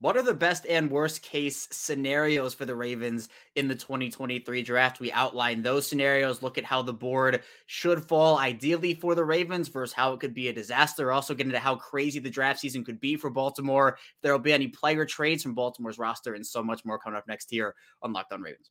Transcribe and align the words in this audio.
What 0.00 0.18
are 0.18 0.22
the 0.22 0.34
best 0.34 0.66
and 0.66 0.90
worst 0.90 1.22
case 1.22 1.68
scenarios 1.70 2.52
for 2.52 2.66
the 2.66 2.76
Ravens 2.76 3.30
in 3.54 3.66
the 3.66 3.74
2023 3.74 4.62
draft? 4.62 5.00
We 5.00 5.10
outline 5.10 5.62
those 5.62 5.86
scenarios, 5.86 6.42
look 6.42 6.58
at 6.58 6.64
how 6.64 6.82
the 6.82 6.92
board 6.92 7.42
should 7.64 8.04
fall 8.04 8.36
ideally 8.36 8.92
for 8.92 9.14
the 9.14 9.24
Ravens 9.24 9.68
versus 9.68 9.94
how 9.94 10.12
it 10.12 10.20
could 10.20 10.34
be 10.34 10.48
a 10.48 10.52
disaster. 10.52 11.12
Also, 11.12 11.34
get 11.34 11.46
into 11.46 11.58
how 11.58 11.76
crazy 11.76 12.18
the 12.18 12.28
draft 12.28 12.60
season 12.60 12.84
could 12.84 13.00
be 13.00 13.16
for 13.16 13.30
Baltimore, 13.30 13.96
there 14.22 14.32
will 14.32 14.38
be 14.38 14.52
any 14.52 14.68
player 14.68 15.06
trades 15.06 15.42
from 15.42 15.54
Baltimore's 15.54 15.98
roster, 15.98 16.34
and 16.34 16.46
so 16.46 16.62
much 16.62 16.84
more 16.84 16.98
coming 16.98 17.16
up 17.16 17.26
next 17.26 17.50
year 17.50 17.74
on 18.02 18.12
Locked 18.12 18.34
On 18.34 18.42
Ravens. 18.42 18.70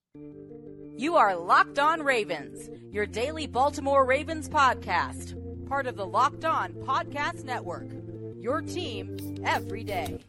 You 0.96 1.16
are 1.16 1.36
Locked 1.36 1.80
On 1.80 2.04
Ravens, 2.04 2.70
your 2.92 3.08
daily 3.08 3.48
Baltimore 3.48 4.06
Ravens 4.06 4.48
podcast, 4.48 5.36
part 5.68 5.88
of 5.88 5.96
the 5.96 6.06
Locked 6.06 6.46
On 6.46 6.74
Podcast 6.74 7.46
Network. 7.46 7.90
Your 8.40 8.62
team 8.62 9.18
every 9.44 9.84
day. 9.84 10.20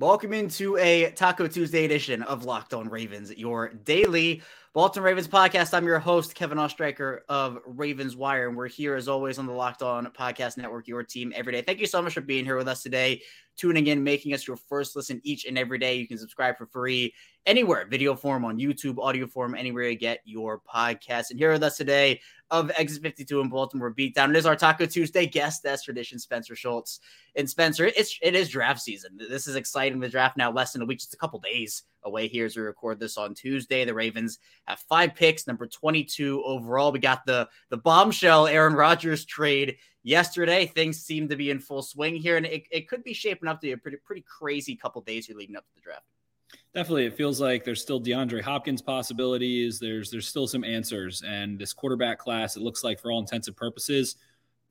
Welcome 0.00 0.32
into 0.32 0.78
a 0.78 1.10
Taco 1.10 1.46
Tuesday 1.46 1.84
edition 1.84 2.22
of 2.22 2.46
Locked 2.46 2.72
On 2.72 2.88
Ravens, 2.88 3.36
your 3.36 3.68
daily 3.68 4.40
Baltimore 4.72 5.08
Ravens 5.08 5.28
podcast. 5.28 5.74
I'm 5.74 5.84
your 5.84 5.98
host, 5.98 6.34
Kevin 6.34 6.56
Oestreicher 6.56 7.18
of 7.28 7.58
Ravens 7.66 8.16
Wire, 8.16 8.48
and 8.48 8.56
we're 8.56 8.66
here 8.66 8.94
as 8.94 9.08
always 9.08 9.38
on 9.38 9.44
the 9.44 9.52
Locked 9.52 9.82
On 9.82 10.06
Podcast 10.06 10.56
Network, 10.56 10.88
your 10.88 11.02
team 11.02 11.34
every 11.36 11.52
day. 11.52 11.60
Thank 11.60 11.80
you 11.80 11.86
so 11.86 12.00
much 12.00 12.14
for 12.14 12.22
being 12.22 12.46
here 12.46 12.56
with 12.56 12.66
us 12.66 12.82
today, 12.82 13.20
tuning 13.58 13.88
in, 13.88 14.02
making 14.02 14.32
us 14.32 14.48
your 14.48 14.56
first 14.56 14.96
listen 14.96 15.20
each 15.22 15.44
and 15.44 15.58
every 15.58 15.76
day. 15.76 15.96
You 15.96 16.08
can 16.08 16.16
subscribe 16.16 16.56
for 16.56 16.64
free 16.64 17.12
anywhere, 17.44 17.86
video 17.86 18.16
form 18.16 18.42
on 18.46 18.58
YouTube, 18.58 18.98
audio 18.98 19.26
form, 19.26 19.54
anywhere 19.54 19.90
you 19.90 19.98
get 19.98 20.20
your 20.24 20.62
podcast. 20.62 21.30
And 21.30 21.38
here 21.38 21.52
with 21.52 21.62
us 21.62 21.76
today, 21.76 22.22
of 22.50 22.70
Exit 22.76 23.02
52 23.02 23.40
in 23.40 23.48
Baltimore 23.48 23.94
Beatdown. 23.94 24.30
It 24.30 24.36
is 24.36 24.46
our 24.46 24.56
Taco 24.56 24.86
Tuesday 24.86 25.26
guest, 25.26 25.64
as 25.64 25.82
tradition, 25.82 26.18
Spencer 26.18 26.56
Schultz. 26.56 27.00
And 27.36 27.48
Spencer, 27.48 27.86
it's 27.86 28.18
it 28.22 28.34
is 28.34 28.48
draft 28.48 28.80
season. 28.80 29.16
This 29.16 29.46
is 29.46 29.56
exciting. 29.56 30.00
The 30.00 30.08
draft 30.08 30.36
now 30.36 30.50
less 30.50 30.72
than 30.72 30.82
a 30.82 30.84
week, 30.86 30.98
just 30.98 31.14
a 31.14 31.16
couple 31.16 31.38
days 31.40 31.84
away 32.02 32.28
here 32.28 32.46
as 32.46 32.56
we 32.56 32.62
record 32.62 32.98
this 32.98 33.16
on 33.16 33.34
Tuesday. 33.34 33.84
The 33.84 33.94
Ravens 33.94 34.38
have 34.66 34.80
five 34.80 35.14
picks, 35.14 35.46
number 35.46 35.66
22 35.66 36.42
overall. 36.44 36.92
We 36.92 36.98
got 36.98 37.24
the 37.26 37.48
the 37.68 37.76
bombshell 37.76 38.46
Aaron 38.46 38.74
Rodgers 38.74 39.24
trade 39.24 39.76
yesterday. 40.02 40.66
Things 40.66 41.00
seem 41.00 41.28
to 41.28 41.36
be 41.36 41.50
in 41.50 41.60
full 41.60 41.82
swing 41.82 42.16
here, 42.16 42.36
and 42.36 42.46
it, 42.46 42.64
it 42.70 42.88
could 42.88 43.04
be 43.04 43.12
shaping 43.12 43.48
up 43.48 43.60
to 43.60 43.66
be 43.66 43.72
a 43.72 43.78
pretty 43.78 43.98
pretty 43.98 44.22
crazy 44.22 44.74
couple 44.74 45.02
days 45.02 45.26
here 45.26 45.36
leading 45.36 45.56
up 45.56 45.64
to 45.66 45.74
the 45.74 45.80
draft. 45.80 46.04
Definitely, 46.74 47.06
it 47.06 47.14
feels 47.14 47.40
like 47.40 47.64
there's 47.64 47.82
still 47.82 48.00
DeAndre 48.00 48.40
Hopkins 48.42 48.80
possibilities. 48.80 49.80
There's 49.80 50.08
there's 50.08 50.28
still 50.28 50.46
some 50.46 50.62
answers, 50.62 51.22
and 51.26 51.58
this 51.58 51.72
quarterback 51.72 52.18
class, 52.18 52.56
it 52.56 52.62
looks 52.62 52.84
like 52.84 53.00
for 53.00 53.10
all 53.10 53.18
intents 53.18 53.48
and 53.48 53.56
purposes, 53.56 54.16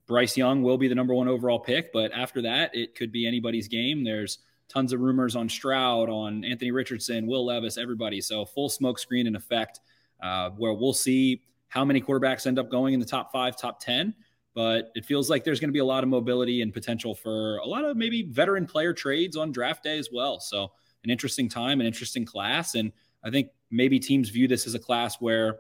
Bryce 0.07 0.38
Young 0.38 0.63
will 0.63 0.77
be 0.77 0.88
the 0.88 0.95
number 0.95 1.13
one 1.13 1.27
overall 1.27 1.59
pick. 1.59 1.91
But 1.91 2.13
after 2.13 2.41
that, 2.44 2.73
it 2.73 2.95
could 2.95 3.11
be 3.11 3.27
anybody's 3.27 3.67
game. 3.67 4.05
There's 4.05 4.39
tons 4.69 4.94
of 4.94 5.02
rumors 5.02 5.35
on 5.35 5.50
Stroud, 5.50 6.09
on 6.09 6.45
Anthony 6.45 6.72
Richardson, 6.72 7.27
Will 7.27 7.45
Levis, 7.45 7.77
everybody. 7.77 8.22
So 8.22 8.45
full 8.45 8.69
smoke 8.69 8.97
screen 8.97 9.27
in 9.27 9.35
effect, 9.35 9.81
uh, 10.23 10.52
where 10.52 10.73
we'll 10.73 10.94
see 10.94 11.41
how 11.67 11.83
many 11.83 12.00
quarterbacks 12.02 12.47
end 12.47 12.59
up 12.59 12.69
going 12.69 12.94
in 12.94 13.00
the 13.02 13.05
top 13.05 13.30
five, 13.30 13.57
top 13.57 13.80
ten. 13.81 14.13
But 14.55 14.89
it 14.95 15.05
feels 15.05 15.30
like 15.30 15.44
there's 15.44 15.59
going 15.59 15.69
to 15.69 15.73
be 15.73 15.80
a 15.80 15.85
lot 15.85 16.03
of 16.03 16.09
mobility 16.09 16.61
and 16.61 16.73
potential 16.73 17.13
for 17.13 17.57
a 17.57 17.66
lot 17.66 17.83
of 17.83 17.97
maybe 17.97 18.23
veteran 18.23 18.66
player 18.66 18.94
trades 18.94 19.35
on 19.35 19.52
draft 19.52 19.83
day 19.83 19.97
as 19.97 20.09
well. 20.11 20.39
So 20.39 20.72
an 21.03 21.09
interesting 21.09 21.50
time, 21.50 21.80
an 21.80 21.88
interesting 21.88 22.25
class. 22.25 22.75
And 22.75 22.92
I 23.23 23.30
think 23.30 23.50
maybe 23.72 24.00
teams 24.00 24.30
view 24.30 24.47
this 24.47 24.67
as 24.67 24.75
a 24.75 24.80
class 24.80 25.19
where 25.19 25.59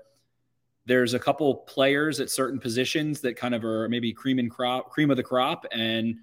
there's 0.85 1.13
a 1.13 1.19
couple 1.19 1.53
players 1.55 2.19
at 2.19 2.29
certain 2.29 2.59
positions 2.59 3.21
that 3.21 3.35
kind 3.35 3.53
of 3.53 3.63
are 3.63 3.87
maybe 3.89 4.11
cream 4.11 4.39
and 4.39 4.49
crop, 4.49 4.89
cream 4.89 5.11
of 5.11 5.17
the 5.17 5.23
crop, 5.23 5.65
and 5.71 6.15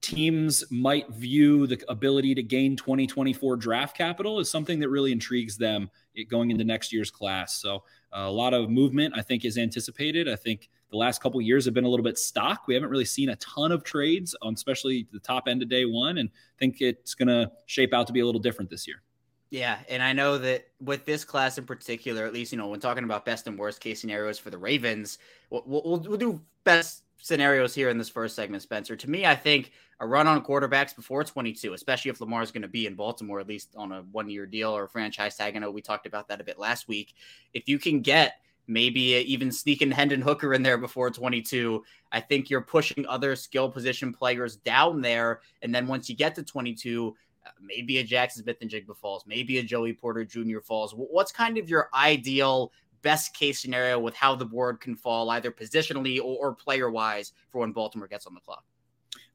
teams 0.00 0.64
might 0.70 1.08
view 1.10 1.66
the 1.68 1.80
ability 1.88 2.34
to 2.34 2.42
gain 2.42 2.76
2024 2.76 3.56
draft 3.56 3.96
capital 3.96 4.40
as 4.40 4.50
something 4.50 4.80
that 4.80 4.88
really 4.88 5.12
intrigues 5.12 5.56
them 5.56 5.88
going 6.28 6.50
into 6.50 6.64
next 6.64 6.92
year's 6.92 7.10
class. 7.10 7.54
So 7.54 7.84
uh, 8.14 8.22
a 8.22 8.30
lot 8.30 8.52
of 8.52 8.68
movement, 8.68 9.14
I 9.16 9.22
think, 9.22 9.44
is 9.44 9.56
anticipated. 9.56 10.28
I 10.28 10.36
think 10.36 10.68
the 10.92 10.98
last 10.98 11.20
couple 11.20 11.40
years 11.40 11.64
have 11.64 11.74
been 11.74 11.84
a 11.84 11.88
little 11.88 12.04
bit 12.04 12.18
stock. 12.18 12.68
We 12.68 12.74
haven't 12.74 12.90
really 12.90 13.06
seen 13.06 13.30
a 13.30 13.36
ton 13.36 13.72
of 13.72 13.82
trades 13.82 14.36
on 14.42 14.54
especially 14.54 15.08
the 15.10 15.18
top 15.18 15.48
end 15.48 15.62
of 15.62 15.68
day 15.68 15.84
one, 15.86 16.18
and 16.18 16.30
think 16.58 16.80
it's 16.80 17.14
going 17.14 17.28
to 17.28 17.50
shape 17.66 17.92
out 17.92 18.06
to 18.06 18.12
be 18.12 18.20
a 18.20 18.26
little 18.26 18.40
different 18.40 18.70
this 18.70 18.86
year. 18.86 19.02
Yeah, 19.50 19.78
and 19.88 20.02
I 20.02 20.12
know 20.12 20.38
that 20.38 20.68
with 20.80 21.04
this 21.04 21.24
class 21.24 21.58
in 21.58 21.66
particular, 21.66 22.24
at 22.24 22.32
least 22.32 22.52
you 22.52 22.58
know 22.58 22.68
when 22.68 22.80
talking 22.80 23.04
about 23.04 23.24
best 23.24 23.46
and 23.46 23.58
worst 23.58 23.80
case 23.80 24.00
scenarios 24.00 24.38
for 24.38 24.50
the 24.50 24.58
Ravens, 24.58 25.18
we'll, 25.50 25.62
we'll, 25.66 26.00
we'll 26.00 26.16
do 26.16 26.40
best 26.64 27.02
scenarios 27.18 27.74
here 27.74 27.88
in 27.88 27.98
this 27.98 28.08
first 28.08 28.36
segment, 28.36 28.62
Spencer. 28.62 28.96
To 28.96 29.10
me, 29.10 29.26
I 29.26 29.34
think 29.34 29.72
a 30.00 30.06
run 30.06 30.26
on 30.26 30.44
quarterbacks 30.44 30.94
before 30.94 31.22
22, 31.22 31.74
especially 31.74 32.10
if 32.10 32.20
Lamar 32.20 32.42
is 32.42 32.50
going 32.50 32.62
to 32.62 32.68
be 32.68 32.86
in 32.86 32.94
Baltimore, 32.94 33.40
at 33.40 33.46
least 33.46 33.74
on 33.76 33.92
a 33.92 34.02
one 34.10 34.28
year 34.28 34.46
deal 34.46 34.76
or 34.76 34.88
franchise 34.88 35.36
tag. 35.36 35.54
I 35.54 35.58
know 35.58 35.70
we 35.70 35.80
talked 35.80 36.06
about 36.06 36.28
that 36.28 36.40
a 36.40 36.44
bit 36.44 36.58
last 36.58 36.88
week. 36.88 37.14
If 37.54 37.68
you 37.68 37.78
can 37.78 38.00
get 38.00 38.36
maybe 38.66 39.00
even 39.00 39.50
sneaking 39.50 39.90
Hendon 39.90 40.20
Hooker 40.20 40.54
in 40.54 40.62
there 40.62 40.78
before 40.78 41.10
22. 41.10 41.82
I 42.10 42.20
think 42.20 42.50
you're 42.50 42.60
pushing 42.60 43.06
other 43.06 43.36
skill 43.36 43.68
position 43.68 44.12
players 44.12 44.56
down 44.56 45.00
there. 45.00 45.40
And 45.62 45.74
then 45.74 45.86
once 45.86 46.08
you 46.08 46.16
get 46.16 46.34
to 46.36 46.42
22, 46.42 47.14
uh, 47.44 47.50
maybe 47.60 47.98
a 47.98 48.04
Jackson 48.04 48.44
Smith-Njigba 48.44 48.96
falls, 48.96 49.24
maybe 49.26 49.58
a 49.58 49.62
Joey 49.62 49.92
Porter 49.92 50.24
Jr. 50.24 50.60
falls. 50.60 50.92
What's 50.96 51.32
kind 51.32 51.58
of 51.58 51.68
your 51.68 51.88
ideal 51.92 52.72
best 53.02 53.34
case 53.34 53.60
scenario 53.60 53.98
with 53.98 54.14
how 54.14 54.34
the 54.34 54.44
board 54.44 54.80
can 54.80 54.94
fall, 54.94 55.28
either 55.30 55.50
positionally 55.50 56.18
or, 56.18 56.38
or 56.38 56.54
player 56.54 56.90
wise, 56.90 57.32
for 57.50 57.60
when 57.60 57.72
Baltimore 57.72 58.06
gets 58.06 58.26
on 58.26 58.34
the 58.34 58.40
clock? 58.40 58.64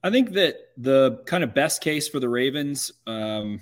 I 0.04 0.10
think 0.10 0.32
that 0.34 0.56
the 0.78 1.22
kind 1.26 1.44
of 1.44 1.54
best 1.54 1.82
case 1.82 2.08
for 2.08 2.20
the 2.20 2.30
Ravens, 2.30 2.92
um, 3.08 3.60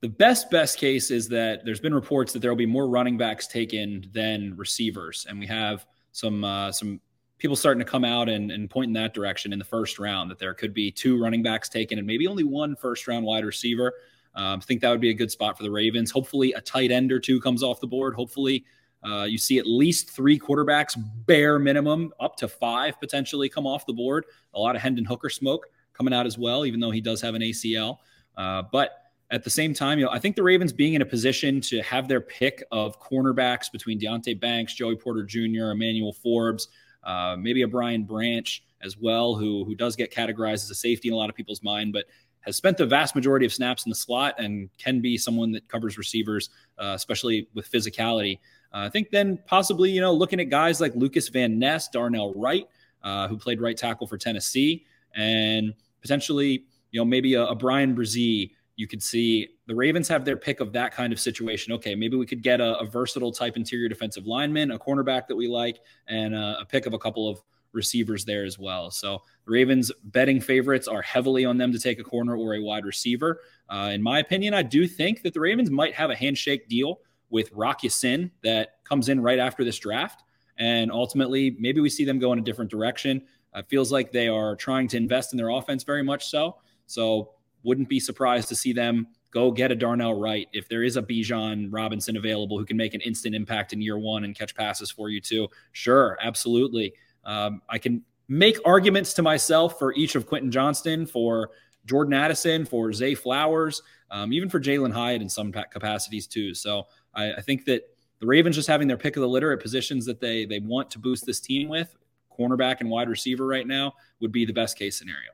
the 0.00 0.08
best 0.08 0.50
best 0.50 0.78
case 0.78 1.10
is 1.10 1.28
that 1.28 1.64
there's 1.64 1.80
been 1.80 1.94
reports 1.94 2.32
that 2.32 2.40
there 2.40 2.50
will 2.50 2.56
be 2.56 2.66
more 2.66 2.88
running 2.88 3.18
backs 3.18 3.46
taken 3.46 4.08
than 4.12 4.56
receivers, 4.56 5.26
and 5.28 5.38
we 5.38 5.46
have 5.46 5.86
some 6.12 6.42
uh, 6.44 6.72
some 6.72 7.00
people 7.38 7.56
starting 7.56 7.78
to 7.78 7.90
come 7.90 8.04
out 8.04 8.28
and, 8.28 8.50
and 8.50 8.68
point 8.68 8.88
in 8.88 8.92
that 8.92 9.14
direction 9.14 9.52
in 9.52 9.58
the 9.58 9.64
first 9.64 9.98
round 9.98 10.30
that 10.30 10.38
there 10.38 10.52
could 10.54 10.74
be 10.74 10.90
two 10.90 11.20
running 11.20 11.42
backs 11.42 11.68
taken 11.68 11.96
and 11.96 12.06
maybe 12.06 12.26
only 12.26 12.44
one 12.44 12.76
first 12.76 13.08
round 13.08 13.24
wide 13.24 13.44
receiver. 13.44 13.94
Um, 14.34 14.60
I 14.60 14.64
think 14.64 14.82
that 14.82 14.90
would 14.90 15.00
be 15.00 15.10
a 15.10 15.14
good 15.14 15.30
spot 15.30 15.56
for 15.56 15.62
the 15.62 15.70
Ravens. 15.70 16.10
Hopefully, 16.10 16.52
a 16.52 16.60
tight 16.60 16.90
end 16.90 17.10
or 17.12 17.18
two 17.18 17.40
comes 17.40 17.62
off 17.62 17.80
the 17.80 17.86
board. 17.86 18.14
Hopefully, 18.14 18.64
uh, 19.02 19.24
you 19.24 19.38
see 19.38 19.58
at 19.58 19.66
least 19.66 20.10
three 20.10 20.38
quarterbacks, 20.38 20.94
bare 21.26 21.58
minimum, 21.58 22.12
up 22.20 22.36
to 22.36 22.48
five 22.48 22.98
potentially 23.00 23.48
come 23.48 23.66
off 23.66 23.86
the 23.86 23.92
board. 23.92 24.24
A 24.54 24.60
lot 24.60 24.76
of 24.76 24.82
Hendon 24.82 25.04
Hooker 25.04 25.30
smoke 25.30 25.66
coming 25.92 26.14
out 26.14 26.26
as 26.26 26.38
well, 26.38 26.64
even 26.64 26.80
though 26.80 26.90
he 26.90 27.00
does 27.00 27.20
have 27.20 27.34
an 27.34 27.42
ACL. 27.42 27.98
Uh, 28.36 28.62
but 28.70 28.99
at 29.30 29.44
the 29.44 29.50
same 29.50 29.72
time, 29.72 29.98
you 29.98 30.04
know, 30.04 30.10
I 30.10 30.18
think 30.18 30.34
the 30.34 30.42
Ravens 30.42 30.72
being 30.72 30.94
in 30.94 31.02
a 31.02 31.06
position 31.06 31.60
to 31.62 31.82
have 31.82 32.08
their 32.08 32.20
pick 32.20 32.64
of 32.72 33.00
cornerbacks 33.00 33.70
between 33.70 34.00
Deonte 34.00 34.38
Banks, 34.40 34.74
Joey 34.74 34.96
Porter 34.96 35.22
Jr., 35.22 35.70
Emmanuel 35.70 36.12
Forbes, 36.12 36.68
uh, 37.04 37.36
maybe 37.38 37.62
a 37.62 37.68
Brian 37.68 38.02
Branch 38.04 38.62
as 38.82 38.96
well, 38.96 39.34
who 39.34 39.64
who 39.64 39.74
does 39.74 39.94
get 39.94 40.12
categorized 40.12 40.64
as 40.64 40.70
a 40.70 40.74
safety 40.74 41.08
in 41.08 41.14
a 41.14 41.16
lot 41.16 41.30
of 41.30 41.36
people's 41.36 41.62
mind, 41.62 41.92
but 41.92 42.06
has 42.40 42.56
spent 42.56 42.76
the 42.76 42.86
vast 42.86 43.14
majority 43.14 43.44
of 43.44 43.52
snaps 43.52 43.84
in 43.84 43.90
the 43.90 43.94
slot 43.94 44.34
and 44.38 44.70
can 44.78 45.00
be 45.00 45.16
someone 45.18 45.52
that 45.52 45.68
covers 45.68 45.98
receivers, 45.98 46.48
uh, 46.78 46.92
especially 46.96 47.48
with 47.54 47.70
physicality. 47.70 48.38
Uh, 48.72 48.78
I 48.78 48.88
think 48.88 49.10
then 49.10 49.38
possibly, 49.46 49.90
you 49.90 50.00
know, 50.00 50.12
looking 50.12 50.40
at 50.40 50.48
guys 50.48 50.80
like 50.80 50.94
Lucas 50.94 51.28
Van 51.28 51.58
Ness, 51.58 51.88
Darnell 51.88 52.32
Wright, 52.34 52.66
uh, 53.02 53.28
who 53.28 53.36
played 53.36 53.60
right 53.60 53.76
tackle 53.76 54.06
for 54.06 54.16
Tennessee, 54.16 54.86
and 55.14 55.74
potentially, 56.00 56.64
you 56.92 57.00
know, 57.00 57.04
maybe 57.04 57.34
a, 57.34 57.44
a 57.44 57.54
Bryan 57.54 57.94
Bresee 57.94 58.52
you 58.80 58.86
could 58.86 59.02
see 59.02 59.46
the 59.66 59.74
Ravens 59.74 60.08
have 60.08 60.24
their 60.24 60.38
pick 60.38 60.60
of 60.60 60.72
that 60.72 60.90
kind 60.94 61.12
of 61.12 61.20
situation. 61.20 61.70
Okay, 61.74 61.94
maybe 61.94 62.16
we 62.16 62.24
could 62.24 62.42
get 62.42 62.62
a, 62.62 62.78
a 62.78 62.86
versatile 62.86 63.30
type 63.30 63.58
interior 63.58 63.90
defensive 63.90 64.26
lineman, 64.26 64.70
a 64.70 64.78
cornerback 64.78 65.26
that 65.26 65.36
we 65.36 65.48
like, 65.48 65.80
and 66.08 66.34
a, 66.34 66.60
a 66.60 66.64
pick 66.64 66.86
of 66.86 66.94
a 66.94 66.98
couple 66.98 67.28
of 67.28 67.42
receivers 67.72 68.24
there 68.24 68.46
as 68.46 68.58
well. 68.58 68.90
So 68.90 69.20
the 69.44 69.50
Ravens 69.52 69.92
betting 70.04 70.40
favorites 70.40 70.88
are 70.88 71.02
heavily 71.02 71.44
on 71.44 71.58
them 71.58 71.72
to 71.72 71.78
take 71.78 72.00
a 72.00 72.02
corner 72.02 72.34
or 72.34 72.54
a 72.54 72.62
wide 72.62 72.86
receiver. 72.86 73.42
Uh, 73.68 73.90
in 73.92 74.02
my 74.02 74.18
opinion, 74.20 74.54
I 74.54 74.62
do 74.62 74.88
think 74.88 75.22
that 75.24 75.34
the 75.34 75.40
Ravens 75.40 75.70
might 75.70 75.94
have 75.94 76.08
a 76.08 76.16
handshake 76.16 76.66
deal 76.66 77.00
with 77.28 77.52
Rock 77.52 77.84
Ya-Sin 77.84 78.30
that 78.42 78.82
comes 78.84 79.10
in 79.10 79.20
right 79.20 79.38
after 79.38 79.62
this 79.62 79.78
draft. 79.78 80.24
And 80.56 80.90
ultimately, 80.90 81.54
maybe 81.60 81.82
we 81.82 81.90
see 81.90 82.06
them 82.06 82.18
go 82.18 82.32
in 82.32 82.38
a 82.38 82.42
different 82.42 82.70
direction. 82.70 83.22
It 83.54 83.66
feels 83.68 83.92
like 83.92 84.10
they 84.10 84.28
are 84.28 84.56
trying 84.56 84.88
to 84.88 84.96
invest 84.96 85.34
in 85.34 85.36
their 85.36 85.50
offense 85.50 85.84
very 85.84 86.02
much 86.02 86.28
so. 86.30 86.56
So 86.86 87.34
wouldn't 87.62 87.88
be 87.88 88.00
surprised 88.00 88.48
to 88.48 88.56
see 88.56 88.72
them 88.72 89.06
go 89.32 89.50
get 89.50 89.70
a 89.70 89.74
Darnell 89.74 90.18
Wright 90.18 90.48
if 90.52 90.68
there 90.68 90.82
is 90.82 90.96
a 90.96 91.02
Bijan 91.02 91.68
Robinson 91.70 92.16
available 92.16 92.58
who 92.58 92.64
can 92.64 92.76
make 92.76 92.94
an 92.94 93.00
instant 93.00 93.34
impact 93.34 93.72
in 93.72 93.80
year 93.80 93.98
one 93.98 94.24
and 94.24 94.36
catch 94.36 94.54
passes 94.54 94.90
for 94.90 95.08
you 95.08 95.20
too. 95.20 95.48
Sure, 95.72 96.18
absolutely. 96.20 96.92
Um, 97.24 97.62
I 97.68 97.78
can 97.78 98.02
make 98.28 98.58
arguments 98.64 99.12
to 99.14 99.22
myself 99.22 99.78
for 99.78 99.94
each 99.94 100.14
of 100.14 100.26
Quentin 100.26 100.50
Johnston 100.50 101.06
for 101.06 101.50
Jordan 101.86 102.14
Addison, 102.14 102.64
for 102.64 102.92
Zay 102.92 103.14
Flowers, 103.14 103.82
um, 104.10 104.32
even 104.32 104.48
for 104.48 104.60
Jalin 104.60 104.92
Hyatt 104.92 105.22
in 105.22 105.28
some 105.28 105.52
capacities 105.52 106.26
too. 106.26 106.54
So 106.54 106.86
I, 107.14 107.34
I 107.34 107.40
think 107.40 107.64
that 107.66 107.82
the 108.20 108.26
Ravens 108.26 108.56
just 108.56 108.68
having 108.68 108.86
their 108.86 108.96
pick 108.96 109.16
of 109.16 109.22
the 109.22 109.28
litter 109.28 109.52
at 109.52 109.60
positions 109.60 110.04
that 110.06 110.20
they 110.20 110.44
they 110.44 110.58
want 110.58 110.90
to 110.90 110.98
boost 110.98 111.24
this 111.24 111.40
team 111.40 111.68
with, 111.68 111.96
cornerback 112.36 112.80
and 112.80 112.90
wide 112.90 113.08
receiver 113.08 113.46
right 113.46 113.66
now 113.66 113.94
would 114.20 114.32
be 114.32 114.44
the 114.44 114.52
best 114.52 114.78
case 114.78 114.98
scenario. 114.98 115.30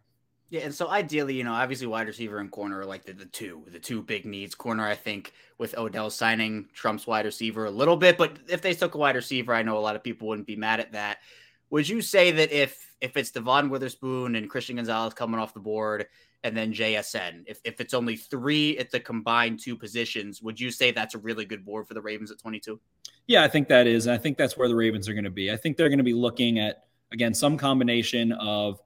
Yeah, 0.48 0.60
and 0.60 0.74
so 0.74 0.88
ideally, 0.88 1.34
you 1.34 1.44
know, 1.44 1.52
obviously 1.52 1.88
wide 1.88 2.06
receiver 2.06 2.38
and 2.38 2.50
corner 2.50 2.80
are 2.80 2.86
like 2.86 3.04
the, 3.04 3.12
the 3.12 3.26
two, 3.26 3.64
the 3.66 3.80
two 3.80 4.00
big 4.00 4.24
needs. 4.24 4.54
Corner, 4.54 4.86
I 4.86 4.94
think, 4.94 5.32
with 5.58 5.76
Odell 5.76 6.08
signing 6.08 6.68
Trump's 6.72 7.06
wide 7.06 7.24
receiver 7.24 7.64
a 7.64 7.70
little 7.70 7.96
bit, 7.96 8.16
but 8.16 8.38
if 8.48 8.62
they 8.62 8.72
took 8.72 8.94
a 8.94 8.98
wide 8.98 9.16
receiver, 9.16 9.52
I 9.52 9.62
know 9.62 9.76
a 9.76 9.80
lot 9.80 9.96
of 9.96 10.04
people 10.04 10.28
wouldn't 10.28 10.46
be 10.46 10.54
mad 10.54 10.78
at 10.78 10.92
that. 10.92 11.18
Would 11.70 11.88
you 11.88 12.00
say 12.00 12.30
that 12.30 12.52
if 12.52 12.94
if 13.00 13.16
it's 13.16 13.32
Devon 13.32 13.70
Witherspoon 13.70 14.36
and 14.36 14.48
Christian 14.48 14.76
Gonzalez 14.76 15.14
coming 15.14 15.40
off 15.40 15.52
the 15.52 15.60
board 15.60 16.06
and 16.44 16.56
then 16.56 16.72
JSN, 16.72 17.42
if, 17.46 17.60
if 17.64 17.80
it's 17.80 17.92
only 17.92 18.16
three 18.16 18.78
at 18.78 18.90
the 18.90 19.00
combined 19.00 19.58
two 19.60 19.76
positions, 19.76 20.40
would 20.40 20.60
you 20.60 20.70
say 20.70 20.92
that's 20.92 21.14
a 21.14 21.18
really 21.18 21.44
good 21.44 21.64
board 21.64 21.88
for 21.88 21.94
the 21.94 22.00
Ravens 22.00 22.30
at 22.30 22.38
22? 22.38 22.80
Yeah, 23.26 23.42
I 23.42 23.48
think 23.48 23.68
that 23.68 23.86
is. 23.86 24.06
I 24.06 24.16
think 24.16 24.38
that's 24.38 24.56
where 24.56 24.68
the 24.68 24.76
Ravens 24.76 25.08
are 25.08 25.12
going 25.12 25.24
to 25.24 25.30
be. 25.30 25.50
I 25.50 25.56
think 25.56 25.76
they're 25.76 25.88
going 25.88 25.98
to 25.98 26.04
be 26.04 26.14
looking 26.14 26.60
at, 26.60 26.84
again, 27.12 27.34
some 27.34 27.58
combination 27.58 28.32
of 28.32 28.80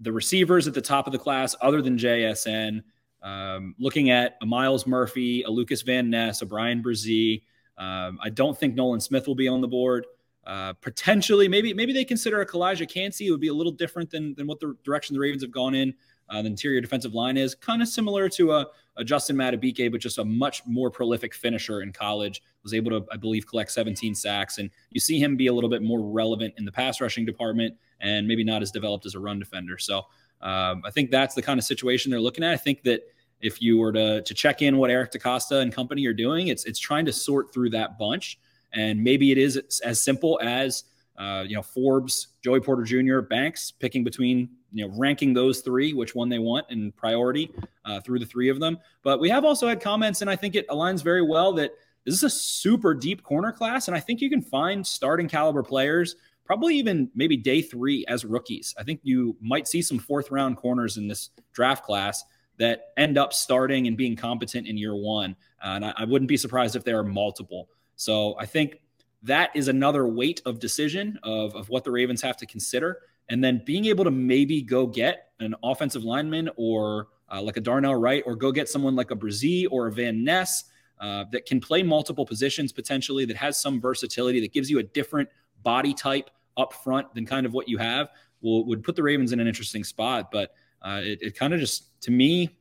the 0.00 0.12
receivers 0.12 0.66
at 0.66 0.74
the 0.74 0.80
top 0.80 1.06
of 1.06 1.12
the 1.12 1.18
class, 1.18 1.56
other 1.60 1.82
than 1.82 1.98
JSN, 1.98 2.82
um, 3.22 3.74
looking 3.78 4.10
at 4.10 4.36
a 4.42 4.46
Myles 4.46 4.86
Murphy, 4.86 5.42
a 5.42 5.50
Lucas 5.50 5.82
Van 5.82 6.08
Ness, 6.08 6.42
a 6.42 6.46
Bryan 6.46 6.82
Bresee. 6.82 7.42
Um, 7.76 8.18
I 8.22 8.30
don't 8.30 8.58
think 8.58 8.74
Nolan 8.74 9.00
Smith 9.00 9.26
will 9.26 9.34
be 9.34 9.48
on 9.48 9.60
the 9.60 9.68
board. 9.68 10.06
Uh, 10.46 10.72
potentially, 10.74 11.46
maybe 11.46 11.74
maybe 11.74 11.92
they 11.92 12.04
consider 12.04 12.40
a 12.40 12.46
Calijah 12.46 12.88
Kancey. 12.88 13.26
It 13.26 13.30
would 13.30 13.40
be 13.40 13.48
a 13.48 13.54
little 13.54 13.72
different 13.72 14.10
than 14.10 14.34
than 14.34 14.46
what 14.46 14.60
the 14.60 14.74
direction 14.82 15.14
the 15.14 15.20
Ravens 15.20 15.42
have 15.42 15.50
gone 15.50 15.74
in. 15.74 15.92
Uh, 16.30 16.42
the 16.42 16.48
interior 16.48 16.80
defensive 16.80 17.14
line 17.14 17.36
is 17.36 17.54
kind 17.54 17.80
of 17.82 17.88
similar 17.88 18.28
to 18.28 18.52
a, 18.52 18.66
a 18.96 19.04
Justin 19.04 19.36
Madubuike, 19.36 19.90
but 19.90 20.00
just 20.00 20.18
a 20.18 20.24
much 20.24 20.62
more 20.66 20.90
prolific 20.90 21.34
finisher 21.34 21.82
in 21.82 21.92
college. 21.92 22.42
Was 22.62 22.74
able 22.74 22.90
to, 22.92 23.06
I 23.12 23.16
believe, 23.16 23.46
collect 23.46 23.70
17 23.70 24.14
sacks, 24.14 24.58
and 24.58 24.70
you 24.90 25.00
see 25.00 25.18
him 25.18 25.36
be 25.36 25.48
a 25.48 25.52
little 25.52 25.70
bit 25.70 25.82
more 25.82 26.00
relevant 26.00 26.54
in 26.56 26.64
the 26.64 26.72
pass 26.72 27.00
rushing 27.00 27.26
department, 27.26 27.74
and 28.00 28.26
maybe 28.26 28.44
not 28.44 28.62
as 28.62 28.70
developed 28.70 29.06
as 29.06 29.14
a 29.14 29.20
run 29.20 29.38
defender. 29.38 29.78
So 29.78 29.98
um, 30.40 30.82
I 30.84 30.90
think 30.92 31.10
that's 31.10 31.34
the 31.34 31.42
kind 31.42 31.58
of 31.58 31.64
situation 31.64 32.10
they're 32.10 32.20
looking 32.20 32.44
at. 32.44 32.52
I 32.52 32.56
think 32.56 32.82
that 32.82 33.02
if 33.40 33.62
you 33.62 33.78
were 33.78 33.92
to 33.92 34.22
to 34.22 34.34
check 34.34 34.62
in 34.62 34.78
what 34.78 34.90
Eric 34.90 35.12
DeCosta 35.12 35.60
and 35.60 35.72
company 35.72 36.06
are 36.06 36.14
doing, 36.14 36.48
it's 36.48 36.64
it's 36.64 36.78
trying 36.78 37.04
to 37.06 37.12
sort 37.12 37.52
through 37.52 37.70
that 37.70 37.98
bunch, 37.98 38.38
and 38.72 39.02
maybe 39.02 39.30
it 39.30 39.38
is 39.38 39.80
as 39.84 40.00
simple 40.00 40.38
as 40.42 40.84
uh, 41.18 41.44
you 41.46 41.56
know 41.56 41.62
Forbes, 41.62 42.28
Joey 42.42 42.60
Porter 42.60 42.82
Jr., 42.82 43.20
Banks 43.20 43.70
picking 43.70 44.04
between 44.04 44.48
you 44.72 44.86
know 44.86 44.94
ranking 44.96 45.34
those 45.34 45.60
three, 45.60 45.92
which 45.92 46.14
one 46.14 46.28
they 46.28 46.38
want 46.38 46.66
in 46.70 46.92
priority 46.92 47.50
uh, 47.84 48.00
through 48.00 48.18
the 48.18 48.26
three 48.26 48.48
of 48.48 48.60
them. 48.60 48.78
But 49.02 49.20
we 49.20 49.28
have 49.28 49.44
also 49.44 49.68
had 49.68 49.80
comments, 49.80 50.22
and 50.22 50.30
I 50.30 50.36
think 50.36 50.54
it 50.54 50.66
aligns 50.68 51.02
very 51.02 51.22
well 51.22 51.52
that 51.54 51.72
this 52.04 52.14
is 52.14 52.22
a 52.22 52.30
super 52.30 52.94
deep 52.94 53.22
corner 53.22 53.52
class, 53.52 53.88
and 53.88 53.96
I 53.96 54.00
think 54.00 54.20
you 54.20 54.30
can 54.30 54.42
find 54.42 54.86
starting 54.86 55.28
caliber 55.28 55.62
players. 55.62 56.16
Probably 56.48 56.76
even 56.76 57.10
maybe 57.14 57.36
day 57.36 57.60
three 57.60 58.06
as 58.08 58.24
rookies. 58.24 58.74
I 58.78 58.82
think 58.82 59.00
you 59.02 59.36
might 59.38 59.68
see 59.68 59.82
some 59.82 59.98
fourth 59.98 60.30
round 60.30 60.56
corners 60.56 60.96
in 60.96 61.06
this 61.06 61.28
draft 61.52 61.84
class 61.84 62.24
that 62.56 62.86
end 62.96 63.18
up 63.18 63.34
starting 63.34 63.86
and 63.86 63.98
being 63.98 64.16
competent 64.16 64.66
in 64.66 64.78
year 64.78 64.96
one. 64.96 65.36
Uh, 65.62 65.72
and 65.72 65.84
I, 65.84 65.92
I 65.98 66.04
wouldn't 66.06 66.26
be 66.26 66.38
surprised 66.38 66.74
if 66.74 66.84
there 66.84 66.98
are 66.98 67.04
multiple. 67.04 67.68
So 67.96 68.34
I 68.38 68.46
think 68.46 68.80
that 69.24 69.50
is 69.54 69.68
another 69.68 70.06
weight 70.06 70.40
of 70.46 70.58
decision 70.58 71.18
of, 71.22 71.54
of 71.54 71.68
what 71.68 71.84
the 71.84 71.90
Ravens 71.90 72.22
have 72.22 72.38
to 72.38 72.46
consider. 72.46 73.00
And 73.28 73.44
then 73.44 73.60
being 73.66 73.84
able 73.84 74.04
to 74.04 74.10
maybe 74.10 74.62
go 74.62 74.86
get 74.86 75.32
an 75.40 75.54
offensive 75.62 76.02
lineman 76.02 76.48
or 76.56 77.08
uh, 77.30 77.42
like 77.42 77.58
a 77.58 77.60
Darnell 77.60 77.96
Wright 77.96 78.22
or 78.24 78.34
go 78.34 78.52
get 78.52 78.70
someone 78.70 78.96
like 78.96 79.10
a 79.10 79.16
Bresee 79.16 79.66
or 79.70 79.88
a 79.88 79.92
Van 79.92 80.24
Ness 80.24 80.64
uh, 80.98 81.26
that 81.30 81.44
can 81.44 81.60
play 81.60 81.82
multiple 81.82 82.24
positions 82.24 82.72
potentially, 82.72 83.26
that 83.26 83.36
has 83.36 83.60
some 83.60 83.82
versatility, 83.82 84.40
that 84.40 84.54
gives 84.54 84.70
you 84.70 84.78
a 84.78 84.82
different 84.82 85.28
body 85.62 85.92
type 85.92 86.30
up 86.58 86.74
front 86.74 87.14
than 87.14 87.24
kind 87.24 87.46
of 87.46 87.54
what 87.54 87.68
you 87.68 87.78
have, 87.78 88.08
will, 88.42 88.66
would 88.66 88.82
put 88.82 88.96
the 88.96 89.02
Ravens 89.02 89.32
in 89.32 89.40
an 89.40 89.46
interesting 89.46 89.84
spot. 89.84 90.30
But 90.30 90.52
uh, 90.82 91.00
it, 91.02 91.22
it 91.22 91.36
kind 91.36 91.54
of 91.54 91.60
just, 91.60 92.00
to 92.02 92.10
me, 92.10 92.58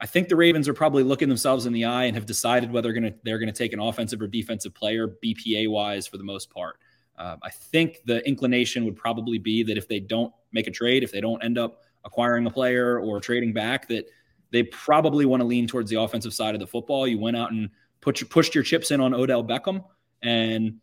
I 0.00 0.06
think 0.06 0.28
the 0.28 0.36
Ravens 0.36 0.68
are 0.68 0.74
probably 0.74 1.02
looking 1.02 1.28
themselves 1.28 1.66
in 1.66 1.72
the 1.72 1.84
eye 1.84 2.04
and 2.04 2.14
have 2.14 2.26
decided 2.26 2.70
whether 2.70 2.92
they're 2.92 3.00
going 3.00 3.12
to 3.12 3.18
they're 3.24 3.38
going 3.38 3.52
to 3.52 3.56
take 3.56 3.72
an 3.72 3.80
offensive 3.80 4.22
or 4.22 4.28
defensive 4.28 4.72
player 4.72 5.08
BPA 5.24 5.68
wise 5.68 6.06
for 6.06 6.18
the 6.18 6.24
most 6.24 6.50
part. 6.50 6.76
Uh, 7.18 7.36
I 7.42 7.50
think 7.50 8.02
the 8.04 8.26
inclination 8.26 8.84
would 8.84 8.94
probably 8.94 9.38
be 9.38 9.64
that 9.64 9.76
if 9.76 9.88
they 9.88 9.98
don't 9.98 10.32
make 10.52 10.68
a 10.68 10.70
trade, 10.70 11.02
if 11.02 11.10
they 11.10 11.20
don't 11.20 11.42
end 11.42 11.58
up 11.58 11.82
acquiring 12.04 12.46
a 12.46 12.50
player 12.50 13.00
or 13.00 13.20
trading 13.20 13.52
back, 13.52 13.88
that 13.88 14.08
they 14.52 14.62
probably 14.62 15.26
want 15.26 15.40
to 15.40 15.44
lean 15.44 15.66
towards 15.66 15.90
the 15.90 16.00
offensive 16.00 16.32
side 16.32 16.54
of 16.54 16.60
the 16.60 16.66
football. 16.66 17.08
You 17.08 17.18
went 17.18 17.36
out 17.36 17.50
and 17.50 17.70
put 18.00 18.20
your, 18.20 18.28
pushed 18.28 18.54
your 18.54 18.62
chips 18.62 18.92
in 18.92 19.00
on 19.00 19.14
Odell 19.14 19.42
Beckham 19.42 19.84
and 20.22 20.76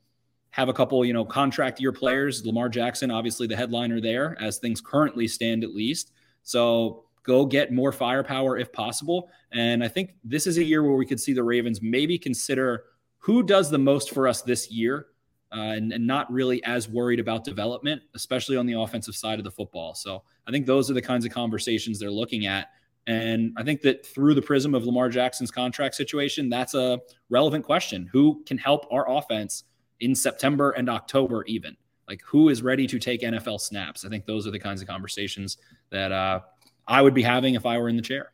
have 0.56 0.70
a 0.70 0.74
couple, 0.74 1.04
you 1.04 1.12
know, 1.12 1.26
contract 1.26 1.82
year 1.82 1.92
players. 1.92 2.46
Lamar 2.46 2.70
Jackson, 2.70 3.12
obviously 3.12 3.46
the 3.46 3.58
headliner 3.58 4.00
there, 4.00 4.38
as 4.40 4.58
things 4.58 4.80
currently 4.80 5.28
stand, 5.28 5.66
at 5.66 5.76
least. 5.76 6.14
So 6.44 7.04
go 7.24 7.46
get 7.46 7.74
more 7.74 7.92
firepower 7.92 8.58
if 8.58 8.72
possible. 8.72 9.30
And 9.52 9.84
I 9.84 9.90
think 9.90 10.16
this 10.24 10.48
is 10.48 10.58
a 10.58 10.64
year 10.64 10.82
where 10.82 10.96
we 10.96 11.06
could 11.06 11.20
see 11.20 11.34
the 11.34 11.44
Ravens 11.44 11.82
maybe 11.82 12.18
consider 12.18 12.86
who 13.18 13.44
does 13.44 13.70
the 13.70 13.78
most 13.78 14.12
for 14.12 14.30
us 14.30 14.44
this 14.44 14.72
year 14.72 15.08
uh, 15.52 15.74
and, 15.76 15.92
and, 15.92 16.08
not 16.08 16.32
really 16.32 16.64
as 16.64 16.88
worried 16.88 17.20
about 17.20 17.44
development, 17.44 18.02
especially 18.14 18.56
on 18.56 18.66
the 18.66 18.80
offensive 18.80 19.16
side 19.16 19.40
of 19.40 19.44
the 19.44 19.52
football. 19.52 19.94
So 19.94 20.24
I 20.48 20.52
think 20.52 20.66
those 20.66 20.90
are 20.90 20.94
the 20.94 21.02
kinds 21.02 21.26
of 21.26 21.34
conversations 21.34 22.00
they're 22.00 22.10
looking 22.10 22.46
at. 22.46 22.70
And 23.08 23.54
I 23.58 23.64
think 23.64 23.82
that 23.82 24.06
through 24.06 24.36
the 24.36 24.42
prism 24.42 24.74
of 24.74 24.86
Lamar 24.86 25.10
Jackson's 25.10 25.52
contract 25.52 25.96
situation, 25.96 26.48
that's 26.50 26.76
a 26.76 27.02
relevant 27.30 27.66
question. 27.66 28.10
Who 28.14 28.42
can 28.46 28.58
help 28.58 28.88
our 28.90 29.10
offense 29.12 29.66
in 30.00 30.16
September 30.16 30.72
and 30.72 30.90
October, 30.90 31.44
even? 31.46 31.76
Like, 32.08 32.22
who 32.26 32.50
is 32.50 32.62
ready 32.62 32.86
to 32.88 33.00
take 33.00 33.22
NFL 33.22 33.60
snaps? 33.60 34.06
I 34.06 34.10
think 34.10 34.26
those 34.26 34.46
are 34.46 34.52
the 34.52 34.60
kinds 34.60 34.82
of 34.82 34.88
conversations 34.88 35.58
that 35.90 36.12
uh, 36.12 36.42
I 36.88 37.02
would 37.02 37.14
be 37.14 37.24
having 37.24 37.56
if 37.56 37.66
I 37.66 37.78
were 37.78 37.90
in 37.90 37.96
the 37.96 38.02
chair. 38.02 38.32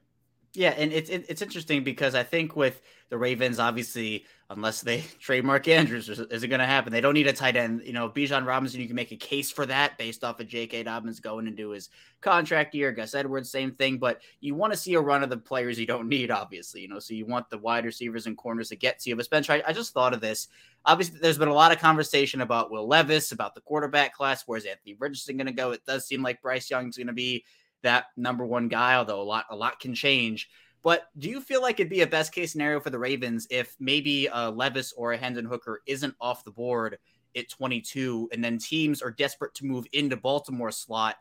Yeah, 0.53 0.71
and 0.71 0.91
it's 0.91 1.09
it's 1.09 1.41
interesting 1.41 1.83
because 1.83 2.13
I 2.13 2.23
think 2.23 2.57
with 2.57 2.81
the 3.09 3.17
Ravens, 3.17 3.57
obviously, 3.57 4.25
unless 4.49 4.81
they 4.81 4.99
trade 5.19 5.45
Mark 5.45 5.69
Andrews, 5.69 6.09
is 6.09 6.43
it 6.43 6.47
going 6.49 6.59
to 6.59 6.65
happen? 6.65 6.91
They 6.91 6.99
don't 6.99 7.13
need 7.13 7.27
a 7.27 7.33
tight 7.33 7.55
end. 7.55 7.83
You 7.85 7.93
know, 7.93 8.09
Bijan 8.09 8.45
Robinson, 8.45 8.81
you 8.81 8.87
can 8.87 8.95
make 8.97 9.13
a 9.13 9.17
case 9.17 9.49
for 9.49 9.65
that 9.65 9.97
based 9.97 10.25
off 10.25 10.41
of 10.41 10.47
J.K. 10.47 10.83
Dobbins 10.83 11.21
going 11.21 11.47
into 11.47 11.69
his 11.69 11.87
contract 12.19 12.75
year. 12.75 12.91
Gus 12.91 13.15
Edwards, 13.15 13.49
same 13.49 13.71
thing. 13.71 13.97
But 13.97 14.21
you 14.41 14.53
want 14.53 14.73
to 14.73 14.79
see 14.79 14.95
a 14.95 14.99
run 14.99 15.23
of 15.23 15.29
the 15.29 15.37
players 15.37 15.79
you 15.79 15.85
don't 15.85 16.09
need, 16.09 16.31
obviously. 16.31 16.81
You 16.81 16.89
know, 16.89 16.99
so 16.99 17.13
you 17.13 17.25
want 17.25 17.49
the 17.49 17.57
wide 17.57 17.85
receivers 17.85 18.27
and 18.27 18.35
corners 18.35 18.69
to 18.69 18.75
get 18.75 18.99
to 18.99 19.09
you. 19.09 19.15
But 19.15 19.25
Spencer, 19.25 19.53
I, 19.53 19.63
I 19.67 19.71
just 19.71 19.93
thought 19.93 20.13
of 20.13 20.19
this. 20.19 20.49
Obviously, 20.85 21.19
there's 21.21 21.37
been 21.37 21.47
a 21.47 21.53
lot 21.53 21.71
of 21.71 21.79
conversation 21.79 22.41
about 22.41 22.71
Will 22.71 22.87
Levis, 22.87 23.31
about 23.31 23.55
the 23.55 23.61
quarterback 23.61 24.13
class. 24.13 24.43
Where's 24.45 24.65
Anthony 24.65 24.95
Richardson 24.99 25.37
going 25.37 25.47
to 25.47 25.53
go? 25.53 25.71
It 25.71 25.85
does 25.85 26.05
seem 26.05 26.21
like 26.21 26.41
Bryce 26.41 26.69
Young's 26.69 26.97
going 26.97 27.07
to 27.07 27.13
be 27.13 27.45
that 27.83 28.05
number 28.17 28.45
one 28.45 28.67
guy, 28.67 28.95
although 28.95 29.21
a 29.21 29.23
lot 29.23 29.45
a 29.49 29.55
lot 29.55 29.79
can 29.79 29.93
change. 29.93 30.49
But 30.83 31.07
do 31.17 31.29
you 31.29 31.41
feel 31.41 31.61
like 31.61 31.79
it'd 31.79 31.89
be 31.89 32.01
a 32.01 32.07
best 32.07 32.33
case 32.33 32.51
scenario 32.51 32.79
for 32.79 32.89
the 32.89 32.99
Ravens 32.99 33.47
if 33.51 33.75
maybe 33.79 34.27
a 34.31 34.49
Levis 34.49 34.93
or 34.93 35.13
a 35.13 35.17
Hendon 35.17 35.45
Hooker 35.45 35.81
isn't 35.85 36.15
off 36.19 36.43
the 36.43 36.51
board 36.51 36.97
at 37.35 37.49
22, 37.49 38.29
and 38.33 38.43
then 38.43 38.57
teams 38.57 39.01
are 39.01 39.11
desperate 39.11 39.53
to 39.55 39.65
move 39.65 39.85
into 39.93 40.17
Baltimore 40.17 40.71
slot 40.71 41.17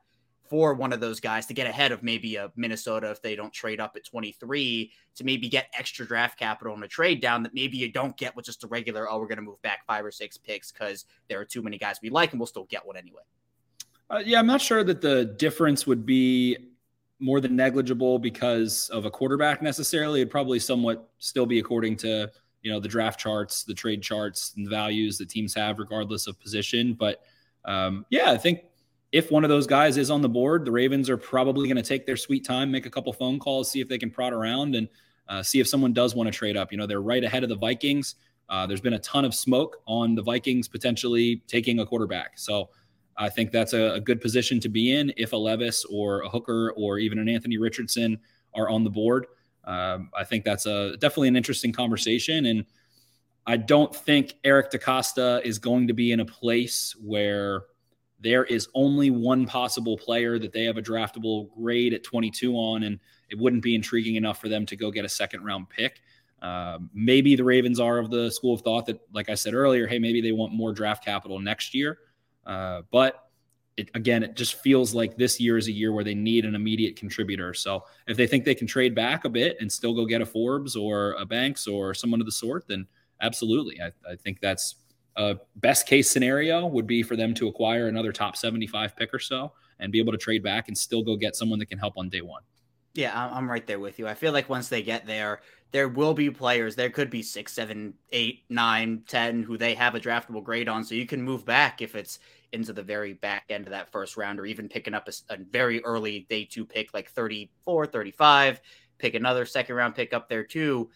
for 0.49 0.75
one 0.75 0.93
of 0.93 0.99
those 0.99 1.21
guys 1.21 1.47
to 1.47 1.55
get 1.55 1.69
ahead 1.69 1.93
of 1.93 2.03
maybe 2.03 2.35
a 2.35 2.51
Minnesota 2.57 3.09
if 3.11 3.23
they 3.23 3.37
don't 3.37 3.53
trade 3.53 3.81
up 3.81 3.95
at 3.95 4.05
23 4.05 4.91
to 5.15 5.25
maybe 5.25 5.49
get 5.49 5.71
extra 5.79 6.05
draft 6.05 6.37
capital 6.37 6.75
in 6.75 6.83
a 6.83 6.89
trade 6.89 7.21
down 7.21 7.45
that 7.45 7.55
maybe 7.55 7.77
you 7.77 7.91
don't 7.91 8.17
get 8.17 8.35
with 8.35 8.47
just 8.47 8.65
a 8.65 8.67
regular, 8.67 9.09
oh, 9.09 9.21
we're 9.21 9.29
going 9.29 9.37
to 9.37 9.43
move 9.43 9.63
back 9.63 9.87
five 9.87 10.05
or 10.05 10.11
six 10.11 10.37
picks 10.37 10.73
because 10.73 11.05
there 11.29 11.39
are 11.39 11.45
too 11.45 11.63
many 11.63 11.79
guys 11.79 12.01
we 12.03 12.11
like 12.11 12.33
and 12.33 12.41
we'll 12.41 12.49
still 12.49 12.65
get 12.65 12.85
one 12.85 12.97
anyway. 12.97 13.23
Uh, 14.11 14.23
yeah, 14.27 14.41
I'm 14.41 14.47
not 14.47 14.61
sure 14.61 14.83
that 14.83 15.01
the 15.01 15.25
difference 15.25 15.87
would 15.87 16.05
be 16.05 16.57
more 17.21 17.41
than 17.41 17.55
negligible 17.55 18.19
because 18.19 18.89
of 18.89 19.05
a 19.05 19.11
quarterback 19.11 19.63
necessarily. 19.63 20.21
It'd 20.21 20.31
probably 20.31 20.59
somewhat 20.59 21.09
still 21.19 21.47
be 21.47 21.61
according 21.61 21.97
to 21.99 22.31
you 22.63 22.73
know 22.73 22.81
the 22.81 22.89
draft 22.89 23.21
charts, 23.21 23.63
the 23.63 23.75
trade 23.75 24.03
charts, 24.03 24.53
and 24.57 24.67
the 24.67 24.71
values 24.71 25.17
that 25.19 25.29
teams 25.29 25.55
have, 25.55 25.79
regardless 25.79 26.27
of 26.27 26.41
position. 26.41 26.95
But 26.95 27.23
um, 27.65 28.05
yeah, 28.11 28.33
I 28.33 28.37
think 28.37 28.65
if 29.13 29.31
one 29.31 29.45
of 29.45 29.51
those 29.51 29.67
guys 29.67 29.97
is 29.97 30.11
on 30.11 30.23
the 30.23 30.29
board, 30.29 30.65
the 30.65 30.73
Ravens 30.73 31.09
are 31.09 31.17
probably 31.17 31.69
going 31.69 31.77
to 31.77 31.89
take 31.89 32.07
their 32.07 32.17
sweet 32.17 32.45
time, 32.45 32.71
make 32.71 32.87
a 32.87 32.91
couple 32.91 33.13
phone 33.13 33.39
calls, 33.39 33.71
see 33.71 33.81
if 33.81 33.89
they 33.89 33.99
can 33.99 34.11
prod 34.11 34.33
around, 34.33 34.75
and 34.75 34.89
uh, 35.29 35.43
see 35.43 35.61
if 35.61 35.69
someone 35.69 35.93
does 35.93 36.15
want 36.15 36.27
to 36.27 36.37
trade 36.37 36.57
up. 36.57 36.73
You 36.73 36.79
know, 36.79 36.87
they're 36.87 37.03
right 37.03 37.23
ahead 37.23 37.45
of 37.45 37.49
the 37.49 37.57
Vikings. 37.57 38.17
Uh, 38.49 38.67
there's 38.67 38.81
been 38.81 38.95
a 38.95 38.99
ton 38.99 39.25
of 39.25 39.35
smoke 39.35 39.83
on 39.87 40.17
the 40.17 40.23
Vikings 40.23 40.67
potentially 40.67 41.43
taking 41.47 41.79
a 41.79 41.87
quarterback. 41.87 42.39
So 42.39 42.71
I 43.21 43.29
think 43.29 43.53
that's 43.53 43.75
a, 43.75 43.93
a, 43.93 44.01
good 44.01 44.21
position 44.21 44.61
to 44.61 44.71
be 44.71 44.97
in 44.97 45.13
if 45.19 45.35
a 45.35 45.37
Levis 45.37 45.85
or 45.85 46.23
a 46.23 46.29
Hooker 46.29 46.73
or 46.73 46.99
even 46.99 47.19
an 47.19 47.29
Anthony 47.29 47.59
Richardson 47.59 48.19
are 48.55 48.71
on 48.71 48.83
the 48.83 48.89
board. 48.89 49.27
Um, 49.65 50.11
I 50.19 50.25
think 50.25 50.43
that's 50.43 50.65
a 50.65 50.97
definitely 50.97 51.29
an 51.29 51.37
interesting 51.37 51.71
conversation, 51.71 52.47
and 52.47 52.65
I 53.47 53.59
don't 53.59 53.95
think 53.95 54.37
Eric 54.43 54.71
DeCosta 54.71 55.43
is 55.45 55.59
going 55.59 55.87
to 55.89 55.93
be 55.93 56.13
in 56.13 56.21
a 56.21 56.25
place 56.25 56.97
where 56.99 57.65
there 58.21 58.45
is 58.45 58.69
only 58.75 59.11
one 59.11 59.47
possible 59.47 59.99
player 59.99 60.39
that 60.39 60.53
they 60.53 60.65
have 60.65 60.79
a 60.79 60.83
draftable 60.83 61.55
grade 61.55 61.93
at 61.93 62.03
22 62.03 62.55
on, 62.55 62.85
and 62.85 62.99
it 63.29 63.39
wouldn't 63.39 63.63
be 63.63 63.75
intriguing 63.75 64.17
enough 64.17 64.41
for 64.41 64.49
them 64.49 64.65
to 64.65 64.77
go 64.77 64.91
get 64.91 65.05
a 65.05 65.09
second 65.09 65.45
round 65.45 65.69
pick. 65.69 66.01
Uh, 66.41 66.79
maybe 66.95 67.37
the 67.37 67.45
Ravens 67.45 67.81
are 67.81 67.99
of 67.99 68.11
the 68.11 68.31
school 68.31 68.55
of 68.55 68.63
thought 68.63 68.87
that, 68.87 68.99
like 69.13 69.29
I 69.29 69.35
said 69.35 69.53
earlier, 69.53 69.87
hey, 69.87 69.99
maybe 69.99 70.23
they 70.23 70.33
want 70.33 70.55
more 70.55 70.73
draft 70.73 71.05
capital 71.05 71.39
next 71.39 71.75
year. 71.75 71.99
Uh, 72.51 72.83
but 72.91 73.29
it, 73.77 73.91
again, 73.95 74.25
it 74.25 74.35
just 74.35 74.57
feels 74.57 74.93
like 74.93 75.17
this 75.17 75.39
year 75.39 75.57
is 75.57 75.69
a 75.69 75.73
year 75.73 75.93
where 75.93 76.03
they 76.03 76.17
need 76.17 76.45
an 76.45 76.57
immediate 76.57 76.97
contributor. 76.97 77.55
So 77.55 77.85
if 78.09 78.17
they 78.17 78.27
think 78.27 78.45
they 78.45 78.57
can 78.57 78.67
trade 78.67 78.93
back 78.93 79.25
a 79.25 79.29
bit 79.29 79.57
and 79.61 79.71
still 79.71 79.95
go 79.95 80.05
get 80.05 80.21
a 80.21 80.27
Forbes 80.27 80.75
or 80.75 81.13
a 81.13 81.25
Banks 81.25 81.69
or 81.69 81.95
someone 81.95 82.21
of 82.21 82.27
the 82.27 82.33
sort, 82.33 82.67
then 82.67 82.89
absolutely. 83.21 83.81
I, 83.81 83.93
I 84.11 84.17
think 84.17 84.41
that's 84.41 84.75
a 85.15 85.37
best 85.57 85.87
case 85.87 86.11
scenario 86.11 86.67
would 86.67 86.89
be 86.89 87.05
for 87.05 87.15
them 87.15 87.35
to 87.35 87.47
acquire 87.47 87.87
another 87.87 88.13
top 88.13 88.37
75 88.37 88.97
pick 88.97 89.15
or 89.15 89.21
so 89.21 89.53
and 89.79 89.93
be 89.93 90.01
able 90.01 90.13
to 90.13 90.19
trade 90.19 90.43
back 90.43 90.67
and 90.67 90.77
still 90.77 91.05
go 91.05 91.15
get 91.15 91.37
someone 91.37 91.61
that 91.61 91.67
can 91.67 91.79
help 91.79 91.95
on 91.97 92.09
day 92.09 92.21
one. 92.21 92.43
Yeah, 92.95 93.31
I'm 93.33 93.49
right 93.49 93.67
there 93.67 93.79
with 93.79 94.01
you. 94.01 94.09
I 94.09 94.15
feel 94.15 94.33
like 94.33 94.49
once 94.49 94.69
they 94.69 94.83
get 94.83 95.07
there, 95.07 95.43
there 95.71 95.89
will 95.89 96.15
be 96.15 96.31
players. 96.31 96.75
There 96.75 96.91
could 96.91 97.11
be 97.11 97.23
six, 97.23 97.53
seven, 97.53 97.95
eight, 98.11 98.43
nine, 98.49 99.05
ten 99.07 99.45
who 99.45 99.57
they 99.57 99.75
have 99.75 99.95
a 99.95 100.01
draftable 100.01 100.43
grade 100.43 100.69
on. 100.69 100.83
So 100.83 100.97
you 100.97 101.07
can 101.07 101.23
move 101.23 101.45
back 101.45 101.81
if 101.81 101.95
it's 101.95 102.19
into 102.53 102.73
the 102.73 102.83
very 102.83 103.13
back 103.13 103.45
end 103.51 103.67
of 103.67 103.73
that 103.73 103.93
first 103.93 104.17
round, 104.17 104.39
or 104.41 104.47
even 104.47 104.69
picking 104.69 104.95
up 104.95 105.09
a, 105.09 105.35
a 105.35 105.37
very 105.39 105.83
early 105.85 106.27
day 106.29 106.45
two 106.45 106.65
pick, 106.65 106.93
like 106.95 107.11
34, 107.11 107.87
35, 107.87 108.61
pick 108.99 109.15
another 109.15 109.45
second 109.45 109.75
round 109.77 109.95
pick 109.95 110.13
up 110.13 110.29
there 110.29 110.45
too. 110.45 110.91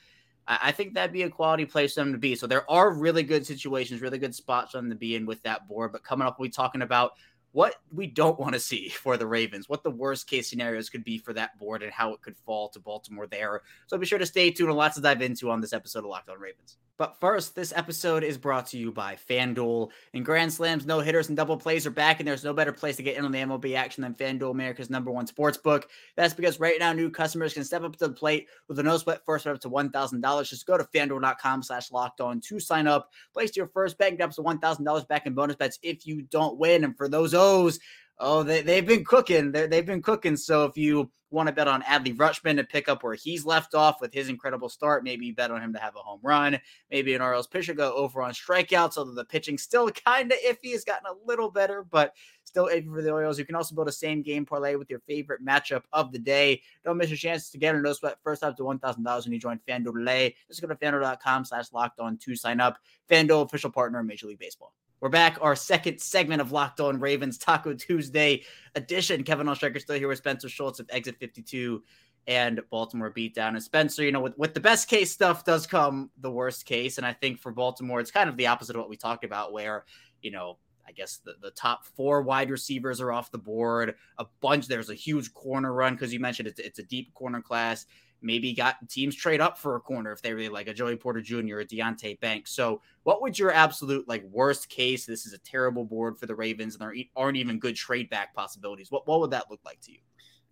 I 0.47 0.73
think 0.73 0.93
that'd 0.93 1.13
be 1.13 1.23
a 1.23 1.31
quality 1.31 1.65
place 1.65 1.95
for 1.95 2.01
them 2.01 2.13
to 2.13 2.19
be. 2.19 2.35
So 2.35 2.47
there 2.47 2.71
are 2.71 2.93
really 2.93 3.23
good 3.23 3.47
situations, 3.47 4.03
really 4.03 4.19
good 4.19 4.35
spots 4.35 4.73
for 4.73 4.79
them 4.79 4.91
to 4.91 4.97
be 4.97 5.17
in 5.17 5.25
with 5.25 5.43
that 5.45 5.67
board. 5.69 5.93
But 5.93 6.05
coming 6.05 6.27
up, 6.27 6.39
we'll 6.39 6.49
be 6.49 6.53
talking 6.53 6.83
about 6.83 7.13
what 7.53 7.77
we 7.93 8.07
don't 8.07 8.39
want 8.39 8.53
to 8.53 8.61
see 8.61 8.89
for 9.03 9.17
the 9.17 9.27
Ravens, 9.27 9.69
what 9.69 9.83
the 9.83 9.91
worst 9.91 10.29
case 10.29 10.51
scenarios 10.51 10.91
could 10.91 11.05
be 11.05 11.17
for 11.19 11.33
that 11.33 11.59
board, 11.59 11.83
and 11.83 11.93
how 11.93 12.13
it 12.13 12.21
could 12.21 12.37
fall 12.37 12.69
to 12.71 12.81
Baltimore 12.81 13.27
there. 13.27 13.63
So 13.87 13.97
be 13.97 14.05
sure 14.05 14.19
to 14.19 14.27
stay 14.27 14.51
tuned 14.51 14.69
and 14.69 14.77
lots 14.77 14.97
to 14.97 15.01
dive 15.01 15.23
into 15.23 15.51
on 15.51 15.61
this 15.61 15.73
episode 15.73 16.01
of 16.01 16.07
Locked 16.07 16.29
On 16.29 16.39
Ravens. 16.39 16.77
But 16.97 17.19
first, 17.19 17.57
this 17.57 17.73
episode 17.75 18.23
is 18.23 18.39
brought 18.39 18.67
to 18.69 18.79
you 18.79 18.93
by 18.93 19.17
FanDuel. 19.29 19.91
And 20.13 20.25
Grand 20.25 20.53
Slams, 20.53 20.87
no 20.87 21.01
hitters, 21.01 21.27
and 21.27 21.37
double 21.37 21.57
plays 21.57 21.87
are 21.87 21.91
back, 21.91 22.21
and 22.21 22.29
there's 22.29 22.45
no 22.45 22.53
better 22.53 22.73
place 22.73 22.97
to 22.97 23.03
get 23.03 23.17
in 23.17 23.25
on 23.25 23.33
the 23.33 23.39
MLB 23.39 23.77
action 23.77 24.03
than 24.03 24.15
FanDuel, 24.15 24.53
America's 24.53 24.91
number 24.91 25.11
one 25.11 25.27
sports 25.27 25.59
book. 25.59 25.89
That's 26.15 26.35
because 26.35 26.61
right 26.61 26.79
now, 26.79 26.93
new 26.93 27.11
customers 27.11 27.53
can 27.53 27.65
step 27.65 27.83
up 27.83 27.97
to 27.97 28.07
the 28.07 28.15
plate 28.15 28.47
with 28.69 28.79
a 28.79 28.83
no 28.83 28.97
sweat 28.97 29.25
first 29.27 29.45
bet 29.45 29.55
up 29.55 29.61
to 29.63 29.71
$1,000. 29.71 30.49
Just 30.49 30.67
go 30.67 30.79
to 30.79 30.85
fanduel.com 30.85 31.63
slash 31.65 31.91
locked 31.91 32.21
on 32.21 32.41
to 32.43 32.61
sign 32.61 32.87
up. 32.87 33.11
Place 33.33 33.57
your 33.57 33.67
first 33.67 33.99
bet 33.99 34.11
and 34.11 34.19
get 34.19 34.29
up 34.29 34.35
to 34.37 34.43
$1,000 34.43 35.09
back 35.09 35.27
in 35.27 35.35
bonus 35.35 35.57
bets 35.57 35.81
if 35.83 36.07
you 36.07 36.23
don't 36.23 36.59
win. 36.59 36.85
And 36.85 36.97
for 36.97 37.09
those 37.09 37.35
O's, 37.35 37.81
oh, 38.19 38.43
they, 38.43 38.63
they've 38.63 38.87
been 38.87 39.05
cooking. 39.05 39.53
they 39.53 39.67
they've 39.67 39.87
been 39.87 40.03
cooking. 40.03 40.37
So 40.37 40.65
if 40.65 40.77
you 40.77 41.11
want 41.31 41.49
to 41.49 41.53
bet 41.53 41.69
on 41.69 41.83
Adley 41.83 42.17
Rutschman 42.17 42.57
to 42.57 42.65
pick 42.65 42.89
up 42.89 43.03
where 43.03 43.15
he's 43.15 43.45
left 43.45 43.75
off 43.75 44.01
with 44.01 44.15
his 44.15 44.29
incredible 44.29 44.69
start, 44.69 45.05
maybe 45.05 45.33
bet 45.33 45.51
on 45.51 45.61
him 45.61 45.73
to 45.73 45.79
have 45.81 45.97
a 45.97 45.99
home 45.99 46.21
run, 46.23 46.59
maybe 46.91 47.15
an 47.15 47.21
Orioles 47.21 47.49
pitcher 47.49 47.75
go 47.75 47.93
over 47.95 48.23
on 48.23 48.33
strikeouts, 48.33 48.97
although 48.97 49.15
the 49.15 49.25
pitching 49.25 49.59
still 49.59 49.91
kind 49.91 50.33
of 50.33 50.39
iffy, 50.47 50.73
has 50.73 50.85
gotten 50.85 51.07
a 51.07 51.27
little 51.27 51.51
better, 51.51 51.83
but 51.83 52.15
still 52.45 52.67
iffy 52.67 52.87
for 52.87 53.03
the 53.03 53.11
Orioles. 53.11 53.39
You 53.39 53.45
can 53.45 53.57
also 53.57 53.75
build 53.75 53.89
a 53.89 53.93
same 53.93 54.23
game 54.23 54.47
parlay 54.47 54.77
with 54.77 54.89
your 54.89 55.01
favorite 55.01 55.45
matchup 55.45 55.83
of 55.93 56.13
the 56.13 56.19
day. 56.19 56.63
Don't 56.85 56.97
miss 56.97 57.11
your 57.11 57.17
chance 57.17 57.51
to 57.51 57.59
get 57.59 57.75
a 57.75 57.81
no 57.81 57.93
sweat 57.93 58.19
first 58.23 58.43
up 58.43 58.57
to 58.57 58.63
$1,000 58.63 59.25
when 59.25 59.33
you 59.33 59.41
join 59.41 59.61
FanDuel 59.69 59.95
today. 59.95 60.37
Just 60.49 60.63
go 60.63 60.69
to 60.69 60.77
fanduel.com 60.77 61.45
slash 61.45 61.73
locked 61.73 61.99
on 61.99 62.17
to 62.19 62.37
sign 62.37 62.61
up. 62.61 62.79
FanDuel, 63.11 63.45
official 63.45 63.71
partner 63.71 63.99
of 63.99 64.07
Major 64.07 64.29
League 64.29 64.39
Baseball. 64.39 64.73
We're 65.01 65.11
back. 65.11 65.39
Our 65.43 65.57
second 65.57 66.01
segment 66.01 66.41
of 66.41 66.53
Locked 66.53 66.81
On 66.81 66.99
Ravens 66.99 67.37
Taco 67.37 67.75
Tuesday 67.75 68.45
edition. 68.75 69.23
Kevin 69.23 69.47
Oestreicher 69.47 69.81
still 69.81 69.99
here 69.99 70.09
with 70.09 70.19
Spencer 70.19 70.49
Schultz 70.49 70.81
of 70.81 70.87
Exit 70.91 71.17
52 71.19 71.83
and 72.27 72.61
Baltimore 72.71 73.13
beatdown. 73.13 73.49
And 73.49 73.63
Spencer, 73.63 74.03
you 74.03 74.13
know, 74.13 74.21
with, 74.21 74.39
with 74.39 74.55
the 74.55 74.61
best 74.61 74.89
case 74.89 75.13
stuff 75.13 75.45
does 75.45 75.67
come 75.67 76.11
the 76.21 76.31
worst 76.31 76.65
case. 76.65 76.97
And 76.97 77.07
I 77.07 77.13
think 77.13 77.41
for 77.41 77.53
Baltimore, 77.53 78.01
it's 78.01 78.11
kind 78.11 78.31
of 78.31 78.37
the 78.37 78.47
opposite 78.47 78.77
of 78.77 78.81
what 78.81 78.89
we 78.89 78.97
talked 78.97 79.25
about, 79.25 79.53
where, 79.53 79.85
you 80.23 80.31
know, 80.31 80.59
I 80.87 80.93
guess 80.93 81.19
the, 81.19 81.35
the 81.43 81.51
top 81.51 81.85
four 81.85 82.23
wide 82.23 82.51
receivers 82.51 83.01
are 83.01 83.13
off 83.13 83.31
the 83.31 83.39
board. 83.39 83.97
A 84.19 84.27
bunch, 84.41 84.69
there's 84.69 84.91
a 84.91 84.95
huge 84.95 85.35
corner 85.35 85.73
run 85.73 85.95
because 85.95 86.15
you 86.15 86.21
mentioned 86.21 86.49
it's, 86.49 86.61
it's 86.61 86.79
a 86.79 86.85
deep 86.85 87.13
corner 87.15 87.43
class 87.43 87.85
maybe 88.25 88.53
got 88.53 88.89
teams 88.89 89.15
trade 89.15 89.41
up 89.41 89.59
for 89.59 89.77
a 89.77 89.81
corner 89.81 90.11
if 90.13 90.23
they 90.23 90.33
really 90.33 90.49
like 90.49 90.67
a 90.67 90.75
Joey 90.75 90.97
Porter 90.97 91.21
Jr. 91.21 91.59
or 91.59 91.65
Deonte 91.65 92.19
Banks. 92.21 92.51
So, 92.53 92.81
what 93.05 93.23
would 93.23 93.39
your 93.39 93.53
absolute 93.53 94.09
like 94.09 94.25
worst 94.25 94.69
case? 94.69 95.07
This 95.07 95.27
is 95.27 95.33
a 95.33 95.39
terrible 95.39 95.85
board 95.85 96.19
for 96.19 96.27
the 96.27 96.35
Ravens, 96.35 96.75
and 96.75 96.83
there 96.83 96.95
aren't 97.15 97.37
even 97.37 97.59
good 97.59 97.77
trade 97.77 98.11
back 98.11 98.35
possibilities. 98.35 98.91
What 98.91 99.07
what 99.07 99.21
would 99.21 99.31
that 99.31 99.51
look 99.51 99.61
like 99.65 99.81
to 99.83 99.93
you? 99.93 99.99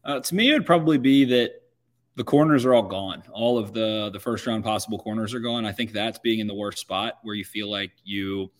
Uh, 0.05 0.21
to 0.21 0.35
me, 0.35 0.51
it 0.51 0.55
would 0.55 0.67
probably 0.67 0.99
be 0.99 1.25
that 1.25 1.53
the 2.15 2.25
corners 2.25 2.65
are 2.65 2.75
all 2.75 2.83
gone. 2.83 3.23
All 3.33 3.59
of 3.59 3.73
the 3.73 4.11
the 4.13 4.21
first 4.21 4.47
round 4.47 4.65
possible 4.65 4.99
corners 4.99 5.35
are 5.35 5.41
gone. 5.41 5.65
I 5.65 5.73
think 5.73 5.93
that's 5.93 6.19
being 6.19 6.41
in 6.41 6.47
the 6.47 6.55
worst 6.55 6.79
spot 6.79 7.15
where 7.23 7.35
you 7.35 7.45
feel 7.45 7.71
like 7.71 7.93
you 8.05 8.51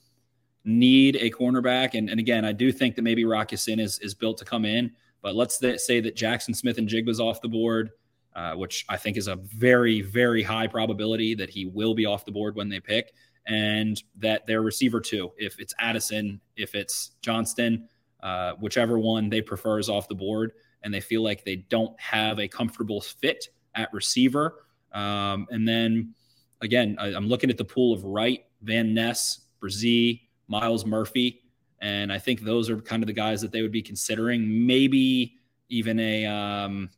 need 0.65 1.17
a 1.17 1.31
cornerback. 1.31 1.95
And, 1.95 2.09
and 2.09 2.21
again, 2.21 2.45
I 2.45 2.53
do 2.53 2.73
think 2.73 2.95
that 2.97 3.03
maybe 3.03 3.25
Rock 3.25 3.53
Ya-Sin 3.53 3.81
is 3.81 3.99
is 3.99 4.15
built 4.15 4.39
to 4.39 4.45
come 4.45 4.65
in. 4.65 4.93
But 5.21 5.37
let's 5.37 5.59
th- 5.59 5.79
say 5.81 6.01
that 6.01 6.17
Jackson 6.17 6.53
Smith-Njigba's 6.53 7.21
off 7.21 7.41
the 7.41 7.49
board. 7.49 7.91
Uh, 8.35 8.55
which 8.55 8.87
I 8.89 8.97
think 8.97 9.19
is 9.19 9.29
a 9.29 9.37
very, 9.37 10.01
very 10.01 10.43
high 10.43 10.67
probability 10.67 11.35
that 11.35 11.51
he 11.51 11.67
will 11.67 11.93
be 11.93 12.07
off 12.07 12.25
the 12.25 12.33
board 12.33 12.57
when 12.57 12.71
they 12.71 12.81
pick, 12.81 13.13
and 13.47 14.03
that 14.17 14.47
their 14.47 14.63
receiver 14.63 15.01
too, 15.01 15.33
if 15.37 15.61
it's 15.61 15.75
Addison, 15.79 16.41
if 16.57 16.75
it's 16.75 17.11
Johnston, 17.21 17.89
uh, 18.23 18.53
whichever 18.55 18.99
one 18.99 19.29
they 19.29 19.43
prefer 19.43 19.79
is 19.79 19.91
off 19.91 20.09
the 20.09 20.15
board, 20.15 20.53
and 20.83 20.95
they 20.95 21.01
feel 21.01 21.23
like 21.23 21.45
they 21.45 21.57
don't 21.57 21.99
have 22.01 22.39
a 22.41 22.49
comfortable 22.49 23.03
fit 23.03 23.49
at 23.75 23.93
receiver. 23.93 24.65
Um, 24.93 25.47
and 25.51 25.69
then 25.69 26.15
again, 26.63 26.97
I, 26.99 27.09
am 27.09 27.29
looking 27.29 27.51
at 27.51 27.59
the 27.59 27.67
pool 27.67 27.93
of 27.93 28.03
Wright, 28.05 28.47
Van 28.63 28.95
Ness, 28.95 29.41
Bresee, 29.61 30.23
Myles 30.49 30.87
Murphy, 30.87 31.43
and 31.83 32.11
I 32.11 32.19
think 32.19 32.41
those 32.41 32.71
are 32.71 32.81
kind 32.81 33.03
of 33.03 33.09
the 33.09 33.13
guys 33.13 33.43
that 33.43 33.53
they 33.53 33.61
would 33.61 33.73
be 33.73 33.83
considering. 33.83 34.67
Maybe 34.67 35.35
even 35.69 35.99
a 35.99 36.25
um, 36.27 36.89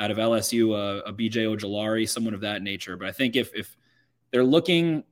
out 0.00 0.10
of 0.10 0.16
LSU, 0.16 0.72
uh, 0.72 1.02
a 1.04 1.12
BJ 1.12 1.44
Ojulari, 1.44 2.08
someone 2.08 2.32
of 2.32 2.40
that 2.40 2.62
nature. 2.62 2.96
But 2.96 3.06
I 3.06 3.12
think 3.12 3.36
if 3.36 3.54
if 3.54 3.76
they're 4.32 4.42
looking 4.42 5.04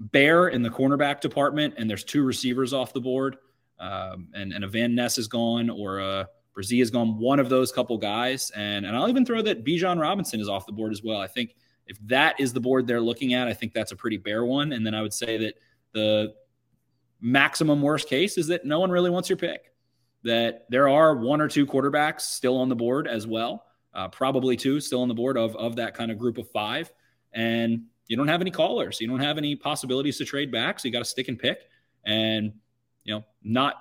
bare 0.00 0.48
in 0.48 0.60
the 0.60 0.68
cornerback 0.68 1.20
department 1.20 1.74
and 1.78 1.88
there's 1.88 2.02
two 2.02 2.24
receivers 2.24 2.72
off 2.72 2.92
the 2.92 3.00
board, 3.00 3.36
um, 3.78 4.28
and 4.34 4.52
and 4.52 4.64
a 4.64 4.68
Van 4.68 4.94
Ness 4.94 5.16
is 5.18 5.28
gone 5.28 5.70
or 5.70 6.00
a 6.00 6.28
Bresee 6.56 6.82
is 6.82 6.90
gone, 6.90 7.18
one 7.18 7.38
of 7.38 7.48
those 7.48 7.70
couple 7.70 7.96
guys, 7.96 8.50
and 8.50 8.84
and 8.84 8.96
I'll 8.96 9.08
even 9.08 9.24
throw 9.24 9.40
that 9.40 9.64
Bijan 9.64 10.00
Robinson 10.00 10.40
is 10.40 10.48
off 10.48 10.66
the 10.66 10.72
board 10.72 10.92
as 10.92 11.02
well. 11.02 11.20
I 11.20 11.28
think 11.28 11.54
if 11.86 11.96
that 12.08 12.38
is 12.40 12.52
the 12.52 12.60
board 12.60 12.86
they're 12.86 13.00
looking 13.00 13.34
at, 13.34 13.46
I 13.46 13.52
think 13.52 13.72
that's 13.72 13.92
a 13.92 13.96
pretty 13.96 14.16
bare 14.16 14.44
one. 14.44 14.72
And 14.72 14.84
then 14.84 14.94
I 14.94 15.02
would 15.02 15.12
say 15.12 15.36
that 15.38 15.54
the 15.92 16.34
maximum 17.20 17.82
worst 17.82 18.08
case 18.08 18.36
is 18.36 18.48
that 18.48 18.64
no 18.64 18.80
one 18.80 18.90
really 18.90 19.10
wants 19.10 19.28
your 19.28 19.36
pick. 19.36 19.72
That 20.24 20.64
there 20.70 20.88
are 20.88 21.14
one 21.14 21.40
or 21.40 21.48
two 21.48 21.66
quarterbacks 21.66 22.22
still 22.22 22.56
on 22.56 22.68
the 22.68 22.74
board 22.74 23.06
as 23.06 23.26
well 23.26 23.64
uh, 23.94 24.08
probably 24.08 24.56
two 24.56 24.80
still 24.80 25.02
on 25.02 25.08
the 25.08 25.14
board 25.14 25.36
of, 25.36 25.54
of 25.56 25.76
that 25.76 25.94
kind 25.94 26.10
of 26.10 26.18
group 26.18 26.38
of 26.38 26.50
five. 26.50 26.90
And 27.32 27.84
you 28.06 28.16
don't 28.16 28.28
have 28.28 28.40
any 28.40 28.50
callers. 28.50 29.00
You 29.00 29.08
don't 29.08 29.20
have 29.20 29.38
any 29.38 29.56
possibilities 29.56 30.18
to 30.18 30.24
trade 30.24 30.50
back. 30.52 30.78
So 30.78 30.88
you 30.88 30.92
got 30.92 30.98
to 31.00 31.04
stick 31.04 31.28
and 31.28 31.38
pick. 31.38 31.68
And, 32.04 32.52
you 33.04 33.14
know, 33.14 33.24
not 33.42 33.76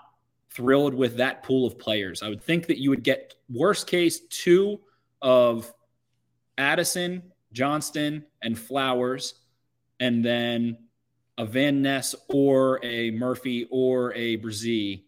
thrilled 0.50 0.94
with 0.94 1.18
that 1.18 1.44
pool 1.44 1.66
of 1.66 1.78
players. 1.78 2.24
I 2.24 2.30
would 2.30 2.42
think 2.42 2.68
that 2.68 2.80
you 2.80 2.90
would 2.90 3.04
get 3.04 3.36
worst 3.50 3.88
case 3.88 4.22
two 4.30 4.80
of 5.22 5.74
Addison, 6.58 7.32
Johnston, 7.52 8.26
and 8.42 8.58
Flowers, 8.58 9.36
and 10.00 10.24
then 10.24 10.78
a 11.38 11.46
Van 11.46 11.82
Ness 11.82 12.14
or 12.30 12.80
a 12.84 13.12
Murphy 13.12 13.68
or 13.72 14.14
a 14.14 14.38
Bresee 14.38 15.04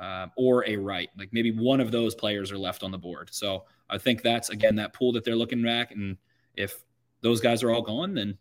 uh, 0.00 0.28
or 0.36 0.66
a 0.66 0.76
Wright. 0.76 1.10
Like 1.18 1.28
maybe 1.32 1.50
one 1.50 1.80
of 1.80 1.90
those 1.90 2.14
players 2.14 2.50
are 2.50 2.58
left 2.58 2.82
on 2.82 2.90
the 2.90 2.98
board. 2.98 3.28
So 3.32 3.64
I 3.88 3.98
think 3.98 4.22
that's 4.22 4.50
again 4.50 4.76
that 4.76 4.92
pool 4.92 5.12
that 5.12 5.24
they're 5.24 5.36
looking 5.36 5.62
back, 5.62 5.92
and 5.92 6.16
if 6.54 6.84
those 7.20 7.40
guys 7.40 7.62
are 7.62 7.70
all 7.70 7.82
gone, 7.82 8.14
then 8.14 8.38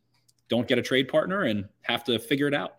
don't 0.49 0.67
get 0.67 0.77
a 0.77 0.81
trade 0.81 1.07
partner 1.07 1.43
and 1.43 1.67
have 1.81 2.03
to 2.05 2.19
figure 2.19 2.47
it 2.47 2.53
out. 2.53 2.77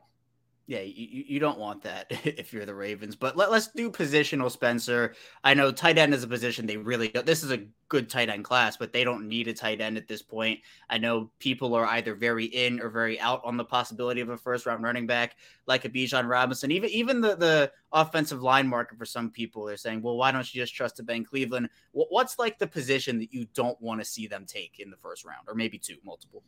Yeah, 0.68 0.80
you, 0.80 1.24
you 1.28 1.38
don't 1.38 1.60
want 1.60 1.82
that 1.82 2.06
if 2.24 2.52
you're 2.52 2.66
the 2.66 2.74
Ravens. 2.74 3.14
But 3.14 3.36
let, 3.36 3.50
us 3.50 3.68
do 3.68 3.88
positional, 3.88 4.50
Spencer. 4.50 5.14
I 5.44 5.54
know 5.54 5.70
tight 5.70 5.96
end 5.96 6.12
is 6.12 6.24
a 6.24 6.28
position 6.28 6.66
they 6.66 6.76
really 6.76 7.12
this 7.24 7.44
is 7.44 7.52
a 7.52 7.66
good 7.88 8.10
tight 8.10 8.28
end 8.28 8.44
class, 8.44 8.76
but 8.76 8.92
they 8.92 9.04
don't 9.04 9.28
need 9.28 9.46
a 9.46 9.52
tight 9.52 9.80
end 9.80 9.96
at 9.96 10.08
this 10.08 10.22
point. 10.22 10.58
I 10.90 10.98
know 10.98 11.30
people 11.38 11.74
are 11.74 11.86
either 11.86 12.16
very 12.16 12.46
in 12.46 12.80
or 12.80 12.88
very 12.88 13.20
out 13.20 13.42
on 13.44 13.56
the 13.56 13.64
possibility 13.64 14.20
of 14.20 14.28
a 14.28 14.36
first 14.36 14.66
round 14.66 14.82
running 14.82 15.06
back 15.06 15.36
like 15.66 15.84
a 15.84 15.88
Bijan 15.88 16.28
Robinson. 16.28 16.72
Even 16.72 16.90
even 16.90 17.20
the, 17.20 17.36
the 17.36 17.70
offensive 17.92 18.42
line 18.42 18.66
market 18.66 18.98
for 18.98 19.06
some 19.06 19.30
people, 19.30 19.64
they're 19.66 19.76
saying, 19.76 20.02
well, 20.02 20.16
why 20.16 20.32
don't 20.32 20.52
you 20.52 20.60
just 20.60 20.74
trust 20.74 20.98
a 20.98 21.04
Ben 21.04 21.24
Cleveland? 21.24 21.68
What's 21.92 22.40
like 22.40 22.58
the 22.58 22.66
position 22.66 23.20
that 23.20 23.32
you 23.32 23.46
don't 23.54 23.80
want 23.80 24.00
to 24.00 24.04
see 24.04 24.26
them 24.26 24.44
take 24.46 24.80
in 24.80 24.90
the 24.90 24.96
first 24.96 25.24
round, 25.24 25.46
or 25.46 25.54
maybe 25.54 25.78
two, 25.78 25.96
multiple? 26.04 26.42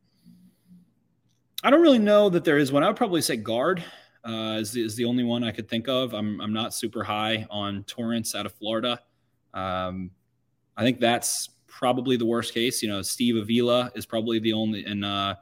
I 1.63 1.71
don't 1.71 1.83
really 1.83 1.99
know 1.99 2.29
that 2.31 2.45
there 2.45 2.59
is 2.59 2.71
one. 2.71 2.83
I 2.85 2.89
would 2.89 2.97
probably 2.97 3.23
say 3.23 3.37
guard. 3.37 3.83
Uh, 4.25 4.59
is, 4.61 4.77
is 4.77 4.97
the 4.97 5.05
only 5.05 5.25
one 5.25 5.45
I 5.45 5.53
could 5.53 5.69
think 5.69 5.89
of. 5.89 6.15
I'm, 6.15 6.41
I'm 6.41 6.53
not 6.53 6.75
super 6.75 7.05
high 7.05 7.47
on 7.51 7.85
Torrence 7.85 8.35
out 8.35 8.47
of 8.47 8.53
Florida. 8.53 9.01
Um, 9.55 10.11
I 10.77 10.83
think 10.83 11.01
that's 11.01 11.51
probably 11.67 12.17
the 12.17 12.27
worst 12.27 12.55
case. 12.55 12.83
You 12.83 12.89
know, 12.89 13.03
Steve 13.03 13.37
Avila 13.37 13.91
is 13.95 14.07
probably 14.07 14.39
the 14.39 14.53
only, 14.53 14.85
and 14.85 15.05
uh, 15.05 15.37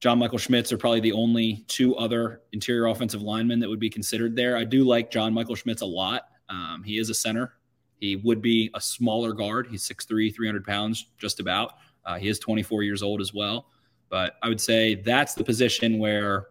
John 0.00 0.18
Michael 0.18 0.38
Schmitz 0.38 0.72
are 0.72 0.78
probably 0.78 1.00
the 1.00 1.12
only 1.12 1.64
two 1.68 1.96
other 1.96 2.42
interior 2.52 2.86
offensive 2.86 3.22
linemen 3.22 3.60
that 3.60 3.68
would 3.68 3.80
be 3.80 3.90
considered 3.90 4.34
there. 4.34 4.56
I 4.56 4.64
do 4.64 4.84
like 4.84 5.10
John 5.10 5.32
Michael 5.32 5.54
Schmitz 5.54 5.82
a 5.82 5.86
lot. 5.86 6.22
Um, 6.48 6.82
he 6.84 6.98
is 6.98 7.10
a 7.10 7.14
center. 7.14 7.54
He 8.00 8.16
would 8.16 8.40
be 8.40 8.70
a 8.74 8.80
smaller 8.80 9.32
guard. 9.32 9.68
He's 9.70 9.86
6'3, 9.86 10.34
300 10.34 10.64
pounds, 10.64 11.06
just 11.18 11.38
about. 11.38 11.74
Uh, 12.04 12.16
he 12.16 12.28
is 12.28 12.38
24 12.38 12.82
years 12.82 13.02
old 13.02 13.20
as 13.20 13.34
well. 13.34 13.66
But 14.08 14.36
I 14.42 14.48
would 14.48 14.60
say 14.60 14.96
that's 14.96 15.34
the 15.34 15.44
position 15.44 15.98
where 15.98 16.46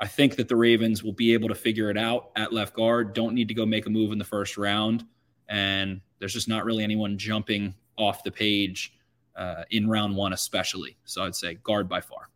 I 0.00 0.06
think 0.06 0.36
that 0.36 0.48
the 0.48 0.56
Ravens 0.56 1.04
will 1.04 1.12
be 1.12 1.34
able 1.34 1.48
to 1.48 1.54
figure 1.54 1.90
it 1.90 1.98
out 1.98 2.30
at 2.34 2.52
left 2.52 2.74
guard. 2.74 3.12
Don't 3.12 3.34
need 3.34 3.48
to 3.48 3.54
go 3.54 3.66
make 3.66 3.86
a 3.86 3.90
move 3.90 4.12
in 4.12 4.18
the 4.18 4.24
first 4.24 4.56
round. 4.56 5.04
And 5.48 6.00
there's 6.18 6.32
just 6.32 6.48
not 6.48 6.64
really 6.64 6.82
anyone 6.82 7.18
jumping 7.18 7.74
off 7.98 8.24
the 8.24 8.30
page 8.30 8.94
uh, 9.36 9.64
in 9.70 9.88
round 9.88 10.16
one, 10.16 10.32
especially. 10.32 10.96
So 11.04 11.22
I'd 11.22 11.34
say 11.34 11.54
guard 11.54 11.88
by 11.88 12.00
far. 12.00 12.30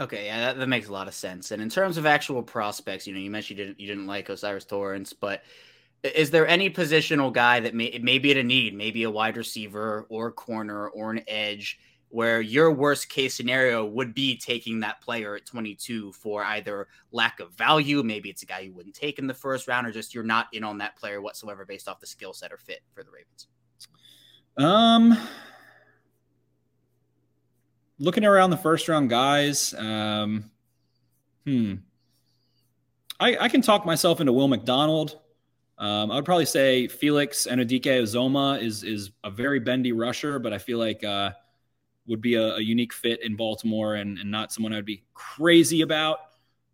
Okay, 0.00 0.26
yeah, 0.26 0.40
that, 0.40 0.58
that, 0.58 0.68
makes 0.68 0.88
a 0.88 0.92
lot 0.92 1.08
of 1.08 1.12
sense. 1.12 1.50
And 1.50 1.60
in 1.60 1.68
terms 1.68 1.98
of 1.98 2.06
actual 2.06 2.42
prospects, 2.42 3.06
you 3.06 3.12
know, 3.12 3.20
you 3.20 3.30
mentioned 3.30 3.58
you 3.58 3.66
didn't 3.66 3.80
you 3.80 3.86
didn't 3.86 4.06
like 4.06 4.30
O'Cyrus 4.30 4.64
Torrence, 4.64 5.12
but 5.12 5.42
is 6.02 6.30
there 6.30 6.46
any 6.46 6.70
positional 6.70 7.32
guy 7.32 7.60
that 7.60 7.74
may 7.74 8.00
maybe 8.02 8.30
at 8.30 8.38
a 8.38 8.42
need, 8.42 8.74
maybe 8.74 9.02
a 9.02 9.10
wide 9.10 9.36
receiver 9.36 10.06
or 10.08 10.32
corner 10.32 10.88
or 10.88 11.10
an 11.10 11.22
edge, 11.28 11.78
where 12.12 12.42
your 12.42 12.70
worst 12.70 13.08
case 13.08 13.34
scenario 13.34 13.86
would 13.86 14.12
be 14.12 14.36
taking 14.36 14.80
that 14.80 15.00
player 15.00 15.34
at 15.34 15.46
22 15.46 16.12
for 16.12 16.44
either 16.44 16.86
lack 17.10 17.40
of 17.40 17.50
value, 17.52 18.02
maybe 18.02 18.28
it's 18.28 18.42
a 18.42 18.46
guy 18.46 18.60
you 18.60 18.72
wouldn't 18.74 18.94
take 18.94 19.18
in 19.18 19.26
the 19.26 19.32
first 19.32 19.66
round, 19.66 19.86
or 19.86 19.90
just 19.92 20.14
you're 20.14 20.22
not 20.22 20.46
in 20.52 20.62
on 20.62 20.76
that 20.76 20.94
player 20.94 21.22
whatsoever 21.22 21.64
based 21.64 21.88
off 21.88 22.00
the 22.00 22.06
skill 22.06 22.34
set 22.34 22.52
or 22.52 22.58
fit 22.58 22.82
for 22.92 23.02
the 23.02 23.10
Ravens? 23.10 23.48
Um, 24.58 25.16
looking 27.98 28.26
around 28.26 28.50
the 28.50 28.58
first 28.58 28.88
round 28.88 29.08
guys, 29.08 29.72
um, 29.72 30.50
hmm. 31.46 31.76
I, 33.18 33.38
I 33.38 33.48
can 33.48 33.62
talk 33.62 33.86
myself 33.86 34.20
into 34.20 34.34
Will 34.34 34.48
McDonald. 34.48 35.18
Um, 35.78 36.10
I 36.10 36.16
would 36.16 36.26
probably 36.26 36.44
say 36.44 36.88
Felix 36.88 37.46
Anudike-Uzomah 37.50 38.62
is 38.62 38.84
is 38.84 39.12
a 39.24 39.30
very 39.30 39.60
bendy 39.60 39.92
rusher, 39.92 40.38
but 40.38 40.52
I 40.52 40.58
feel 40.58 40.78
like 40.78 41.02
uh, 41.02 41.30
would 42.06 42.20
be 42.20 42.34
a, 42.34 42.56
a, 42.56 42.60
unique 42.60 42.92
fit 42.92 43.22
in 43.22 43.36
Baltimore 43.36 43.94
and, 43.94 44.18
and 44.18 44.30
not 44.30 44.52
someone 44.52 44.72
I'd 44.72 44.84
be 44.84 45.04
crazy 45.14 45.82
about. 45.82 46.18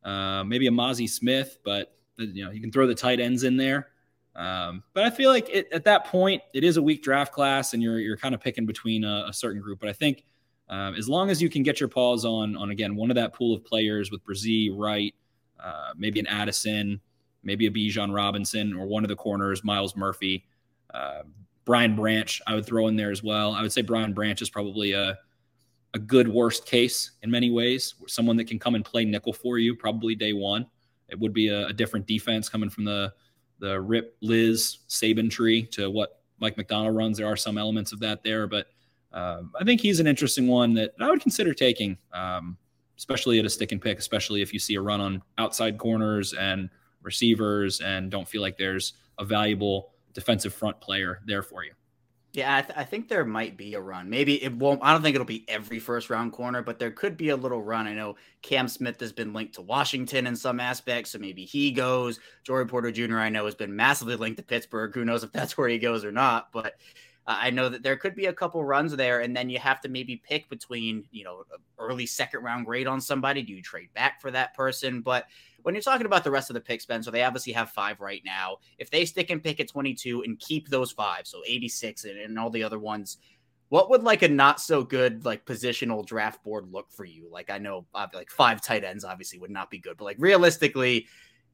Uh, 0.05 0.43
maybe 0.45 0.67
a 0.67 0.71
Mazi 0.71 1.09
Smith, 1.09 1.59
but 1.65 1.95
you 2.17 2.45
know 2.45 2.51
you 2.51 2.61
can 2.61 2.73
throw 2.73 2.87
the 2.87 2.95
tight 2.95 3.21
ends 3.21 3.43
in 3.45 3.57
there. 3.57 3.89
Um, 4.37 4.85
but 4.95 5.05
I 5.05 5.11
feel 5.11 5.31
like 5.31 5.49
it, 5.51 5.69
at 5.73 5.85
that 5.85 6.07
point 6.07 6.43
it 6.55 6.65
is 6.65 6.77
a 6.77 6.83
weak 6.83 7.03
draft 7.03 7.33
class, 7.33 7.75
and 7.75 7.83
you're 7.83 7.99
you're 7.99 8.17
kind 8.17 8.35
of 8.35 8.41
picking 8.41 8.65
between 8.67 9.05
a, 9.05 9.27
a 9.29 9.33
certain 9.33 9.61
group. 9.61 9.81
But 9.81 9.89
I 9.89 9.93
think 9.93 10.25
um, 10.69 10.95
as 10.95 11.09
long 11.09 11.31
as 11.31 11.43
you 11.43 11.51
can 11.51 11.63
get 11.63 11.81
your 11.81 11.89
paws 11.89 12.25
on 12.25 12.57
on 12.57 12.71
again 12.71 12.97
one 12.97 13.11
of 13.11 13.17
that 13.17 13.35
pool 13.35 13.55
of 13.55 13.65
players 13.65 14.11
with 14.11 14.25
Bresee, 14.25 14.71
Wright, 14.75 15.15
uh, 15.63 15.91
maybe 15.97 16.21
an 16.21 16.27
Addison, 16.27 17.01
maybe 17.43 17.67
a 17.67 17.71
Bijan 17.71 18.15
Robinson, 18.15 18.75
or 18.75 18.87
one 18.87 19.05
of 19.05 19.09
the 19.09 19.17
corners, 19.17 19.65
Myles 19.65 19.97
Murphy, 19.97 20.47
uh, 20.95 21.23
Brian 21.69 21.95
Branch, 21.95 22.41
I 22.47 22.55
would 22.55 22.65
throw 22.65 22.89
in 22.89 22.97
there 22.97 23.11
as 23.11 23.23
well. 23.23 23.53
I 23.53 23.61
would 23.61 23.71
say 23.71 23.83
Brian 23.83 24.15
Branch 24.15 24.41
is 24.41 24.49
probably 24.49 24.93
a 24.93 25.19
a 25.93 25.99
good 25.99 26.27
worst 26.27 26.65
case 26.65 27.11
in 27.23 27.31
many 27.31 27.51
ways. 27.51 27.95
Someone 28.07 28.39
that 28.39 28.47
can 28.47 28.59
come 28.59 28.75
and 28.75 28.83
play 28.83 29.05
nickel 29.05 29.35
for 29.35 29.59
you, 29.59 29.75
probably 29.77 30.15
day 30.15 30.33
one. 30.33 30.67
It 31.11 31.19
would 31.19 31.35
be 31.35 31.49
a, 31.49 31.67
a 31.67 31.73
different 31.75 32.07
defense 32.07 32.49
coming 32.49 32.71
from 32.71 32.85
the 32.85 33.13
the 33.59 33.79
Rip 33.83 34.17
Liz 34.23 34.79
Saban 34.89 35.31
tree 35.31 35.63
to 35.73 35.91
what 35.91 36.23
Mike 36.39 36.57
Macdonald 36.57 36.97
runs. 36.97 37.19
There 37.19 37.27
are 37.27 37.37
some 37.37 37.59
elements 37.59 37.93
of 37.93 38.01
that 38.01 38.25
there, 38.25 38.47
but 38.47 38.69
um, 39.13 39.53
I 39.61 39.63
think 39.63 39.83
he's 39.83 40.01
an 40.01 40.07
interesting 40.07 40.49
one 40.49 40.73
that 40.73 40.93
I 40.99 41.11
would 41.11 41.21
consider 41.21 41.53
taking, 41.53 41.99
um, 42.15 42.57
especially 42.97 43.41
at 43.41 43.45
a 43.45 43.51
stick 43.51 43.73
and 43.73 43.83
pick, 43.83 43.99
especially 43.99 44.41
if 44.41 44.55
you 44.55 44.59
see 44.59 44.77
a 44.77 44.81
run 44.81 45.03
on 45.03 45.23
outside 45.37 45.77
corners 45.77 46.33
and 46.33 46.71
receivers 47.03 47.83
and 47.83 48.11
don't 48.11 48.27
feel 48.27 48.41
like 48.41 48.57
there's 48.57 48.95
a 49.19 49.25
valuable 49.27 49.93
defensive 50.13 50.55
front 50.55 50.81
player 50.81 51.21
there 51.27 51.43
for 51.43 51.65
you. 51.65 51.73
Yeah, 52.35 52.57
I, 52.57 52.63
th- 52.63 52.79
I, 52.79 52.85
think 52.85 53.09
there 53.09 53.25
might 53.25 53.57
be 53.57 53.73
a 53.73 53.81
run. 53.81 54.11
Maybe 54.11 54.43
it 54.45 54.55
won't. 54.55 54.81
I 54.83 54.93
don't 54.93 55.03
think 55.03 55.15
it'll 55.15 55.25
be 55.25 55.47
every 55.49 55.79
first 55.79 56.11
round 56.11 56.33
corner, 56.33 56.63
but 56.63 56.79
there 56.79 56.91
could 56.91 57.17
be 57.17 57.31
a 57.31 57.37
little 57.37 57.63
run. 57.63 57.87
I 57.87 57.95
know 57.95 58.17
Cam 58.43 58.69
Smith 58.69 59.01
has 59.01 59.13
been 59.13 59.33
linked 59.33 59.55
to 59.55 59.63
Washington 59.63 60.27
in 60.27 60.37
some 60.37 60.61
aspects, 60.61 61.13
so 61.13 61.19
maybe 61.19 61.47
he 61.47 61.73
goes. 61.73 62.21
Joey 62.45 62.67
Porter 62.67 62.93
Jr. 62.93 63.19
I 63.19 63.31
know 63.31 63.47
has 63.47 63.55
been 63.55 63.75
massively 63.75 64.17
linked 64.17 64.37
to 64.37 64.43
Pittsburgh. 64.43 64.95
Who 64.95 65.07
knows 65.07 65.25
if 65.25 65.33
that's 65.33 65.57
where 65.57 65.71
he 65.71 65.79
goes 65.79 66.05
or 66.05 66.13
not? 66.13 66.53
But 66.53 66.75
Uh, 67.29 67.37
I 67.39 67.51
know 67.51 67.69
that 67.69 67.83
there 67.83 67.97
could 67.97 68.15
be 68.15 68.27
a 68.27 68.33
couple 68.33 68.65
runs 68.65 68.97
there, 68.97 69.21
and 69.21 69.37
then 69.37 69.51
you 69.51 69.59
have 69.59 69.83
to 69.83 69.89
maybe 69.91 70.17
pick 70.17 70.49
between, 70.49 71.05
you 71.13 71.25
know, 71.25 71.45
early 71.79 72.07
second 72.07 72.43
round 72.43 72.65
grade 72.65 72.87
on 72.87 73.03
somebody. 73.03 73.43
Do 73.43 73.53
you 73.53 73.61
trade 73.61 73.93
back 73.93 74.23
for 74.23 74.31
that 74.31 74.55
person? 74.55 75.03
But 75.03 75.27
when 75.63 75.75
you're 75.75 75.83
talking 75.83 76.07
about 76.07 76.25
the 76.25 76.31
rest 76.31 76.49
of 76.49 76.55
the 76.55 76.61
picks, 76.61 76.87
Ben, 76.87 77.03
so 77.03 77.11
they 77.11 77.23
obviously 77.23 77.53
have 77.53 77.69
five 77.69 78.01
right 78.01 78.23
now. 78.25 78.57
If 78.79 78.91
they 78.91 79.05
stick 79.05 79.29
and 79.29 79.45
pick 79.45 79.61
at 79.61 79.69
22 79.69 80.23
and 80.23 80.39
keep 80.39 80.69
those 80.69 80.91
five, 80.91 81.27
so 81.27 81.43
86 81.47 82.05
and, 82.05 82.19
and 82.19 82.39
all 82.39 82.49
the 82.49 82.63
other 82.63 82.79
ones, 82.79 83.19
what 83.69 83.91
would 83.91 84.03
like 84.03 84.23
a 84.23 84.29
not 84.29 84.59
so 84.59 84.83
good 84.83 85.27
like 85.27 85.45
positional 85.45 86.07
draft 86.07 86.43
board 86.43 86.73
look 86.73 86.91
for 86.91 87.05
you? 87.05 87.29
Like 87.31 87.51
I 87.51 87.59
know 87.59 87.85
uh, 87.95 88.07
like 88.15 88.31
five 88.31 88.63
tight 88.63 88.85
ends 88.85 89.05
obviously 89.05 89.39
would 89.39 89.51
not 89.51 89.71
be 89.71 89.79
good, 89.79 89.99
but 89.99 90.07
like 90.07 90.17
realistically, 90.19 91.07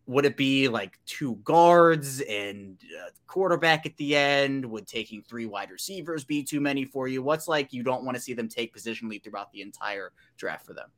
would 0.07 0.25
it 0.25 0.37
be 0.37 0.69
like 0.69 0.99
two 1.07 1.37
guards 1.45 2.21
and 2.23 2.79
quarterback 3.27 3.87
at 3.87 3.97
the 3.97 4.15
end? 4.17 4.65
Would 4.65 4.87
taking 4.87 5.23
three 5.23 5.47
wide 5.47 5.71
receivers 5.71 6.25
be 6.25 6.43
too 6.43 6.61
many 6.61 6.85
for 6.85 7.09
you? 7.09 7.23
What's 7.23 7.49
like 7.49 7.73
you 7.73 7.83
don't 7.83 8.05
want 8.05 8.17
to 8.17 8.23
see 8.23 8.35
them 8.35 8.49
take 8.49 8.75
positionally 8.75 9.23
throughout 9.23 9.51
the 9.53 9.63
entire 9.63 10.13
draft 10.37 10.67
for 10.67 10.75
them? 10.75 10.91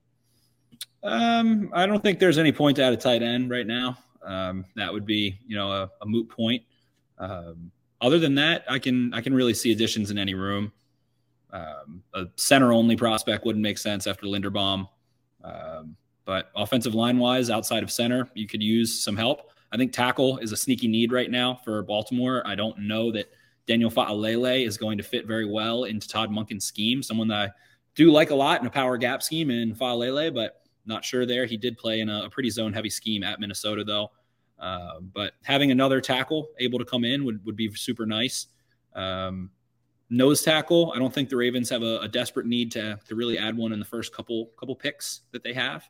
Um, 1.02 1.70
I 1.72 1.86
don't 1.86 2.02
think 2.02 2.18
there's 2.18 2.38
any 2.38 2.52
point 2.52 2.76
to 2.76 2.82
add 2.82 2.92
a 2.92 2.96
tight 2.96 3.22
end 3.22 3.50
right 3.50 3.66
now. 3.66 3.96
Um, 4.24 4.64
that 4.74 4.92
would 4.92 5.06
be, 5.06 5.38
you 5.46 5.56
know, 5.56 5.70
a, 5.70 5.90
a 6.02 6.06
moot 6.06 6.28
point. 6.28 6.62
Um, 7.18 7.70
other 8.00 8.18
than 8.18 8.34
that, 8.34 8.64
I 8.68 8.78
can 8.78 9.14
I 9.14 9.20
can 9.20 9.32
really 9.32 9.54
see 9.54 9.72
additions 9.72 10.10
in 10.10 10.18
any 10.18 10.34
room. 10.34 10.72
Um, 11.52 12.02
a 12.12 12.26
center 12.36 12.72
only 12.72 12.96
prospect 12.96 13.46
wouldn't 13.46 13.62
make 13.62 13.78
sense 13.78 14.06
after 14.06 14.26
Linderbaum. 14.26 14.88
Um, 15.44 15.96
but 16.26 16.50
offensive 16.54 16.94
line 16.94 17.18
wise, 17.18 17.48
outside 17.48 17.82
of 17.82 17.90
center, 17.90 18.28
you 18.34 18.46
could 18.46 18.62
use 18.62 19.02
some 19.02 19.16
help. 19.16 19.52
I 19.72 19.76
think 19.76 19.92
tackle 19.92 20.38
is 20.38 20.52
a 20.52 20.56
sneaky 20.56 20.88
need 20.88 21.12
right 21.12 21.30
now 21.30 21.54
for 21.64 21.82
Baltimore. 21.82 22.42
I 22.44 22.54
don't 22.54 22.78
know 22.80 23.10
that 23.12 23.30
Daniel 23.66 23.90
Faalele 23.90 24.66
is 24.66 24.76
going 24.76 24.98
to 24.98 25.04
fit 25.04 25.26
very 25.26 25.46
well 25.46 25.84
into 25.84 26.06
Todd 26.08 26.30
Monken's 26.30 26.64
scheme. 26.64 27.02
Someone 27.02 27.28
that 27.28 27.38
I 27.38 27.50
do 27.94 28.10
like 28.10 28.30
a 28.30 28.34
lot 28.34 28.60
in 28.60 28.66
a 28.66 28.70
power 28.70 28.98
gap 28.98 29.22
scheme 29.22 29.50
in 29.50 29.74
Faalele, 29.74 30.34
but 30.34 30.62
not 30.84 31.04
sure 31.04 31.26
there. 31.26 31.46
He 31.46 31.56
did 31.56 31.78
play 31.78 32.00
in 32.00 32.08
a, 32.08 32.24
a 32.24 32.30
pretty 32.30 32.50
zone 32.50 32.72
heavy 32.72 32.90
scheme 32.90 33.22
at 33.22 33.40
Minnesota 33.40 33.84
though. 33.84 34.10
Uh, 34.58 35.00
but 35.12 35.34
having 35.44 35.70
another 35.70 36.00
tackle 36.00 36.48
able 36.58 36.78
to 36.78 36.84
come 36.84 37.04
in 37.04 37.24
would, 37.24 37.44
would 37.44 37.56
be 37.56 37.72
super 37.74 38.06
nice. 38.06 38.46
Um, 38.94 39.50
nose 40.08 40.42
tackle, 40.42 40.92
I 40.94 40.98
don't 40.98 41.12
think 41.12 41.28
the 41.28 41.36
Ravens 41.36 41.68
have 41.70 41.82
a, 41.82 41.98
a, 41.98 42.08
desperate 42.08 42.46
need 42.46 42.72
to, 42.72 42.98
to 43.06 43.14
really 43.14 43.36
add 43.36 43.56
one 43.56 43.72
in 43.72 43.78
the 43.78 43.84
first 43.84 44.14
couple 44.14 44.52
couple 44.58 44.74
picks 44.74 45.22
that 45.32 45.42
they 45.42 45.52
have. 45.52 45.86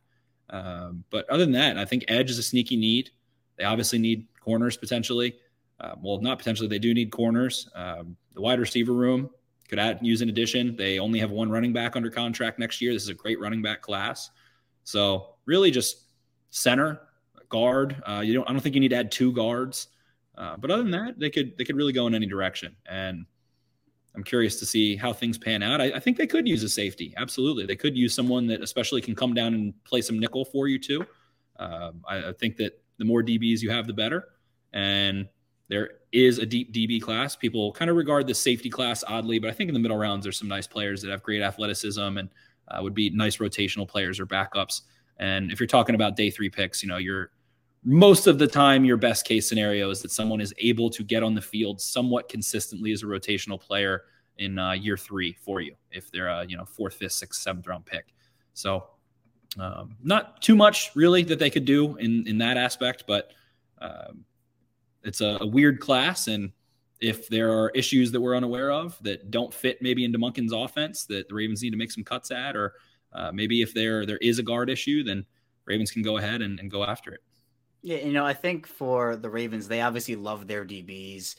Um, 0.51 1.05
but 1.11 1.29
other 1.29 1.45
than 1.45 1.53
that, 1.53 1.79
I 1.79 1.85
think 1.85 2.05
edge 2.09 2.31
is 2.31 2.39
a 2.39 2.43
sneaky 2.43 2.77
need. 2.77 3.11
They 3.57 3.65
obviously 3.65 3.99
need 3.99 4.27
corners 4.41 4.77
potentially. 4.77 5.37
Uh, 5.81 5.95
well, 6.01 6.21
not 6.21 6.39
potentially. 6.39 6.69
They 6.69 6.79
do 6.79 6.95
need 6.95 7.11
corners. 7.11 7.69
Um, 7.75 8.17
the 8.35 8.41
wide 8.41 8.61
receiver 8.61 8.93
room 8.93 9.31
could 9.69 9.79
add 9.79 9.99
use 10.01 10.23
an 10.23 10.29
addition. 10.29 10.77
They 10.77 10.99
only 10.99 11.19
have 11.19 11.31
one 11.31 11.51
running 11.51 11.73
back 11.73 11.97
under 11.97 12.11
contract 12.11 12.59
next 12.59 12.81
year. 12.81 12.93
This 12.93 13.03
is 13.03 13.09
a 13.09 13.15
great 13.15 13.41
running 13.41 13.63
back 13.63 13.83
class. 13.83 14.31
So 14.85 15.35
really, 15.45 15.71
just 15.71 16.05
center 16.51 17.01
guard. 17.49 18.03
Uh, 18.07 18.23
you 18.25 18.35
don't. 18.35 18.49
I 18.49 18.53
don't 18.53 18.61
think 18.61 18.75
you 18.75 18.81
need 18.81 18.91
to 18.91 18.97
add 18.97 19.13
two 19.13 19.33
guards. 19.33 19.89
Uh, 20.37 20.57
but 20.57 20.71
other 20.71 20.83
than 20.83 20.93
that, 20.93 21.19
they 21.19 21.31
could 21.31 21.57
they 21.59 21.65
could 21.65 21.77
really 21.77 21.93
go 21.93 22.07
in 22.07 22.15
any 22.15 22.27
direction. 22.27 22.77
And 22.89 23.27
I'm 24.17 24.25
curious 24.25 24.59
to 24.61 24.67
see 24.67 24.97
how 24.97 25.13
things 25.13 25.37
pan 25.37 25.63
out. 25.63 25.81
I, 25.81 25.93
I, 25.93 26.01
think 26.01 26.17
they 26.17 26.27
could 26.27 26.49
use 26.49 26.63
a 26.63 26.69
safety. 26.69 27.13
Absolutely, 27.17 27.67
they 27.67 27.77
could 27.77 27.97
use 27.97 28.15
someone 28.15 28.47
that 28.47 28.63
especially 28.63 29.03
can 29.03 29.15
come 29.15 29.35
down 29.35 29.55
and 29.55 29.85
play 29.85 30.01
some 30.01 30.19
nickel 30.19 30.45
for 30.45 30.69
you 30.69 30.79
too. 30.79 31.07
Uh, 31.59 31.93
I, 32.09 32.29
I, 32.29 32.33
think 32.33 32.57
that 32.57 32.83
the 32.99 33.05
more 33.05 33.23
DBs 33.23 33.61
you 33.61 33.71
have, 33.71 33.87
the 33.87 33.93
better. 33.93 34.29
And 34.73 35.29
there 35.69 35.91
is 36.13 36.39
a 36.39 36.47
deep 36.47 36.73
DB 36.73 37.01
class. 37.01 37.37
People 37.37 37.73
kind 37.73 37.91
of 37.91 37.97
regard 37.97 38.27
the 38.27 38.35
safety 38.35 38.71
class 38.71 39.05
oddly, 39.07 39.39
but 39.39 39.51
I 39.51 39.53
think 39.53 39.69
in 39.69 39.75
the 39.75 39.81
middle 39.81 39.97
rounds 39.97 40.25
there's 40.25 40.39
some 40.39 40.49
nice 40.49 40.67
players 40.67 41.03
that 41.03 41.11
have 41.11 41.23
great 41.23 41.43
athleticism 41.43 42.01
and 42.01 42.29
uh, 42.69 42.83
would 42.83 42.95
be 42.95 43.11
nice 43.11 43.37
rotational 43.37 43.87
players 43.87 44.19
or 44.19 44.27
backups. 44.27 44.83
And 45.19 45.51
if 45.51 45.61
you're 45.61 45.67
talking 45.67 45.95
about 45.95 46.17
day 46.17 46.31
three 46.31 46.51
picks, 46.51 46.83
you 46.83 46.89
know, 46.89 46.99
you're 46.99 47.31
most 47.89 48.27
of 48.27 48.39
the 48.39 48.47
time 48.49 48.85
your 48.85 48.97
best 48.97 49.25
case 49.25 49.49
scenario 49.49 49.91
is 49.91 50.03
that 50.03 50.11
someone 50.11 50.41
is 50.41 50.53
able 50.59 50.91
to 50.91 51.05
get 51.05 51.23
on 51.23 51.35
the 51.35 51.41
field 51.41 51.81
somewhat 51.81 52.29
consistently 52.29 52.93
as 52.93 53.03
a 53.03 53.07
rotational 53.07 53.59
player 53.59 54.03
in 54.39 54.59
uh, 54.59 54.73
year 54.73 54.97
three 54.97 55.33
for 55.33 55.61
you 55.63 55.75
if 55.93 56.11
they're 56.11 56.27
a 56.27 56.45
you 56.47 56.57
know 56.57 56.65
fourth, 56.65 56.95
fifth, 56.95 57.13
sixth, 57.13 57.41
seventh 57.41 57.67
round 57.67 57.87
pick. 57.87 58.13
So 58.53 58.89
Um, 59.59 59.97
not 60.03 60.43
too 60.43 60.55
much 60.55 60.91
really 60.95 61.23
that 61.25 61.39
they 61.39 61.49
could 61.51 61.65
do 61.65 61.97
in 61.97 62.27
in 62.27 62.39
that 62.39 62.57
aspect, 62.57 63.05
but 63.07 63.33
um, 63.81 64.25
it's 65.03 65.21
a, 65.21 65.39
a, 65.41 65.47
weird 65.47 65.81
class, 65.81 66.29
and 66.29 66.53
if 67.01 67.29
there 67.29 67.51
are 67.53 67.71
issues 67.71 68.11
that 68.13 68.21
we're 68.21 68.37
unaware 68.37 68.71
of 68.71 68.99
that 69.03 69.31
don't 69.31 69.55
fit 69.55 69.81
maybe 69.81 70.05
into 70.05 70.19
Monken's 70.19 70.53
offense 70.53 71.07
that 71.07 71.29
the 71.29 71.35
Ravens 71.35 71.63
need 71.63 71.71
to 71.71 71.77
make 71.77 71.93
some 71.93 72.05
cuts 72.05 72.31
at, 72.31 72.57
or 72.57 72.75
uh, 73.13 73.31
maybe 73.33 73.63
if 73.63 73.73
there 73.73 74.05
there 74.05 74.19
is 74.19 74.39
a 74.39 74.43
guard 74.43 74.69
issue, 74.69 75.05
then 75.05 75.25
Ravens 75.65 75.91
can 75.91 76.03
go 76.03 76.19
ahead 76.19 76.43
and, 76.43 76.61
and 76.61 76.71
go 76.71 76.85
after 76.85 77.13
it. 77.13 77.21
Yeah, 77.83 77.99
you 77.99 78.13
know, 78.13 78.27
I 78.27 78.35
think 78.35 78.67
for 78.67 79.17
the 79.17 79.31
Ravens, 79.31 79.69
they 79.69 79.81
obviously 79.81 80.17
love 80.17 80.47
their 80.47 80.65
DBs, 80.65 81.37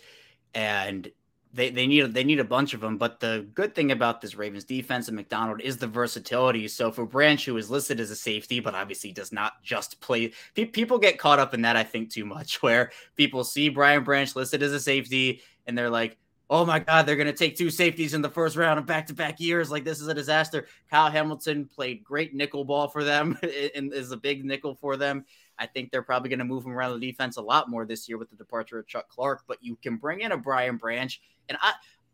and 0.53 1.11
they, 1.53 1.69
they 1.69 1.87
need 1.87 2.13
they 2.13 2.23
need 2.23 2.39
a 2.39 2.45
bunch 2.45 2.73
of 2.73 2.81
them. 2.81 2.97
But 2.97 3.19
the 3.19 3.47
good 3.53 3.75
thing 3.75 3.91
about 3.91 4.21
this 4.21 4.35
Ravens 4.35 4.63
defense 4.63 5.07
and 5.07 5.15
Macdonald 5.15 5.61
is 5.61 5.77
the 5.77 5.87
versatility. 5.87 6.67
So 6.67 6.91
for 6.91 7.05
Branch, 7.05 7.43
who 7.43 7.57
is 7.57 7.69
listed 7.69 7.99
as 7.99 8.11
a 8.11 8.15
safety, 8.15 8.59
but 8.59 8.75
obviously 8.75 9.11
does 9.11 9.31
not 9.31 9.61
just 9.63 9.99
play, 9.99 10.31
people 10.53 10.99
get 10.99 11.19
caught 11.19 11.39
up 11.39 11.53
in 11.53 11.61
that 11.63 11.75
I 11.75 11.83
think 11.83 12.11
too 12.11 12.25
much, 12.25 12.61
where 12.61 12.91
people 13.15 13.43
see 13.43 13.69
Brian 13.69 14.03
Branch 14.03 14.33
listed 14.35 14.63
as 14.63 14.71
a 14.71 14.79
safety 14.79 15.41
and 15.65 15.77
they're 15.77 15.89
like, 15.89 16.17
oh 16.49 16.65
my 16.65 16.79
God, 16.79 17.05
they're 17.05 17.17
going 17.17 17.27
to 17.27 17.33
take 17.33 17.57
two 17.57 17.69
safeties 17.69 18.13
in 18.13 18.21
the 18.21 18.29
first 18.29 18.55
round 18.55 18.79
of 18.79 18.85
back 18.85 19.07
to 19.07 19.13
back 19.13 19.39
years. 19.39 19.69
Like, 19.69 19.83
this 19.83 19.99
is 19.99 20.07
a 20.07 20.13
disaster. 20.13 20.67
Kyle 20.89 21.11
Hamilton 21.11 21.65
played 21.65 22.03
great 22.03 22.33
nickel 22.33 22.63
ball 22.63 22.87
for 22.87 23.03
them 23.03 23.37
and 23.75 23.93
is 23.93 24.11
a 24.11 24.17
big 24.17 24.45
nickel 24.45 24.75
for 24.75 24.95
them. 24.95 25.25
I 25.59 25.65
think 25.65 25.91
they're 25.91 26.03
probably 26.03 26.29
going 26.29 26.39
to 26.39 26.45
move 26.45 26.65
him 26.65 26.71
around 26.71 26.99
the 26.99 27.11
defense 27.11 27.37
a 27.37 27.41
lot 27.41 27.69
more 27.69 27.85
this 27.85 28.07
year 28.07 28.17
with 28.17 28.29
the 28.29 28.35
departure 28.35 28.79
of 28.79 28.87
Chuck 28.87 29.09
Clark, 29.09 29.43
but 29.47 29.57
you 29.61 29.75
can 29.75 29.97
bring 29.97 30.21
in 30.21 30.31
a 30.31 30.37
Brian 30.37 30.77
Branch. 30.77 31.19
And 31.49 31.57
I, 31.61 31.73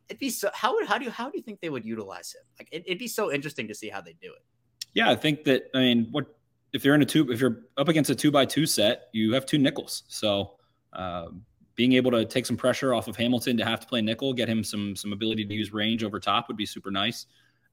it'd 0.10 0.20
be 0.20 0.30
so, 0.30 0.50
how 0.54 0.74
would, 0.76 0.86
how 0.86 0.98
do 0.98 1.06
you, 1.06 1.12
how 1.12 1.30
do 1.30 1.38
you 1.38 1.44
think 1.44 1.60
they 1.60 1.70
would 1.70 1.86
utilize 1.86 2.34
him? 2.34 2.44
Like, 2.60 2.70
it, 2.72 2.84
it'd 2.86 3.00
be 3.00 3.08
so 3.08 3.32
interesting 3.32 3.68
to 3.68 3.76
see 3.76 3.90
how 3.90 4.02
they 4.02 4.14
do 4.22 4.32
it. 4.34 4.44
Yeah, 4.94 5.10
I 5.10 5.16
think 5.16 5.44
that, 5.46 5.70
I 5.74 5.80
mean, 5.80 6.08
what, 6.12 6.26
if 6.72 6.86
you're 6.86 6.96
in 6.96 7.02
a 7.02 7.06
two, 7.06 7.32
if 7.32 7.40
you're 7.40 7.64
up 7.78 7.88
against 7.88 8.10
a 8.10 8.16
two 8.16 8.32
by 8.32 8.46
two 8.46 8.66
set, 8.66 9.10
you 9.12 9.34
have 9.34 9.46
two 9.46 9.58
nickels. 9.58 10.04
So, 10.08 10.56
um, 10.94 11.44
being 11.76 11.94
able 11.94 12.12
to 12.12 12.24
take 12.24 12.46
some 12.46 12.56
pressure 12.56 12.94
off 12.94 13.08
of 13.08 13.16
Hamilton 13.16 13.58
to 13.58 13.66
have 13.66 13.80
to 13.80 13.88
play 13.88 14.00
nickel, 14.00 14.32
get 14.32 14.48
him 14.48 14.64
some 14.64 14.96
some 14.96 15.12
ability 15.12 15.44
to 15.44 15.54
use 15.56 15.74
range 15.74 16.04
over 16.04 16.20
top 16.20 16.48
would 16.48 16.58
be 16.58 16.68
super 16.68 16.92
nice. 16.92 17.26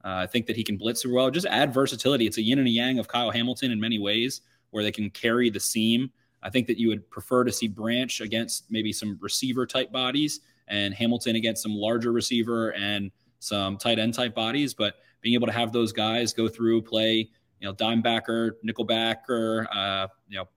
Uh, 0.02 0.24
I 0.24 0.26
think 0.26 0.46
that 0.46 0.56
he 0.56 0.64
can 0.64 0.78
blitz 0.78 1.02
super 1.02 1.14
well. 1.14 1.30
Just 1.30 1.46
add 1.46 1.74
versatility. 1.74 2.26
It's 2.26 2.38
a 2.38 2.42
yin 2.42 2.58
and 2.58 2.66
a 2.66 2.70
yang 2.70 2.98
of 2.98 3.08
Kyle 3.08 3.30
Hamilton 3.30 3.70
in 3.70 3.78
many 3.78 3.98
ways, 3.98 4.40
where 4.70 4.82
they 4.82 4.92
can 4.92 5.10
carry 5.10 5.50
the 5.50 5.60
seam. 5.60 6.10
I 6.42 6.50
think 6.50 6.66
that 6.68 6.78
you 6.78 6.88
would 6.88 7.08
prefer 7.10 7.44
to 7.44 7.52
see 7.52 7.68
Branch 7.68 8.20
against 8.20 8.70
maybe 8.70 8.92
some 8.92 9.18
receiver 9.20 9.66
type 9.66 9.92
bodies 9.92 10.40
and 10.68 10.94
Hamilton 10.94 11.36
against 11.36 11.62
some 11.62 11.74
larger 11.74 12.12
receiver 12.12 12.70
and 12.74 13.10
some 13.40 13.76
tight 13.76 13.98
end 13.98 14.14
type 14.14 14.34
bodies. 14.34 14.72
But 14.72 14.94
being 15.20 15.34
able 15.34 15.46
to 15.46 15.52
have 15.52 15.72
those 15.72 15.92
guys 15.92 16.32
go 16.32 16.48
through, 16.48 16.82
play, 16.82 17.28
you 17.60 17.68
know, 17.68 17.72
dime 17.72 18.00
backer, 18.00 18.58
nickel 18.62 18.84
backer, 18.84 19.68
uh, 19.72 20.06
you 20.28 20.38
know, 20.38 20.48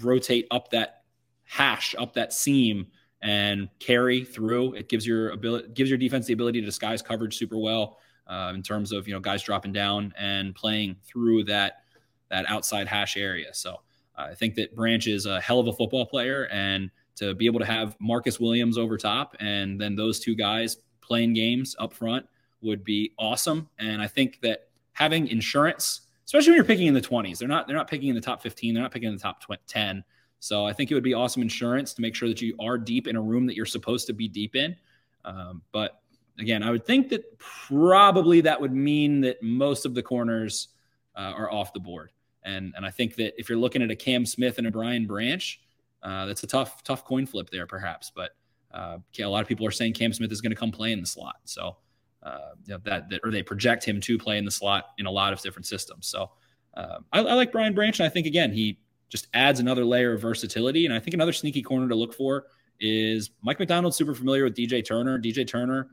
rotate 0.00 0.46
up 0.50 0.70
that 0.70 1.02
hash 1.44 1.94
up 1.98 2.14
that 2.14 2.32
seam 2.32 2.86
and 3.22 3.68
carry 3.78 4.24
through. 4.24 4.74
It 4.74 4.88
gives 4.88 5.06
your 5.06 5.30
ability 5.30 5.68
gives 5.74 5.90
your 5.90 5.98
defense 5.98 6.26
the 6.26 6.32
ability 6.32 6.60
to 6.60 6.66
disguise 6.66 7.02
coverage 7.02 7.36
super 7.36 7.58
well 7.58 7.98
uh, 8.26 8.52
in 8.54 8.62
terms 8.62 8.92
of 8.92 9.06
you 9.06 9.14
know 9.14 9.20
guys 9.20 9.42
dropping 9.42 9.72
down 9.72 10.12
and 10.18 10.54
playing 10.54 10.96
through 11.04 11.44
that 11.44 11.82
that 12.30 12.48
outside 12.48 12.88
hash 12.88 13.16
area. 13.16 13.52
So 13.52 13.80
uh, 14.16 14.28
I 14.30 14.34
think 14.34 14.54
that 14.56 14.74
Branch 14.74 15.06
is 15.06 15.26
a 15.26 15.40
hell 15.40 15.60
of 15.60 15.66
a 15.68 15.72
football 15.72 16.06
player, 16.06 16.48
and 16.50 16.90
to 17.16 17.34
be 17.34 17.46
able 17.46 17.60
to 17.60 17.66
have 17.66 17.96
Marcus 17.98 18.38
Williams 18.38 18.78
over 18.78 18.96
top 18.96 19.36
and 19.40 19.80
then 19.80 19.96
those 19.96 20.20
two 20.20 20.34
guys 20.34 20.76
playing 21.00 21.32
games 21.32 21.74
up 21.78 21.92
front 21.92 22.26
would 22.60 22.84
be 22.84 23.12
awesome. 23.18 23.68
And 23.78 24.02
I 24.02 24.06
think 24.06 24.40
that 24.42 24.68
having 24.92 25.28
insurance, 25.28 26.02
especially 26.24 26.50
when 26.50 26.56
you're 26.56 26.64
picking 26.64 26.86
in 26.86 26.94
the 26.94 27.00
20s, 27.00 27.38
they're 27.38 27.48
not 27.48 27.66
they're 27.66 27.76
not 27.76 27.88
picking 27.88 28.08
in 28.08 28.14
the 28.14 28.20
top 28.20 28.42
15, 28.42 28.74
they're 28.74 28.82
not 28.82 28.92
picking 28.92 29.08
in 29.08 29.14
the 29.14 29.20
top 29.20 29.42
10. 29.66 30.04
So 30.40 30.66
I 30.66 30.72
think 30.72 30.90
it 30.90 30.94
would 30.94 31.02
be 31.02 31.14
awesome 31.14 31.42
insurance 31.42 31.94
to 31.94 32.02
make 32.02 32.14
sure 32.14 32.28
that 32.28 32.42
you 32.42 32.54
are 32.60 32.76
deep 32.76 33.06
in 33.06 33.16
a 33.16 33.22
room 33.22 33.46
that 33.46 33.56
you're 33.56 33.66
supposed 33.66 34.06
to 34.08 34.12
be 34.12 34.28
deep 34.28 34.54
in. 34.54 34.76
Um, 35.24 35.62
but 35.72 36.00
again, 36.38 36.62
I 36.62 36.70
would 36.70 36.84
think 36.84 37.08
that 37.08 37.38
probably 37.38 38.42
that 38.42 38.60
would 38.60 38.72
mean 38.72 39.22
that 39.22 39.42
most 39.42 39.86
of 39.86 39.94
the 39.94 40.02
corners 40.02 40.68
uh, 41.16 41.32
are 41.34 41.50
off 41.50 41.72
the 41.72 41.80
board. 41.80 42.10
And, 42.46 42.72
and 42.76 42.86
I 42.86 42.90
think 42.90 43.16
that 43.16 43.38
if 43.38 43.48
you're 43.48 43.58
looking 43.58 43.82
at 43.82 43.90
a 43.90 43.96
Cam 43.96 44.24
Smith 44.24 44.58
and 44.58 44.66
a 44.66 44.70
Brian 44.70 45.06
Branch, 45.06 45.60
uh, 46.02 46.26
that's 46.26 46.42
a 46.42 46.46
tough, 46.46 46.82
tough 46.82 47.04
coin 47.04 47.26
flip 47.26 47.50
there, 47.50 47.66
perhaps. 47.66 48.10
But 48.14 48.30
uh, 48.72 48.98
a 49.18 49.24
lot 49.24 49.42
of 49.42 49.48
people 49.48 49.66
are 49.66 49.72
saying 49.72 49.94
Cam 49.94 50.12
Smith 50.12 50.32
is 50.32 50.40
going 50.40 50.50
to 50.50 50.56
come 50.56 50.70
play 50.70 50.92
in 50.92 51.00
the 51.00 51.06
slot. 51.06 51.36
So 51.44 51.76
uh, 52.22 52.50
you 52.64 52.74
know, 52.74 52.80
that, 52.84 53.08
that, 53.08 53.20
or 53.24 53.30
they 53.30 53.42
project 53.42 53.84
him 53.84 54.00
to 54.00 54.18
play 54.18 54.38
in 54.38 54.44
the 54.44 54.50
slot 54.50 54.86
in 54.98 55.06
a 55.06 55.10
lot 55.10 55.32
of 55.32 55.40
different 55.40 55.66
systems. 55.66 56.08
So 56.08 56.30
uh, 56.76 56.98
I, 57.12 57.20
I, 57.20 57.34
like 57.34 57.52
Brian 57.52 57.74
Branch, 57.74 57.98
and 58.00 58.06
I 58.06 58.10
think 58.10 58.26
again 58.26 58.52
he 58.52 58.80
just 59.08 59.28
adds 59.32 59.60
another 59.60 59.84
layer 59.84 60.12
of 60.12 60.20
versatility. 60.20 60.86
And 60.86 60.94
I 60.94 60.98
think 60.98 61.14
another 61.14 61.32
sneaky 61.32 61.62
corner 61.62 61.88
to 61.88 61.94
look 61.94 62.12
for 62.12 62.46
is 62.80 63.30
Mike 63.42 63.60
Macdonald, 63.60 63.94
super 63.94 64.14
familiar 64.14 64.44
with 64.44 64.56
DJ 64.56 64.84
Turner. 64.84 65.18
DJ 65.18 65.46
Turner 65.46 65.90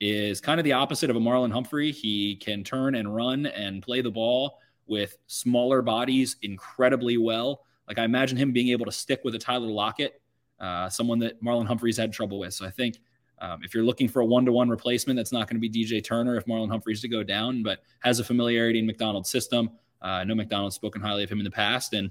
is 0.00 0.40
kind 0.40 0.60
of 0.60 0.64
the 0.64 0.72
opposite 0.72 1.10
of 1.10 1.16
a 1.16 1.20
Marlon 1.20 1.50
Humphrey. 1.50 1.90
He 1.90 2.36
can 2.36 2.62
turn 2.62 2.94
and 2.94 3.14
run 3.14 3.46
and 3.46 3.82
play 3.82 4.02
the 4.02 4.10
ball 4.10 4.58
with 4.90 5.16
smaller 5.28 5.80
bodies 5.80 6.36
incredibly 6.42 7.16
well. 7.16 7.64
Like 7.88 7.98
I 7.98 8.04
imagine 8.04 8.36
him 8.36 8.52
being 8.52 8.68
able 8.68 8.84
to 8.84 8.92
stick 8.92 9.20
with 9.24 9.34
a 9.36 9.38
Tyler 9.38 9.68
Lockett, 9.68 10.20
uh, 10.58 10.90
someone 10.90 11.20
that 11.20 11.42
Marlon 11.42 11.66
Humphrey's 11.66 11.96
had 11.96 12.12
trouble 12.12 12.40
with. 12.40 12.52
So 12.52 12.66
I 12.66 12.70
think 12.70 12.98
um, 13.38 13.62
if 13.62 13.72
you're 13.72 13.84
looking 13.84 14.08
for 14.08 14.20
a 14.20 14.26
one-to-one 14.26 14.68
replacement, 14.68 15.16
that's 15.16 15.32
not 15.32 15.48
going 15.48 15.60
to 15.60 15.66
be 15.66 15.70
DJ 15.70 16.04
Turner 16.04 16.36
if 16.36 16.44
Marlon 16.44 16.68
Humphrey's 16.68 17.00
to 17.02 17.08
go 17.08 17.22
down, 17.22 17.62
but 17.62 17.78
has 18.00 18.18
a 18.18 18.24
familiarity 18.24 18.80
in 18.80 18.86
Macdonald's 18.86 19.30
system. 19.30 19.70
Uh, 20.02 20.06
I 20.06 20.24
know 20.24 20.34
Macdonald's 20.34 20.74
spoken 20.74 21.00
highly 21.00 21.22
of 21.22 21.30
him 21.30 21.38
in 21.38 21.44
the 21.44 21.50
past, 21.50 21.94
and 21.94 22.10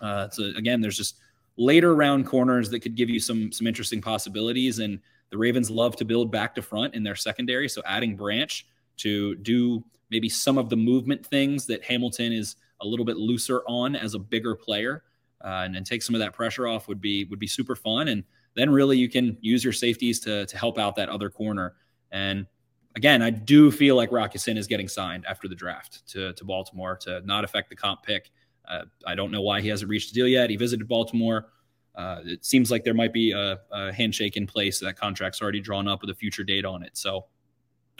uh, 0.00 0.28
so 0.28 0.52
again, 0.56 0.80
there's 0.80 0.96
just 0.96 1.16
later 1.56 1.94
round 1.94 2.26
corners 2.26 2.68
that 2.70 2.80
could 2.80 2.94
give 2.94 3.08
you 3.08 3.20
some 3.20 3.50
some 3.52 3.66
interesting 3.66 4.00
possibilities. 4.00 4.80
And 4.80 5.00
the 5.30 5.38
Ravens 5.38 5.70
love 5.70 5.96
to 5.96 6.04
build 6.04 6.30
back 6.30 6.54
to 6.56 6.62
front 6.62 6.94
in 6.94 7.02
their 7.02 7.14
secondary. 7.14 7.68
So 7.68 7.82
adding 7.86 8.16
Branch 8.16 8.66
to 8.98 9.36
do 9.36 9.82
maybe 10.12 10.28
some 10.28 10.58
of 10.58 10.68
the 10.68 10.76
movement 10.76 11.26
things 11.26 11.66
that 11.66 11.82
Hamilton 11.82 12.32
is 12.32 12.54
a 12.82 12.86
little 12.86 13.06
bit 13.06 13.16
looser 13.16 13.62
on 13.66 13.96
as 13.96 14.14
a 14.14 14.18
bigger 14.18 14.54
player, 14.54 15.02
uh, 15.42 15.66
and, 15.66 15.84
take 15.84 16.02
some 16.02 16.14
of 16.14 16.20
that 16.20 16.34
pressure 16.34 16.68
off 16.68 16.86
would 16.86 17.00
be 17.00 17.24
would 17.24 17.40
be 17.40 17.48
super 17.48 17.74
fun. 17.74 18.08
And 18.08 18.22
then 18.54 18.70
really 18.70 18.96
you 18.98 19.08
can 19.08 19.36
use 19.40 19.64
your 19.64 19.72
safeties 19.72 20.20
to 20.20 20.46
to 20.46 20.56
help 20.56 20.78
out 20.78 20.94
that 20.96 21.08
other 21.08 21.30
corner. 21.30 21.74
And 22.12 22.46
again, 22.94 23.22
I 23.22 23.30
do 23.30 23.70
feel 23.72 23.96
like 23.96 24.12
Rock 24.12 24.34
Ya-Sin 24.34 24.56
is 24.56 24.66
getting 24.66 24.86
signed 24.86 25.24
after 25.26 25.48
the 25.48 25.56
draft 25.56 26.06
to 26.08 26.32
to 26.34 26.44
Baltimore 26.44 26.96
to 26.98 27.22
not 27.24 27.42
affect 27.42 27.70
the 27.70 27.76
comp 27.76 28.02
pick. 28.04 28.30
Uh, 28.68 28.84
I 29.06 29.16
don't 29.16 29.32
know 29.32 29.42
why 29.42 29.60
he 29.60 29.68
hasn't 29.68 29.90
reached 29.90 30.10
a 30.10 30.14
deal 30.14 30.28
yet. 30.28 30.50
He 30.50 30.56
visited 30.56 30.86
Baltimore. 30.86 31.48
Uh, 31.94 32.20
it 32.24 32.44
seems 32.44 32.70
like 32.70 32.84
there 32.84 32.94
might 32.94 33.12
be 33.12 33.32
a, 33.32 33.58
a, 33.70 33.92
handshake 33.92 34.36
in 34.36 34.46
place. 34.46 34.80
That 34.80 34.96
contract's 34.96 35.42
already 35.42 35.60
drawn 35.60 35.86
up 35.86 36.00
with 36.00 36.08
a 36.08 36.14
future 36.14 36.44
date 36.44 36.64
on 36.64 36.82
it. 36.82 36.96
So 36.96 37.26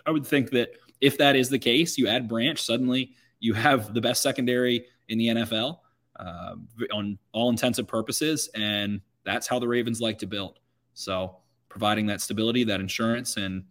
I 0.07 0.11
would 0.11 0.27
think 0.27 0.51
that 0.51 0.71
if 1.03 1.19
that 1.19 1.37
is 1.37 1.51
the 1.51 1.59
case, 1.59 1.99
you 1.99 2.07
add 2.09 2.29
Branch, 2.29 2.59
suddenly 2.59 3.13
you 3.41 3.53
have 3.53 3.93
the 3.93 4.01
best 4.01 4.23
secondary 4.23 4.87
in 5.09 5.19
the 5.19 5.27
NFL 5.27 5.81
uh, 6.17 6.55
on 6.95 7.19
all 7.33 7.51
intensive 7.51 7.87
purposes. 7.89 8.49
And 8.55 9.01
that's 9.25 9.49
how 9.49 9.59
the 9.59 9.67
Ravens 9.69 10.01
like 10.01 10.19
to 10.19 10.27
build. 10.27 10.61
So 10.95 11.37
providing 11.69 12.07
that 12.07 12.21
stability, 12.21 12.65
that 12.65 12.81
insurance, 12.81 13.37
and 13.37 13.65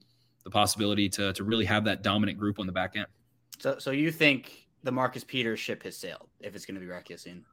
the 0.43 0.49
possibility 0.49 1.07
to, 1.07 1.31
to 1.33 1.43
really 1.43 1.65
have 1.65 1.85
that 1.85 2.03
dominant 2.03 2.37
group 2.37 2.59
on 2.59 2.65
the 2.65 2.71
back 2.73 2.95
end. 2.95 3.07
So, 3.59 3.77
so 3.79 3.91
you 3.91 4.11
think 4.11 4.67
the 4.83 4.91
Marcus 4.91 5.23
Peters 5.23 5.59
ship 5.59 5.83
has 5.83 5.95
sailed 5.95 6.27
if 6.41 6.53
it's 6.53 6.65
going 6.65 6.75
to 6.75 6.81
be 6.81 6.87
Rock 6.87 7.09
Ya-Sin? 7.09 7.45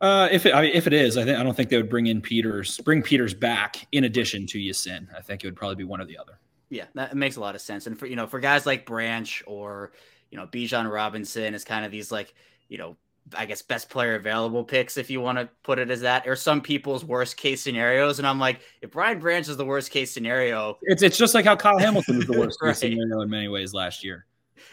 Uh, 0.00 0.28
if 0.32 0.44
it 0.44 0.54
I 0.54 0.62
mean, 0.62 0.72
if 0.74 0.86
it 0.88 0.92
is, 0.92 1.16
I 1.16 1.24
think 1.24 1.38
I 1.38 1.42
don't 1.42 1.56
think 1.56 1.70
they 1.70 1.76
would 1.76 1.88
bring 1.88 2.08
in 2.08 2.20
Peters, 2.20 2.78
bring 2.78 3.00
Peters 3.00 3.32
back 3.32 3.86
in 3.92 4.04
addition 4.04 4.46
to 4.48 4.58
Ya-Sin. 4.58 5.08
I 5.16 5.20
think 5.20 5.44
it 5.44 5.46
would 5.46 5.56
probably 5.56 5.76
be 5.76 5.84
one 5.84 6.00
or 6.00 6.04
the 6.04 6.18
other. 6.18 6.40
Yeah, 6.74 6.86
that 6.94 7.16
makes 7.16 7.36
a 7.36 7.40
lot 7.40 7.54
of 7.54 7.60
sense. 7.60 7.86
And 7.86 7.96
for 7.96 8.06
you 8.06 8.16
know, 8.16 8.26
for 8.26 8.40
guys 8.40 8.66
like 8.66 8.84
Branch 8.84 9.44
or 9.46 9.92
you 10.30 10.36
know 10.36 10.48
Bijan 10.48 10.92
Robinson 10.92 11.54
is 11.54 11.64
kind 11.64 11.84
of 11.84 11.92
these 11.92 12.10
like 12.10 12.34
you 12.68 12.78
know 12.78 12.96
I 13.32 13.46
guess 13.46 13.62
best 13.62 13.88
player 13.88 14.16
available 14.16 14.64
picks, 14.64 14.96
if 14.96 15.08
you 15.08 15.20
want 15.20 15.38
to 15.38 15.48
put 15.62 15.78
it 15.78 15.88
as 15.88 16.00
that, 16.00 16.26
or 16.26 16.34
some 16.34 16.60
people's 16.60 17.04
worst 17.04 17.36
case 17.36 17.62
scenarios. 17.62 18.18
And 18.18 18.26
I'm 18.26 18.40
like, 18.40 18.60
if 18.82 18.90
Brian 18.90 19.20
Branch 19.20 19.48
is 19.48 19.56
the 19.56 19.64
worst 19.64 19.92
case 19.92 20.10
scenario, 20.10 20.76
it's 20.82 21.00
it's 21.04 21.16
just 21.16 21.32
like 21.32 21.44
how 21.44 21.54
Kyle 21.54 21.78
Hamilton 21.78 22.16
was 22.16 22.26
the 22.26 22.38
worst 22.40 22.58
right. 22.60 22.70
case 22.70 22.80
scenario 22.80 23.20
in 23.20 23.30
many 23.30 23.46
ways 23.46 23.72
last 23.72 24.02
year. 24.02 24.26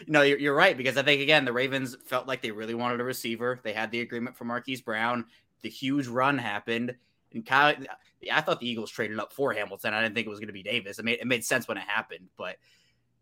No, 0.08 0.22
you're, 0.22 0.38
you're 0.38 0.56
right 0.56 0.76
because 0.76 0.96
I 0.96 1.04
think 1.04 1.22
again 1.22 1.44
the 1.44 1.52
Ravens 1.52 1.96
felt 2.04 2.26
like 2.26 2.42
they 2.42 2.50
really 2.50 2.74
wanted 2.74 3.00
a 3.00 3.04
receiver. 3.04 3.60
They 3.62 3.72
had 3.72 3.92
the 3.92 4.00
agreement 4.00 4.36
for 4.36 4.44
Marquise 4.44 4.80
Brown. 4.80 5.24
The 5.62 5.68
huge 5.68 6.08
run 6.08 6.36
happened, 6.36 6.96
and 7.32 7.46
Kyle. 7.46 7.76
I 8.30 8.40
thought 8.40 8.60
the 8.60 8.68
Eagles 8.68 8.90
traded 8.90 9.18
up 9.18 9.32
for 9.32 9.52
Hamilton. 9.52 9.94
I 9.94 10.02
didn't 10.02 10.14
think 10.14 10.26
it 10.26 10.30
was 10.30 10.38
going 10.38 10.48
to 10.48 10.52
be 10.52 10.62
Davis. 10.62 10.98
It 10.98 11.04
made 11.04 11.20
it 11.20 11.26
made 11.26 11.44
sense 11.44 11.66
when 11.66 11.76
it 11.76 11.84
happened, 11.86 12.28
but 12.36 12.56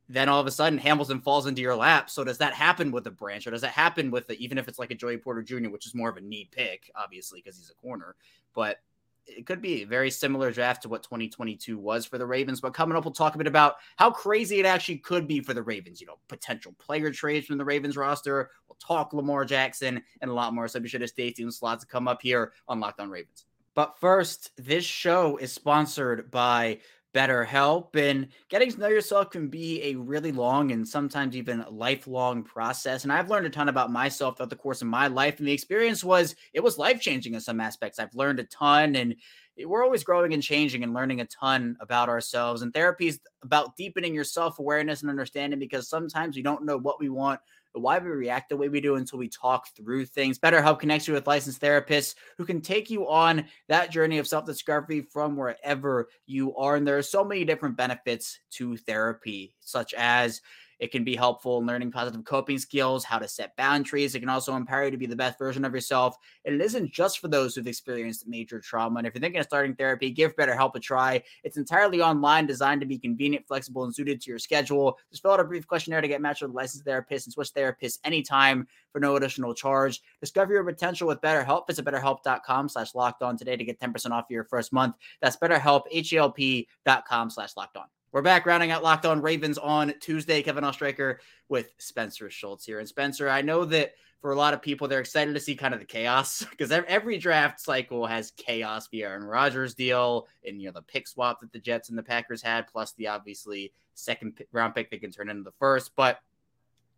then 0.08 0.28
all 0.28 0.40
of 0.40 0.46
a 0.46 0.50
sudden 0.50 0.78
Hamilton 0.78 1.20
falls 1.20 1.46
into 1.46 1.62
your 1.62 1.76
lap. 1.76 2.10
So 2.10 2.24
does 2.24 2.38
that 2.38 2.52
happen 2.52 2.90
with 2.90 3.04
the 3.04 3.12
branch, 3.12 3.46
or 3.46 3.52
does 3.52 3.60
that 3.60 3.72
happen 3.72 4.10
with 4.10 4.26
the, 4.26 4.36
even 4.42 4.58
if 4.58 4.66
it's 4.66 4.78
like 4.78 4.90
a 4.90 4.96
Joey 4.96 5.16
Porter 5.16 5.42
Jr., 5.42 5.70
which 5.70 5.86
is 5.86 5.94
more 5.94 6.10
of 6.10 6.16
a 6.16 6.20
need 6.20 6.50
pick, 6.50 6.90
obviously 6.96 7.40
because 7.40 7.56
he's 7.56 7.70
a 7.70 7.74
corner, 7.74 8.16
but 8.52 8.78
it 9.26 9.46
could 9.46 9.62
be 9.62 9.82
a 9.82 9.86
very 9.86 10.10
similar 10.10 10.50
draft 10.50 10.82
to 10.82 10.88
what 10.88 11.02
2022 11.02 11.78
was 11.78 12.04
for 12.04 12.18
the 12.18 12.26
Ravens. 12.26 12.60
But 12.60 12.74
coming 12.74 12.96
up, 12.96 13.04
we'll 13.04 13.12
talk 13.12 13.34
a 13.34 13.38
bit 13.38 13.46
about 13.46 13.76
how 13.96 14.10
crazy 14.10 14.58
it 14.58 14.66
actually 14.66 14.98
could 14.98 15.26
be 15.28 15.40
for 15.40 15.54
the 15.54 15.62
Ravens. 15.62 16.00
You 16.00 16.08
know, 16.08 16.18
potential 16.28 16.74
player 16.78 17.10
trades 17.10 17.46
from 17.46 17.58
the 17.58 17.64
Ravens 17.64 17.96
roster. 17.96 18.50
We'll 18.68 18.78
talk 18.80 19.12
Lamar 19.12 19.44
Jackson 19.44 20.02
and 20.20 20.30
a 20.30 20.34
lot 20.34 20.54
more. 20.54 20.68
So 20.68 20.80
be 20.80 20.88
sure 20.88 21.00
to 21.00 21.08
stay 21.08 21.30
tuned. 21.30 21.54
Slots 21.54 21.84
to 21.84 21.90
come 21.90 22.08
up 22.08 22.22
here 22.22 22.52
on 22.66 22.80
Locked 22.80 23.00
On 23.00 23.10
Ravens. 23.10 23.46
But 23.80 23.98
first, 23.98 24.50
this 24.58 24.84
show 24.84 25.38
is 25.38 25.52
sponsored 25.52 26.30
by 26.30 26.80
BetterHelp. 27.14 27.96
And 27.96 28.28
getting 28.50 28.70
to 28.70 28.78
know 28.78 28.88
yourself 28.88 29.30
can 29.30 29.48
be 29.48 29.82
a 29.84 29.94
really 29.94 30.32
long 30.32 30.70
and 30.70 30.86
sometimes 30.86 31.34
even 31.34 31.64
lifelong 31.70 32.42
process. 32.42 33.04
And 33.04 33.10
I've 33.10 33.30
learned 33.30 33.46
a 33.46 33.48
ton 33.48 33.70
about 33.70 33.90
myself 33.90 34.36
throughout 34.36 34.50
the 34.50 34.56
course 34.56 34.82
of 34.82 34.88
my 34.88 35.06
life. 35.06 35.38
And 35.38 35.48
the 35.48 35.52
experience 35.54 36.04
was, 36.04 36.36
it 36.52 36.62
was 36.62 36.76
life 36.76 37.00
changing 37.00 37.32
in 37.32 37.40
some 37.40 37.58
aspects. 37.58 37.98
I've 37.98 38.14
learned 38.14 38.38
a 38.40 38.44
ton 38.44 38.96
and 38.96 39.14
we're 39.64 39.82
always 39.82 40.04
growing 40.04 40.34
and 40.34 40.42
changing 40.42 40.84
and 40.84 40.92
learning 40.92 41.22
a 41.22 41.26
ton 41.26 41.78
about 41.80 42.10
ourselves. 42.10 42.60
And 42.60 42.74
therapy 42.74 43.08
is 43.08 43.18
about 43.42 43.76
deepening 43.76 44.14
your 44.14 44.24
self 44.24 44.58
awareness 44.58 45.00
and 45.00 45.08
understanding 45.08 45.58
because 45.58 45.88
sometimes 45.88 46.36
we 46.36 46.42
don't 46.42 46.66
know 46.66 46.76
what 46.76 47.00
we 47.00 47.08
want 47.08 47.40
why 47.72 47.98
we 47.98 48.08
react 48.10 48.48
the 48.48 48.56
way 48.56 48.68
we 48.68 48.80
do 48.80 48.96
until 48.96 49.18
we 49.18 49.28
talk 49.28 49.68
through 49.76 50.06
things. 50.06 50.38
BetterHelp 50.38 50.80
connects 50.80 51.06
you 51.06 51.14
with 51.14 51.26
licensed 51.26 51.60
therapists 51.60 52.14
who 52.36 52.44
can 52.44 52.60
take 52.60 52.90
you 52.90 53.08
on 53.08 53.44
that 53.68 53.90
journey 53.90 54.18
of 54.18 54.26
self 54.26 54.44
discovery 54.44 55.02
from 55.02 55.36
wherever 55.36 56.08
you 56.26 56.56
are. 56.56 56.76
And 56.76 56.86
there 56.86 56.98
are 56.98 57.02
so 57.02 57.24
many 57.24 57.44
different 57.44 57.76
benefits 57.76 58.38
to 58.52 58.76
therapy, 58.76 59.54
such 59.60 59.94
as 59.94 60.40
it 60.80 60.90
can 60.90 61.04
be 61.04 61.14
helpful 61.14 61.58
in 61.58 61.66
learning 61.66 61.92
positive 61.92 62.24
coping 62.24 62.58
skills, 62.58 63.04
how 63.04 63.18
to 63.18 63.28
set 63.28 63.54
boundaries. 63.56 64.14
It 64.14 64.20
can 64.20 64.30
also 64.30 64.56
empower 64.56 64.86
you 64.86 64.90
to 64.90 64.96
be 64.96 65.06
the 65.06 65.14
best 65.14 65.38
version 65.38 65.64
of 65.64 65.74
yourself. 65.74 66.16
And 66.44 66.54
it 66.54 66.60
isn't 66.62 66.90
just 66.90 67.18
for 67.18 67.28
those 67.28 67.54
who've 67.54 67.66
experienced 67.66 68.26
major 68.26 68.60
trauma. 68.60 68.98
And 68.98 69.06
if 69.06 69.14
you're 69.14 69.20
thinking 69.20 69.40
of 69.40 69.46
starting 69.46 69.74
therapy, 69.74 70.10
give 70.10 70.34
BetterHelp 70.36 70.74
a 70.74 70.80
try. 70.80 71.22
It's 71.44 71.58
entirely 71.58 72.00
online, 72.00 72.46
designed 72.46 72.80
to 72.80 72.86
be 72.86 72.98
convenient, 72.98 73.46
flexible, 73.46 73.84
and 73.84 73.94
suited 73.94 74.22
to 74.22 74.30
your 74.30 74.38
schedule. 74.38 74.98
Just 75.10 75.22
fill 75.22 75.32
out 75.32 75.40
a 75.40 75.44
brief 75.44 75.66
questionnaire 75.66 76.00
to 76.00 76.08
get 76.08 76.22
matched 76.22 76.40
with 76.40 76.50
a 76.50 76.54
licensed 76.54 76.86
therapist 76.86 77.26
and 77.26 77.34
switch 77.34 77.52
therapists 77.52 77.98
anytime 78.04 78.66
for 78.90 79.00
no 79.00 79.16
additional 79.16 79.54
charge. 79.54 80.00
Discover 80.20 80.54
your 80.54 80.64
potential 80.64 81.06
with 81.06 81.20
BetterHelp. 81.20 81.66
Visit 81.66 81.84
betterhelp.com 81.84 82.68
slash 82.70 82.94
locked 82.94 83.22
on 83.22 83.36
today 83.36 83.56
to 83.56 83.64
get 83.64 83.78
10% 83.78 84.12
off 84.12 84.24
your 84.30 84.44
first 84.44 84.72
month. 84.72 84.96
That's 85.20 85.36
BetterHelp, 85.36 85.82
H-E-L-P 85.90 86.68
dot 86.86 87.06
com 87.06 87.28
slash 87.28 87.50
locked 87.56 87.76
on. 87.76 87.84
We're 88.12 88.22
back 88.22 88.44
rounding 88.44 88.72
out 88.72 88.82
Locked 88.82 89.06
On 89.06 89.22
Ravens 89.22 89.56
on 89.56 89.94
Tuesday. 90.00 90.42
Kevin 90.42 90.64
Oestreicher 90.64 91.18
with 91.48 91.72
Spencer 91.78 92.28
Schultz 92.28 92.64
here. 92.64 92.80
And 92.80 92.88
Spencer, 92.88 93.28
I 93.28 93.40
know 93.40 93.64
that 93.66 93.92
for 94.20 94.32
a 94.32 94.36
lot 94.36 94.52
of 94.52 94.60
people, 94.60 94.88
they're 94.88 94.98
excited 94.98 95.32
to 95.32 95.38
see 95.38 95.54
kind 95.54 95.74
of 95.74 95.78
the 95.78 95.86
chaos 95.86 96.44
because 96.50 96.72
every 96.72 97.18
draft 97.18 97.60
cycle 97.60 98.04
has 98.06 98.32
chaos 98.32 98.88
via 98.88 99.08
Aaron 99.08 99.22
Rodgers 99.22 99.74
deal 99.74 100.26
and 100.44 100.60
you 100.60 100.66
know 100.66 100.72
the 100.72 100.82
pick 100.82 101.06
swap 101.06 101.38
that 101.40 101.52
the 101.52 101.60
Jets 101.60 101.88
and 101.88 101.96
the 101.96 102.02
Packers 102.02 102.42
had, 102.42 102.66
plus 102.66 102.92
the 102.94 103.06
obviously 103.06 103.72
second 103.94 104.42
round 104.50 104.74
pick 104.74 104.90
that 104.90 105.00
can 105.00 105.12
turn 105.12 105.30
into 105.30 105.44
the 105.44 105.52
first. 105.60 105.92
But 105.94 106.18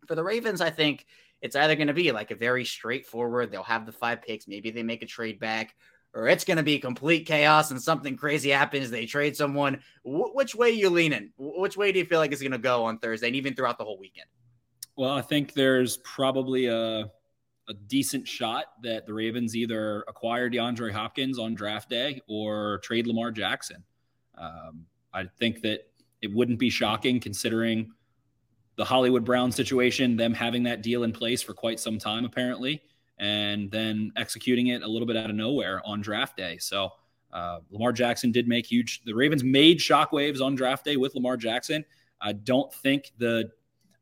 for 0.07 0.15
the 0.15 0.23
Ravens, 0.23 0.61
I 0.61 0.71
think 0.71 1.05
it's 1.43 1.55
either 1.55 1.75
going 1.75 1.89
to 1.89 1.93
be 1.93 2.11
like 2.11 2.31
a 2.31 2.35
very 2.35 2.65
straightforward. 2.65 3.51
They'll 3.51 3.61
have 3.61 3.85
the 3.85 3.91
five 3.91 4.23
picks. 4.23 4.47
Maybe 4.47 4.71
they 4.71 4.81
make 4.81 5.03
a 5.03 5.05
trade 5.05 5.39
back, 5.39 5.75
or 6.13 6.27
it's 6.27 6.43
going 6.43 6.57
to 6.57 6.63
be 6.63 6.79
complete 6.79 7.25
chaos 7.25 7.71
and 7.71 7.81
something 7.81 8.15
crazy 8.15 8.49
happens. 8.49 8.91
They 8.91 9.05
trade 9.05 9.35
someone. 9.35 9.81
Which 10.03 10.53
way 10.55 10.69
you 10.69 10.89
leaning? 10.89 11.31
Which 11.37 11.75
way 11.75 11.91
do 11.91 11.99
you 11.99 12.05
feel 12.05 12.19
like 12.19 12.31
it's 12.31 12.41
going 12.41 12.51
to 12.51 12.57
go 12.57 12.85
on 12.85 12.99
Thursday 12.99 13.27
and 13.27 13.35
even 13.35 13.55
throughout 13.55 13.77
the 13.77 13.83
whole 13.83 13.97
weekend? 13.97 14.27
Well, 14.95 15.11
I 15.11 15.21
think 15.21 15.53
there's 15.53 15.97
probably 15.97 16.67
a 16.67 17.11
a 17.69 17.73
decent 17.73 18.27
shot 18.27 18.65
that 18.81 19.05
the 19.05 19.13
Ravens 19.13 19.55
either 19.55 20.03
acquire 20.09 20.49
DeAndre 20.49 20.91
Hopkins 20.91 21.39
on 21.39 21.55
draft 21.55 21.89
day 21.89 22.21
or 22.27 22.79
trade 22.79 23.07
Lamar 23.07 23.31
Jackson. 23.31 23.81
Um, 24.37 24.85
I 25.13 25.23
think 25.39 25.61
that 25.61 25.87
it 26.21 26.33
wouldn't 26.33 26.59
be 26.59 26.69
shocking 26.69 27.21
considering 27.21 27.93
the 28.75 28.83
Hollywood 28.83 29.23
Brown 29.23 29.49
situation, 29.49 30.17
them 30.17 30.33
having 30.33 30.63
that 30.63 30.81
deal 30.81 31.03
in 31.03 31.13
place 31.13 31.41
for 31.41 31.53
quite 31.53 31.79
some 31.79 31.97
time, 31.97 32.25
apparently 32.25 32.83
and 33.19 33.69
then 33.71 34.11
executing 34.15 34.67
it 34.67 34.81
a 34.81 34.87
little 34.87 35.07
bit 35.07 35.15
out 35.15 35.29
of 35.29 35.35
nowhere 35.35 35.81
on 35.85 36.01
draft 36.01 36.37
day. 36.37 36.57
So 36.57 36.89
uh, 37.31 37.59
Lamar 37.71 37.91
Jackson 37.91 38.31
did 38.31 38.47
make 38.47 38.65
huge. 38.65 39.01
The 39.05 39.13
Ravens 39.13 39.43
made 39.43 39.79
shockwaves 39.79 40.41
on 40.41 40.55
draft 40.55 40.85
day 40.85 40.97
with 40.97 41.15
Lamar 41.15 41.37
Jackson. 41.37 41.83
I 42.21 42.33
don't 42.33 42.73
think 42.73 43.11
the 43.17 43.51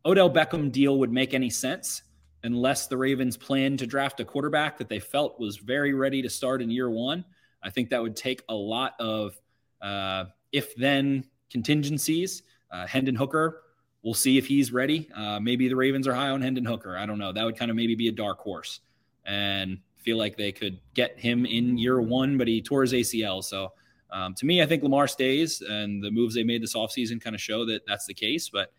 Odell 0.06 0.30
Beckham 0.30 0.72
deal 0.72 1.00
would 1.00 1.12
make 1.12 1.34
any 1.34 1.50
sense 1.50 2.04
unless 2.44 2.88
the 2.88 2.98
Ravens 2.98 3.38
planned 3.38 3.80
to 3.80 3.88
draft 3.88 4.20
a 4.20 4.26
quarterback 4.26 4.78
that 4.78 4.90
they 4.90 5.00
felt 5.00 5.40
was 5.40 5.58
very 5.58 5.94
ready 5.94 6.22
to 6.22 6.30
start 6.30 6.62
in 6.62 6.70
year 6.70 6.90
one. 6.90 7.24
I 7.64 7.70
think 7.70 7.90
that 7.90 8.02
would 8.02 8.16
take 8.16 8.42
a 8.50 8.56
lot 8.56 8.94
of 9.00 9.40
uh, 9.82 10.26
if 10.52 10.76
then 10.76 11.26
contingencies. 11.50 12.44
Uh, 12.72 12.88
Hendon 12.88 13.16
Hooker, 13.16 13.62
we'll 14.02 14.14
see 14.14 14.38
if 14.38 14.48
he's 14.48 14.72
ready. 14.72 15.10
Uh, 15.16 15.40
maybe 15.40 15.68
the 15.68 15.76
Ravens 15.76 16.08
are 16.08 16.14
high 16.14 16.30
on 16.30 16.42
Hendon 16.42 16.66
Hooker. 16.66 16.98
I 16.98 17.06
don't 17.06 17.20
know. 17.20 17.32
That 17.32 17.44
would 17.44 17.58
kind 17.58 17.70
of 17.70 17.78
maybe 17.78 17.96
be 17.96 18.08
a 18.08 18.14
dark 18.14 18.40
horse 18.40 18.80
and 19.26 19.80
feel 19.98 20.18
like 20.18 20.36
they 20.36 20.52
could 20.52 20.80
get 20.94 21.20
him 21.20 21.46
in 21.46 21.78
year 21.78 22.02
one, 22.02 22.38
but 22.38 22.48
he 22.48 22.62
tore 22.62 22.82
his 22.82 22.94
ACL. 22.94 23.44
So 23.44 23.74
um, 24.12 24.34
to 24.36 24.46
me, 24.46 24.62
I 24.62 24.66
think 24.66 24.84
Lamar 24.84 25.08
stays, 25.08 25.62
and 25.62 26.04
the 26.04 26.12
moves 26.12 26.36
they 26.36 26.44
made 26.44 26.62
this 26.62 26.76
offseason 26.76 27.22
kind 27.22 27.36
of 27.36 27.42
show 27.42 27.66
that 27.66 27.82
that's 27.88 28.06
the 28.06 28.14
case. 28.14 28.50
But 28.50 28.74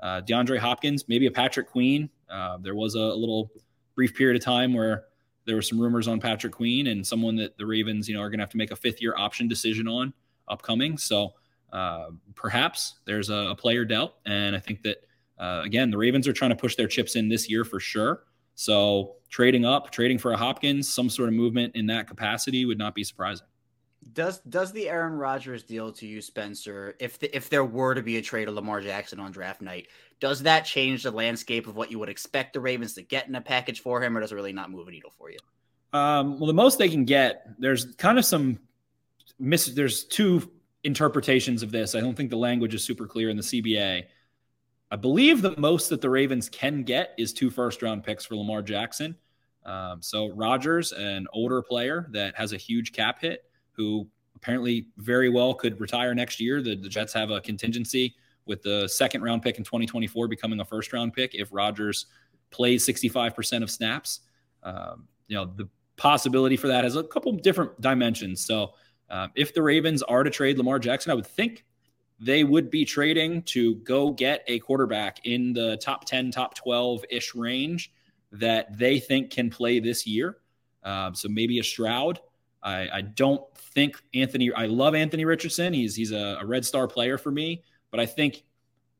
uh, 0.00 0.20
DeAndre 0.20 0.58
Hopkins, 0.58 1.08
maybe 1.08 1.26
a 1.26 1.30
Patrick 1.30 1.68
Queen. 1.70 2.10
Uh, 2.28 2.58
there 2.58 2.74
was 2.74 2.94
a, 2.94 3.00
a, 3.00 3.16
little 3.16 3.50
brief 3.94 4.14
period 4.14 4.36
of 4.36 4.44
time 4.44 4.74
where 4.74 5.04
there 5.46 5.56
were 5.56 5.62
some 5.62 5.80
rumors 5.80 6.08
on 6.08 6.20
Patrick 6.20 6.52
Queen 6.52 6.88
and 6.88 7.06
someone 7.06 7.36
that 7.36 7.56
the 7.56 7.64
Ravens, 7.64 8.08
you 8.08 8.14
know, 8.14 8.20
are 8.20 8.28
going 8.28 8.38
to 8.38 8.42
have 8.42 8.50
to 8.50 8.56
make 8.56 8.70
a 8.70 8.76
fifth 8.76 9.00
year 9.00 9.14
option 9.16 9.48
decision 9.48 9.86
on 9.88 10.12
upcoming. 10.48 10.98
So 10.98 11.34
uh, 11.72 12.08
perhaps 12.34 12.96
there's 13.04 13.30
a, 13.30 13.48
a, 13.50 13.54
player 13.54 13.84
dealt, 13.84 14.14
and 14.26 14.54
I 14.54 14.60
think 14.60 14.82
that 14.82 14.98
uh, 15.38 15.62
again 15.64 15.90
the 15.90 15.98
Ravens 15.98 16.28
are 16.28 16.32
trying 16.32 16.50
to 16.50 16.56
push 16.56 16.76
their 16.76 16.86
chips 16.86 17.16
in 17.16 17.28
this 17.28 17.48
year 17.48 17.64
for 17.64 17.80
sure. 17.80 18.24
So 18.54 19.16
trading 19.34 19.64
up, 19.64 19.90
trading 19.90 20.16
for 20.16 20.30
a 20.30 20.36
Hopkins, 20.36 20.88
some 20.88 21.10
sort 21.10 21.28
of 21.28 21.34
movement 21.34 21.74
in 21.74 21.86
that 21.86 22.06
capacity 22.06 22.64
would 22.64 22.78
not 22.78 22.94
be 22.94 23.02
surprising. 23.02 23.48
Does 24.12 24.38
does 24.42 24.70
the 24.70 24.88
Aaron 24.88 25.14
Rodgers 25.14 25.64
deal 25.64 25.90
to 25.90 26.06
you, 26.06 26.20
Spencer? 26.20 26.94
If 27.00 27.18
the, 27.18 27.34
if 27.34 27.48
there 27.48 27.64
were 27.64 27.96
to 27.96 28.02
be 28.02 28.16
a 28.18 28.22
trade 28.22 28.46
of 28.46 28.54
Lamar 28.54 28.80
Jackson 28.80 29.18
on 29.18 29.32
draft 29.32 29.60
night, 29.60 29.88
does 30.20 30.44
that 30.44 30.64
change 30.64 31.02
the 31.02 31.10
landscape 31.10 31.66
of 31.66 31.74
what 31.74 31.90
you 31.90 31.98
would 31.98 32.08
expect 32.08 32.52
the 32.52 32.60
Ravens 32.60 32.92
to 32.94 33.02
get 33.02 33.26
in 33.26 33.34
a 33.34 33.40
package 33.40 33.80
for 33.80 34.00
him, 34.00 34.16
or 34.16 34.20
does 34.20 34.30
it 34.30 34.36
really 34.36 34.52
not 34.52 34.70
move 34.70 34.86
a 34.86 34.92
needle 34.92 35.12
for 35.18 35.30
you? 35.32 35.38
Um, 35.92 36.38
well, 36.38 36.46
the 36.46 36.54
most 36.54 36.78
they 36.78 36.88
can 36.88 37.04
get, 37.04 37.44
there's 37.58 37.96
kind 37.96 38.18
of 38.18 38.24
some 38.24 38.60
miss. 39.40 39.66
There's 39.66 40.04
two 40.04 40.48
interpretations 40.84 41.64
of 41.64 41.72
this. 41.72 41.96
I 41.96 42.00
don't 42.00 42.14
think 42.14 42.30
the 42.30 42.36
language 42.36 42.74
is 42.74 42.84
super 42.84 43.08
clear 43.08 43.30
in 43.30 43.36
the 43.36 43.42
CBA. 43.42 44.04
I 44.92 44.96
believe 44.96 45.42
the 45.42 45.56
most 45.58 45.88
that 45.88 46.00
the 46.00 46.10
Ravens 46.10 46.48
can 46.48 46.84
get 46.84 47.14
is 47.18 47.32
two 47.32 47.50
first 47.50 47.82
round 47.82 48.04
picks 48.04 48.24
for 48.24 48.36
Lamar 48.36 48.62
Jackson. 48.62 49.16
Um, 49.64 50.02
so 50.02 50.28
Rodgers, 50.30 50.92
an 50.92 51.26
older 51.32 51.62
player 51.62 52.08
that 52.12 52.34
has 52.36 52.52
a 52.52 52.56
huge 52.56 52.92
cap 52.92 53.20
hit, 53.20 53.44
who 53.72 54.06
apparently 54.36 54.88
very 54.98 55.28
well 55.28 55.54
could 55.54 55.80
retire 55.80 56.14
next 56.14 56.40
year. 56.40 56.62
The, 56.62 56.76
the 56.76 56.88
Jets 56.88 57.12
have 57.14 57.30
a 57.30 57.40
contingency 57.40 58.14
with 58.46 58.62
the 58.62 58.88
second 58.88 59.22
round 59.22 59.42
pick 59.42 59.56
in 59.58 59.64
2024 59.64 60.28
becoming 60.28 60.60
a 60.60 60.64
first 60.64 60.92
round 60.92 61.14
pick 61.14 61.34
if 61.34 61.48
Rodgers 61.50 62.06
plays 62.50 62.86
65% 62.86 63.62
of 63.62 63.70
snaps. 63.70 64.20
Um, 64.62 65.08
you 65.28 65.36
know, 65.36 65.46
the 65.46 65.68
possibility 65.96 66.56
for 66.56 66.68
that 66.68 66.84
has 66.84 66.96
a 66.96 67.02
couple 67.02 67.32
different 67.32 67.80
dimensions. 67.80 68.44
So 68.44 68.74
um, 69.10 69.30
if 69.34 69.54
the 69.54 69.62
Ravens 69.62 70.02
are 70.02 70.22
to 70.22 70.30
trade 70.30 70.58
Lamar 70.58 70.78
Jackson, 70.78 71.10
I 71.10 71.14
would 71.14 71.26
think 71.26 71.64
they 72.20 72.44
would 72.44 72.70
be 72.70 72.84
trading 72.84 73.42
to 73.42 73.76
go 73.76 74.10
get 74.10 74.44
a 74.46 74.58
quarterback 74.60 75.24
in 75.24 75.52
the 75.52 75.76
top 75.78 76.04
10, 76.04 76.30
top 76.30 76.54
12 76.54 77.04
ish 77.10 77.34
range 77.34 77.92
that 78.34 78.76
they 78.76 78.98
think 78.98 79.30
can 79.30 79.50
play 79.50 79.80
this 79.80 80.06
year. 80.06 80.38
Um, 80.82 81.14
so 81.14 81.28
maybe 81.28 81.58
a 81.58 81.64
Stroud. 81.64 82.20
I, 82.62 82.88
I, 82.92 83.00
don't 83.02 83.42
think 83.56 84.00
Anthony, 84.14 84.52
I 84.52 84.66
love 84.66 84.94
Anthony 84.94 85.24
Richardson. 85.24 85.72
He's, 85.72 85.94
he's 85.94 86.12
a, 86.12 86.38
a 86.40 86.46
red 86.46 86.64
star 86.64 86.88
player 86.88 87.18
for 87.18 87.30
me, 87.30 87.62
but 87.90 88.00
I 88.00 88.06
think 88.06 88.44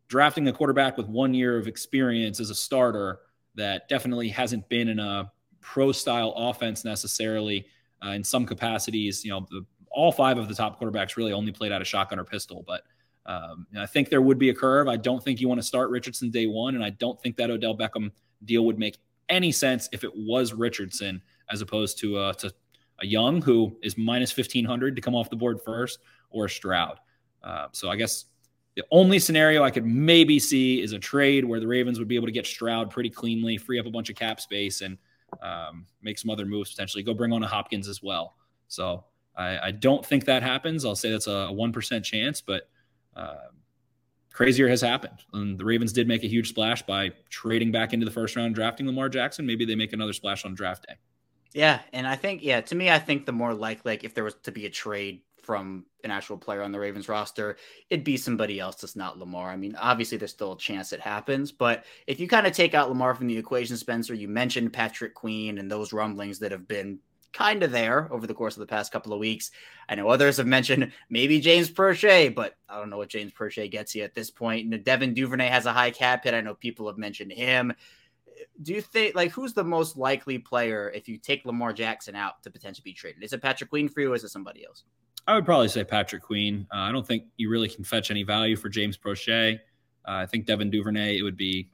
drafting 0.08 0.46
a 0.48 0.52
quarterback 0.52 0.96
with 0.96 1.08
one 1.08 1.34
year 1.34 1.58
of 1.58 1.66
experience 1.66 2.40
as 2.40 2.50
a 2.50 2.54
starter 2.54 3.20
that 3.54 3.88
definitely 3.88 4.28
hasn't 4.28 4.68
been 4.68 4.88
in 4.88 4.98
a 4.98 5.30
pro 5.60 5.92
style 5.92 6.32
offense 6.36 6.84
necessarily 6.84 7.66
uh, 8.04 8.10
in 8.10 8.22
some 8.22 8.44
capacities, 8.44 9.24
you 9.24 9.30
know, 9.30 9.46
the, 9.50 9.64
all 9.90 10.12
five 10.12 10.38
of 10.38 10.48
the 10.48 10.54
top 10.54 10.80
quarterbacks 10.80 11.16
really 11.16 11.32
only 11.32 11.52
played 11.52 11.72
out 11.72 11.80
of 11.80 11.86
shotgun 11.86 12.18
or 12.18 12.24
pistol, 12.24 12.64
but 12.66 12.82
um, 13.26 13.66
I 13.78 13.86
think 13.86 14.10
there 14.10 14.20
would 14.20 14.38
be 14.38 14.50
a 14.50 14.54
curve. 14.54 14.88
I 14.88 14.96
don't 14.96 15.22
think 15.22 15.40
you 15.40 15.48
want 15.48 15.60
to 15.60 15.66
start 15.66 15.90
Richardson 15.90 16.30
day 16.30 16.46
one, 16.46 16.74
and 16.74 16.84
I 16.84 16.90
don't 16.90 17.20
think 17.20 17.36
that 17.36 17.50
Odell 17.50 17.76
Beckham 17.76 18.10
deal 18.44 18.66
would 18.66 18.78
make 18.78 18.98
any 19.28 19.52
sense 19.52 19.88
if 19.92 20.04
it 20.04 20.12
was 20.14 20.52
Richardson 20.52 21.22
as 21.50 21.60
opposed 21.60 21.98
to 21.98 22.16
uh, 22.16 22.32
to 22.34 22.52
a 23.00 23.06
Young 23.06 23.42
who 23.42 23.76
is 23.82 23.98
minus 23.98 24.32
fifteen 24.32 24.64
hundred 24.64 24.96
to 24.96 25.02
come 25.02 25.14
off 25.14 25.28
the 25.30 25.36
board 25.36 25.60
first, 25.64 25.98
or 26.30 26.48
Stroud. 26.48 26.98
Uh, 27.42 27.68
so 27.72 27.90
I 27.90 27.96
guess 27.96 28.26
the 28.76 28.84
only 28.90 29.18
scenario 29.18 29.62
I 29.62 29.70
could 29.70 29.86
maybe 29.86 30.38
see 30.38 30.80
is 30.80 30.92
a 30.92 30.98
trade 30.98 31.44
where 31.44 31.60
the 31.60 31.66
Ravens 31.66 31.98
would 31.98 32.08
be 32.08 32.16
able 32.16 32.26
to 32.26 32.32
get 32.32 32.46
Stroud 32.46 32.90
pretty 32.90 33.10
cleanly, 33.10 33.56
free 33.56 33.78
up 33.78 33.86
a 33.86 33.90
bunch 33.90 34.10
of 34.10 34.16
cap 34.16 34.40
space, 34.40 34.80
and 34.80 34.98
um, 35.42 35.86
make 36.02 36.18
some 36.18 36.30
other 36.30 36.46
moves 36.46 36.70
potentially. 36.70 37.02
Go 37.02 37.14
bring 37.14 37.32
on 37.32 37.42
a 37.42 37.46
Hopkins 37.46 37.88
as 37.88 38.02
well. 38.02 38.36
So 38.68 39.04
I, 39.36 39.58
I 39.58 39.70
don't 39.72 40.04
think 40.04 40.24
that 40.24 40.42
happens. 40.42 40.84
I'll 40.84 40.96
say 40.96 41.10
that's 41.10 41.26
a 41.26 41.48
one 41.52 41.72
percent 41.72 42.04
chance, 42.04 42.40
but 42.40 42.68
uh, 43.14 43.48
crazier 44.34 44.68
has 44.68 44.82
happened. 44.82 45.24
And 45.32 45.58
the 45.58 45.64
Ravens 45.64 45.92
did 45.94 46.06
make 46.06 46.24
a 46.24 46.28
huge 46.28 46.50
splash 46.50 46.82
by 46.82 47.12
trading 47.30 47.72
back 47.72 47.94
into 47.94 48.04
the 48.04 48.12
first 48.12 48.36
round, 48.36 48.54
drafting 48.54 48.86
Lamar 48.86 49.08
Jackson. 49.08 49.46
Maybe 49.46 49.64
they 49.64 49.76
make 49.76 49.94
another 49.94 50.12
splash 50.12 50.44
on 50.44 50.54
draft 50.54 50.86
day. 50.86 50.96
Yeah, 51.54 51.80
and 51.92 52.06
I 52.06 52.16
think 52.16 52.42
yeah, 52.42 52.60
to 52.62 52.74
me, 52.74 52.90
I 52.90 52.98
think 52.98 53.24
the 53.24 53.32
more 53.32 53.54
likely, 53.54 53.92
like 53.92 54.04
if 54.04 54.12
there 54.12 54.24
was 54.24 54.34
to 54.42 54.50
be 54.50 54.66
a 54.66 54.70
trade 54.70 55.22
from 55.40 55.86
an 56.02 56.10
actual 56.10 56.36
player 56.36 56.62
on 56.62 56.72
the 56.72 56.80
Ravens 56.80 57.08
roster, 57.08 57.56
it'd 57.90 58.04
be 58.04 58.16
somebody 58.16 58.58
else 58.58 58.76
that's 58.76 58.96
not 58.96 59.18
Lamar. 59.18 59.50
I 59.50 59.56
mean, 59.56 59.76
obviously 59.76 60.18
there's 60.18 60.32
still 60.32 60.52
a 60.52 60.58
chance 60.58 60.92
it 60.92 61.00
happens, 61.00 61.52
but 61.52 61.84
if 62.08 62.18
you 62.18 62.26
kind 62.26 62.46
of 62.46 62.52
take 62.52 62.74
out 62.74 62.88
Lamar 62.88 63.14
from 63.14 63.28
the 63.28 63.38
equation, 63.38 63.76
Spencer, 63.76 64.14
you 64.14 64.26
mentioned 64.26 64.72
Patrick 64.72 65.14
Queen 65.14 65.58
and 65.58 65.70
those 65.70 65.92
rumblings 65.92 66.40
that 66.40 66.50
have 66.50 66.66
been 66.66 66.98
kind 67.34 67.62
of 67.62 67.72
there 67.72 68.10
over 68.10 68.26
the 68.26 68.32
course 68.32 68.56
of 68.56 68.60
the 68.60 68.66
past 68.66 68.92
couple 68.92 69.12
of 69.12 69.18
weeks. 69.18 69.50
I 69.88 69.96
know 69.96 70.08
others 70.08 70.38
have 70.38 70.46
mentioned 70.46 70.92
maybe 71.10 71.40
James 71.40 71.70
Proche, 71.70 72.34
but 72.34 72.54
I 72.68 72.78
don't 72.78 72.88
know 72.88 72.96
what 72.96 73.10
James 73.10 73.32
Proche 73.32 73.70
gets 73.70 73.94
you 73.94 74.04
at 74.04 74.14
this 74.14 74.30
point. 74.30 74.72
And 74.72 74.84
Devin 74.84 75.12
Duvernay 75.12 75.48
has 75.48 75.66
a 75.66 75.72
high 75.72 75.90
cap 75.90 76.24
hit. 76.24 76.32
I 76.32 76.40
know 76.40 76.54
people 76.54 76.86
have 76.86 76.96
mentioned 76.96 77.32
him 77.32 77.74
do 78.62 78.72
you 78.72 78.80
think 78.80 79.14
like 79.14 79.30
who's 79.30 79.52
the 79.52 79.64
most 79.64 79.96
likely 79.96 80.38
player 80.38 80.90
if 80.94 81.08
you 81.08 81.18
take 81.18 81.44
Lamar 81.44 81.72
Jackson 81.72 82.14
out 82.14 82.42
to 82.42 82.50
potentially 82.50 82.82
be 82.84 82.92
traded? 82.92 83.22
Is 83.22 83.32
it 83.32 83.42
Patrick 83.42 83.70
Queen 83.70 83.88
for 83.88 84.00
you, 84.00 84.12
or 84.12 84.14
is 84.14 84.24
it 84.24 84.30
somebody 84.30 84.64
else? 84.64 84.84
I 85.26 85.34
would 85.34 85.44
probably 85.44 85.68
say 85.68 85.84
Patrick 85.84 86.22
Queen. 86.22 86.66
Uh, 86.72 86.78
I 86.78 86.92
don't 86.92 87.06
think 87.06 87.24
you 87.36 87.48
really 87.48 87.68
can 87.68 87.84
fetch 87.84 88.10
any 88.10 88.22
value 88.22 88.56
for 88.56 88.68
James 88.68 88.96
Proche. 88.96 89.54
Uh, 89.54 89.58
I 90.06 90.26
think 90.26 90.46
Devin 90.46 90.70
Duvernay 90.70 91.18
it 91.18 91.22
would 91.22 91.36
be 91.36 91.70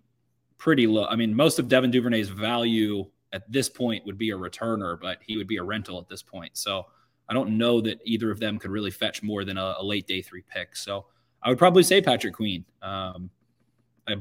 pretty 0.58 0.86
low. 0.86 1.06
I 1.06 1.16
mean, 1.16 1.34
most 1.34 1.58
of 1.58 1.68
Devin 1.68 1.90
Duvernay's 1.90 2.28
value 2.28 3.06
at 3.32 3.50
this 3.50 3.68
point 3.68 4.04
would 4.06 4.18
be 4.18 4.30
a 4.30 4.36
returner, 4.36 5.00
but 5.00 5.18
he 5.24 5.36
would 5.36 5.46
be 5.46 5.58
a 5.58 5.62
rental 5.62 5.98
at 5.98 6.08
this 6.08 6.22
point. 6.22 6.56
So 6.56 6.86
I 7.28 7.34
don't 7.34 7.56
know 7.56 7.80
that 7.80 8.00
either 8.04 8.30
of 8.30 8.40
them 8.40 8.58
could 8.58 8.70
really 8.70 8.90
fetch 8.90 9.22
more 9.22 9.44
than 9.44 9.56
a, 9.56 9.76
a 9.78 9.84
late 9.84 10.06
day 10.06 10.20
three 10.20 10.42
pick. 10.48 10.74
So 10.76 11.06
I 11.42 11.48
would 11.48 11.58
probably 11.58 11.82
say 11.82 12.02
Patrick 12.02 12.34
Queen. 12.34 12.64
Um, 12.82 13.30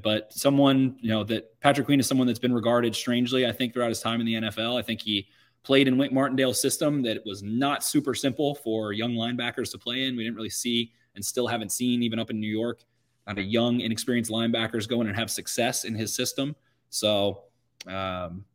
but 0.04 0.32
someone, 0.32 0.98
you 1.00 1.10
know, 1.10 1.24
that 1.24 1.60
Patrick 1.62 1.88
Queen 1.88 2.00
is 2.00 2.08
someone 2.08 2.28
that's 2.28 2.40
been 2.40 2.54
regarded 2.54 2.96
strangely, 2.96 3.48
I 3.48 3.52
think, 3.52 3.74
throughout 3.74 3.90
his 3.90 4.02
time 4.02 4.20
in 4.20 4.26
the 4.28 4.34
NFL. 4.36 4.78
I 4.78 4.84
think 4.84 5.02
he 5.02 5.28
played 5.64 5.88
in 5.88 5.98
Wink 5.98 6.14
Martindale's 6.14 6.62
system 6.62 7.02
that 7.04 7.26
was 7.26 7.42
not 7.42 7.84
super 7.84 8.14
simple 8.14 8.56
for 8.56 8.94
young 8.94 9.14
linebackers 9.14 9.72
to 9.72 9.78
play 9.78 10.06
in. 10.06 10.16
We 10.16 10.24
didn't 10.24 10.36
really 10.36 10.50
see 10.50 10.92
and 11.16 11.26
still 11.26 11.48
haven't 11.48 11.72
seen, 11.72 12.04
even 12.04 12.20
up 12.20 12.30
in 12.30 12.40
New 12.40 12.48
York, 12.48 12.84
kind 13.26 13.40
of 13.40 13.46
young, 13.46 13.80
inexperienced 13.80 14.32
linebackers 14.32 14.88
go 14.88 15.02
in 15.02 15.08
and 15.08 15.16
have 15.16 15.32
success 15.32 15.84
in 15.84 15.96
his 15.96 16.14
system. 16.14 16.56
So, 16.90 17.44
um, 17.88 18.46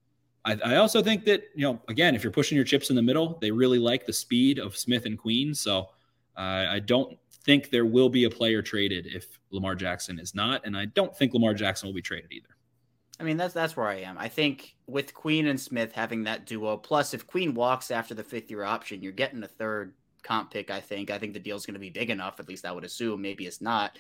I, 0.44 0.58
I, 0.64 0.76
also 0.76 1.02
think 1.02 1.24
that, 1.24 1.44
you 1.54 1.62
know, 1.62 1.80
again, 1.88 2.14
if 2.14 2.22
you're 2.22 2.32
pushing 2.32 2.56
your 2.56 2.64
chips 2.64 2.90
in 2.90 2.96
the 2.96 3.02
middle, 3.02 3.38
they 3.40 3.50
really 3.50 3.78
like 3.78 4.04
the 4.04 4.12
speed 4.12 4.58
of 4.58 4.76
Smith 4.76 5.06
and 5.06 5.18
Queen. 5.18 5.54
So 5.54 5.88
uh, 6.36 6.66
I 6.68 6.80
don't 6.80 7.18
think 7.44 7.70
there 7.70 7.86
will 7.86 8.08
be 8.08 8.24
a 8.24 8.30
player 8.30 8.62
traded 8.62 9.06
if 9.06 9.38
Lamar 9.50 9.74
Jackson 9.74 10.18
is 10.18 10.34
not, 10.34 10.66
and 10.66 10.76
I 10.76 10.86
don't 10.86 11.16
think 11.16 11.32
Lamar 11.34 11.54
Jackson 11.54 11.86
will 11.86 11.94
be 11.94 12.02
traded 12.02 12.32
either. 12.32 12.48
I 13.20 13.22
mean, 13.22 13.36
that's 13.36 13.54
that's 13.54 13.76
where 13.76 13.86
I 13.86 13.96
am. 13.96 14.18
I 14.18 14.28
think 14.28 14.74
with 14.86 15.14
Queen 15.14 15.46
and 15.46 15.60
Smith 15.60 15.92
having 15.92 16.24
that 16.24 16.46
duo, 16.46 16.76
plus 16.76 17.14
if 17.14 17.26
Queen 17.26 17.54
walks 17.54 17.90
after 17.90 18.12
the 18.12 18.24
fifth 18.24 18.50
year 18.50 18.64
option, 18.64 19.02
you're 19.02 19.12
getting 19.12 19.42
a 19.44 19.48
third 19.48 19.94
comp 20.22 20.50
pick. 20.50 20.70
I 20.70 20.80
think. 20.80 21.10
I 21.10 21.18
think 21.18 21.32
the 21.32 21.38
deal's 21.38 21.64
going 21.64 21.74
to 21.74 21.80
be 21.80 21.90
big 21.90 22.10
enough. 22.10 22.40
At 22.40 22.48
least 22.48 22.66
I 22.66 22.72
would 22.72 22.84
assume. 22.84 23.22
Maybe 23.22 23.46
it's 23.46 23.60
not. 23.60 23.98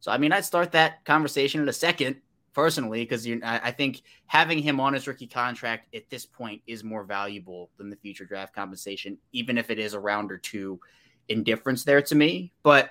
So 0.00 0.10
I 0.10 0.18
mean, 0.18 0.32
I'd 0.32 0.44
start 0.44 0.72
that 0.72 1.04
conversation 1.04 1.60
in 1.60 1.68
a 1.68 1.72
second 1.72 2.16
personally 2.54 3.02
because 3.02 3.28
I 3.42 3.70
think 3.70 4.02
having 4.26 4.58
him 4.58 4.80
on 4.80 4.92
his 4.92 5.06
rookie 5.06 5.26
contract 5.26 5.94
at 5.94 6.08
this 6.10 6.26
point 6.26 6.62
is 6.66 6.82
more 6.82 7.04
valuable 7.04 7.70
than 7.76 7.90
the 7.90 7.96
future 7.96 8.24
draft 8.24 8.54
compensation, 8.54 9.18
even 9.32 9.58
if 9.58 9.70
it 9.70 9.78
is 9.78 9.94
a 9.94 10.00
round 10.00 10.32
or 10.32 10.38
two 10.38 10.80
indifference 11.28 11.84
there 11.84 12.02
to 12.02 12.14
me. 12.14 12.52
But 12.62 12.90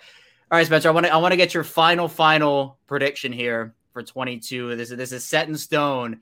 all 0.50 0.58
right, 0.58 0.66
Spencer, 0.66 0.90
I 0.90 0.92
want 0.92 1.06
to 1.06 1.14
I 1.14 1.18
want 1.18 1.34
to 1.34 1.38
get 1.38 1.54
your 1.54 1.64
final 1.64 2.08
final 2.08 2.78
prediction 2.88 3.32
here 3.32 3.76
for 3.92 4.04
22. 4.04 4.76
This 4.76 4.92
is 4.92 4.98
this 4.98 5.12
is 5.12 5.26
set 5.26 5.48
in 5.50 5.58
stone. 5.58 6.22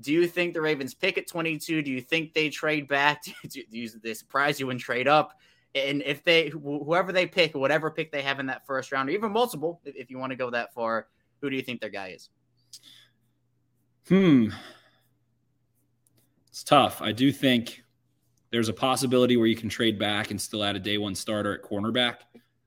Do 0.00 0.12
you 0.12 0.26
think 0.26 0.54
the 0.54 0.62
Ravens 0.62 0.94
pick 0.94 1.18
at 1.18 1.28
22? 1.28 1.82
Do 1.82 1.90
you 1.90 2.00
think 2.00 2.32
they 2.32 2.48
trade 2.48 2.88
back? 2.88 3.22
Do, 3.48 3.62
do 3.70 3.88
they 4.02 4.14
surprise 4.14 4.58
you 4.58 4.70
and 4.70 4.80
trade 4.80 5.06
up? 5.06 5.38
And 5.74 6.02
if 6.02 6.24
they 6.24 6.48
whoever 6.48 7.12
they 7.12 7.26
pick, 7.26 7.54
whatever 7.54 7.90
pick 7.90 8.10
they 8.10 8.22
have 8.22 8.40
in 8.40 8.46
that 8.46 8.66
first 8.66 8.90
round, 8.90 9.08
or 9.08 9.12
even 9.12 9.30
multiple, 9.30 9.80
if 9.84 10.10
you 10.10 10.18
want 10.18 10.30
to 10.30 10.36
go 10.36 10.50
that 10.50 10.74
far, 10.74 11.06
who 11.40 11.48
do 11.48 11.54
you 11.54 11.62
think 11.62 11.80
their 11.80 11.90
guy 11.90 12.08
is? 12.08 12.30
Hmm. 14.08 14.48
It's 16.48 16.64
tough. 16.64 17.00
I 17.00 17.12
do 17.12 17.30
think 17.30 17.82
there's 18.50 18.68
a 18.68 18.72
possibility 18.72 19.36
where 19.36 19.46
you 19.46 19.56
can 19.56 19.68
trade 19.68 19.98
back 19.98 20.30
and 20.30 20.40
still 20.40 20.64
add 20.64 20.76
a 20.76 20.80
day 20.80 20.98
one 20.98 21.14
starter 21.14 21.54
at 21.54 21.62
cornerback. 21.62 22.16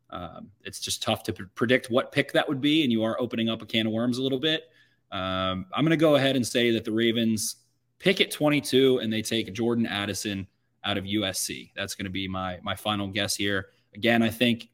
Um, 0.10 0.52
it's 0.63 0.80
just 0.80 1.04
tough 1.04 1.24
to 1.24 1.34
predict 1.34 1.89
what 1.89 2.12
pick 2.12 2.32
that 2.34 2.48
would 2.48 2.62
be, 2.62 2.84
and 2.84 2.91
you 2.91 3.04
are 3.04 3.19
opening 3.19 3.50
up 3.50 3.62
a 3.62 3.65
can 3.65 3.88
of 3.88 3.93
worms 3.93 4.19
a 4.19 4.24
little 4.24 4.39
bit. 4.39 4.63
Um, 5.12 5.65
I'm 5.74 5.84
going 5.84 5.89
to 5.89 5.98
go 5.98 6.15
ahead 6.15 6.36
and 6.36 6.46
say 6.46 6.72
that 6.72 6.86
the 6.86 6.91
Ravens 6.91 7.58
pick 8.00 8.22
at 8.22 8.32
22 8.32 9.00
and 9.00 9.12
they 9.12 9.22
take 9.22 9.52
Jordan 9.54 9.86
Addison 9.86 10.48
out 10.84 10.98
of 10.98 11.06
USC. 11.06 11.72
That's 11.76 11.96
going 11.96 12.06
to 12.06 12.12
be 12.12 12.28
my 12.28 12.60
my 12.63 12.76
final 12.76 13.08
guess 13.08 13.36
here. 13.36 13.67
Again, 13.96 14.22
I 14.22 14.30
think 14.30 14.69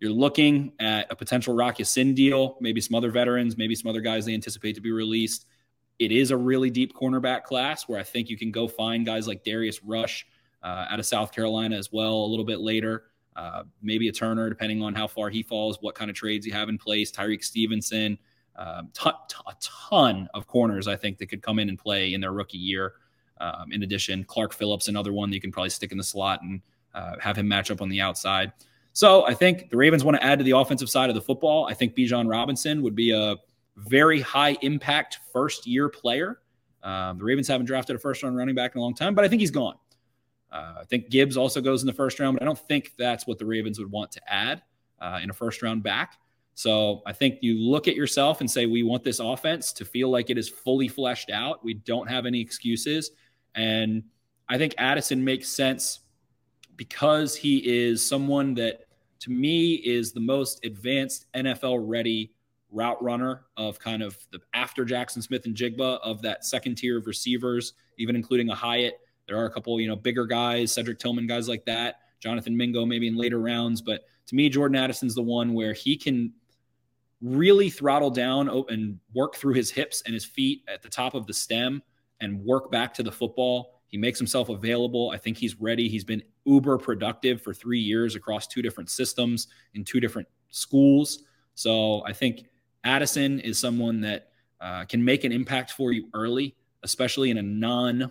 you're 0.00 0.10
looking 0.10 0.72
at 0.80 1.06
a 1.10 1.16
potential 1.16 1.54
Rock 1.54 1.78
Ya-Sin 1.78 2.14
deal, 2.14 2.56
maybe 2.60 2.80
some 2.80 2.94
other 2.96 3.10
veterans, 3.10 3.56
maybe 3.56 3.74
some 3.74 3.88
other 3.88 4.00
guys 4.00 4.24
they 4.24 4.34
anticipate 4.34 4.74
to 4.74 4.80
be 4.80 4.90
released. 4.90 5.46
It 6.04 6.12
is 6.12 6.30
a 6.30 6.36
really 6.36 6.70
deep 6.70 6.94
cornerback 6.94 7.44
class 7.44 7.88
where 7.88 7.98
I 7.98 8.02
think 8.02 8.28
you 8.28 8.36
can 8.36 8.50
go 8.50 8.66
find 8.66 9.06
guys 9.06 9.28
like 9.28 9.44
Darius 9.44 9.82
Rush 9.84 10.26
uh, 10.62 10.86
out 10.90 10.98
of 10.98 11.06
South 11.06 11.32
Carolina 11.32 11.76
as 11.76 11.92
well 11.92 12.14
a 12.14 12.26
little 12.26 12.44
bit 12.44 12.60
later. 12.60 13.04
Uh, 13.36 13.62
maybe 13.80 14.08
a 14.08 14.12
Turner, 14.12 14.48
depending 14.48 14.82
on 14.82 14.94
how 14.94 15.06
far 15.06 15.30
he 15.30 15.42
falls, 15.42 15.78
what 15.80 15.94
kind 15.94 16.10
of 16.10 16.16
trades 16.16 16.44
you 16.44 16.52
have 16.52 16.68
in 16.68 16.76
place. 16.76 17.10
Tyrique 17.10 17.44
Stevenson, 17.44 18.18
um, 18.56 18.90
t- 18.92 19.10
t- 19.28 19.36
a 19.46 19.54
ton 19.60 20.28
of 20.34 20.46
corners, 20.46 20.88
I 20.88 20.96
think, 20.96 21.18
that 21.18 21.26
could 21.26 21.40
come 21.40 21.58
in 21.58 21.68
and 21.68 21.78
play 21.78 22.14
in 22.14 22.20
their 22.20 22.32
rookie 22.32 22.58
year. 22.58 22.94
Um, 23.40 23.72
in 23.72 23.82
addition, 23.82 24.24
Clark 24.24 24.52
Phillips, 24.52 24.88
another 24.88 25.12
one 25.12 25.30
that 25.30 25.34
you 25.34 25.40
can 25.40 25.50
probably 25.52 25.70
stick 25.70 25.92
in 25.92 25.98
the 25.98 26.04
slot 26.04 26.42
and 26.42 26.60
uh, 26.94 27.14
have 27.20 27.36
him 27.36 27.48
match 27.48 27.70
up 27.70 27.80
on 27.80 27.88
the 27.88 28.00
outside. 28.00 28.52
So 28.92 29.24
I 29.24 29.34
think 29.34 29.70
the 29.70 29.76
Ravens 29.76 30.04
want 30.04 30.18
to 30.18 30.24
add 30.24 30.38
to 30.38 30.44
the 30.44 30.50
offensive 30.50 30.90
side 30.90 31.08
of 31.08 31.14
the 31.14 31.22
football. 31.22 31.66
I 31.66 31.74
think 31.74 31.94
Bijan 31.94 32.28
Robinson 32.28 32.82
would 32.82 32.94
be 32.94 33.12
a 33.12 33.36
very 33.76 34.20
high 34.20 34.56
impact 34.62 35.18
first 35.32 35.66
year 35.66 35.88
player. 35.88 36.40
Um, 36.82 37.18
the 37.18 37.24
Ravens 37.24 37.48
haven't 37.48 37.66
drafted 37.66 37.96
a 37.96 37.98
first 37.98 38.22
round 38.22 38.36
running 38.36 38.54
back 38.54 38.74
in 38.74 38.80
a 38.80 38.82
long 38.82 38.94
time, 38.94 39.14
but 39.14 39.24
I 39.24 39.28
think 39.28 39.40
he's 39.40 39.50
gone. 39.50 39.76
Uh, 40.50 40.74
I 40.80 40.84
think 40.84 41.08
Gibbs 41.08 41.36
also 41.36 41.60
goes 41.60 41.82
in 41.82 41.86
the 41.86 41.92
first 41.92 42.20
round, 42.20 42.36
but 42.36 42.42
I 42.42 42.46
don't 42.46 42.58
think 42.58 42.92
that's 42.98 43.26
what 43.26 43.38
the 43.38 43.46
Ravens 43.46 43.78
would 43.78 43.90
want 43.90 44.12
to 44.12 44.20
add 44.32 44.62
uh, 45.00 45.20
in 45.22 45.30
a 45.30 45.32
first 45.32 45.62
round 45.62 45.82
back. 45.82 46.18
So 46.54 47.02
I 47.06 47.12
think 47.12 47.38
you 47.40 47.58
look 47.58 47.88
at 47.88 47.96
yourself 47.96 48.40
and 48.40 48.50
say, 48.50 48.66
we 48.66 48.82
want 48.82 49.02
this 49.04 49.20
offense 49.20 49.72
to 49.74 49.84
feel 49.84 50.10
like 50.10 50.28
it 50.28 50.36
is 50.36 50.48
fully 50.48 50.88
fleshed 50.88 51.30
out. 51.30 51.64
We 51.64 51.74
don't 51.74 52.08
have 52.08 52.26
any 52.26 52.40
excuses. 52.40 53.10
And 53.54 54.02
I 54.48 54.58
think 54.58 54.74
Addison 54.76 55.24
makes 55.24 55.48
sense 55.48 56.00
because 56.76 57.34
he 57.34 57.58
is 57.58 58.04
someone 58.06 58.54
that, 58.54 58.86
to 59.20 59.30
me, 59.30 59.74
is 59.74 60.12
the 60.12 60.20
most 60.20 60.64
advanced 60.64 61.26
NFL 61.34 61.80
ready 61.82 62.32
route 62.72 63.00
runner 63.02 63.44
of 63.56 63.78
kind 63.78 64.02
of 64.02 64.18
the 64.32 64.40
after 64.54 64.84
Jaxon 64.84 65.22
Smith-Njigba 65.22 66.00
of 66.02 66.22
that 66.22 66.44
second 66.44 66.76
tier 66.76 66.98
of 66.98 67.06
receivers, 67.06 67.74
even 67.98 68.16
including 68.16 68.48
a 68.48 68.54
Hyatt. 68.54 68.98
There 69.28 69.36
are 69.36 69.44
a 69.44 69.50
couple, 69.50 69.80
you 69.80 69.86
know, 69.86 69.96
bigger 69.96 70.26
guys, 70.26 70.72
Cedric 70.72 70.98
Tillman, 70.98 71.26
guys 71.26 71.48
like 71.48 71.64
that, 71.66 71.96
Jonathan 72.20 72.56
Mingo, 72.56 72.84
maybe 72.84 73.06
in 73.06 73.16
later 73.16 73.40
rounds. 73.40 73.80
But 73.80 74.04
to 74.26 74.34
me, 74.34 74.48
Jordan 74.48 74.76
Addison's 74.76 75.14
the 75.14 75.22
one 75.22 75.54
where 75.54 75.72
he 75.72 75.96
can 75.96 76.32
really 77.20 77.70
throttle 77.70 78.10
down 78.10 78.48
and 78.68 78.98
work 79.14 79.36
through 79.36 79.54
his 79.54 79.70
hips 79.70 80.02
and 80.06 80.14
his 80.14 80.24
feet 80.24 80.62
at 80.66 80.82
the 80.82 80.88
top 80.88 81.14
of 81.14 81.26
the 81.26 81.34
stem 81.34 81.82
and 82.20 82.44
work 82.44 82.70
back 82.72 82.92
to 82.94 83.02
the 83.02 83.12
football. 83.12 83.80
He 83.86 83.98
makes 83.98 84.18
himself 84.18 84.48
available. 84.48 85.10
I 85.10 85.18
think 85.18 85.36
he's 85.36 85.60
ready. 85.60 85.88
He's 85.88 86.04
been 86.04 86.22
uber 86.44 86.78
productive 86.78 87.42
for 87.42 87.52
three 87.52 87.78
years 87.78 88.16
across 88.16 88.46
two 88.46 88.62
different 88.62 88.90
systems 88.90 89.48
in 89.74 89.84
two 89.84 90.00
different 90.00 90.26
schools. 90.50 91.24
So 91.54 92.02
I 92.06 92.12
think 92.12 92.46
Addison 92.84 93.40
is 93.40 93.58
someone 93.58 94.00
that 94.02 94.28
uh, 94.60 94.84
can 94.84 95.04
make 95.04 95.24
an 95.24 95.32
impact 95.32 95.72
for 95.72 95.92
you 95.92 96.08
early, 96.14 96.56
especially 96.82 97.30
in 97.30 97.38
a 97.38 97.42
non 97.42 98.10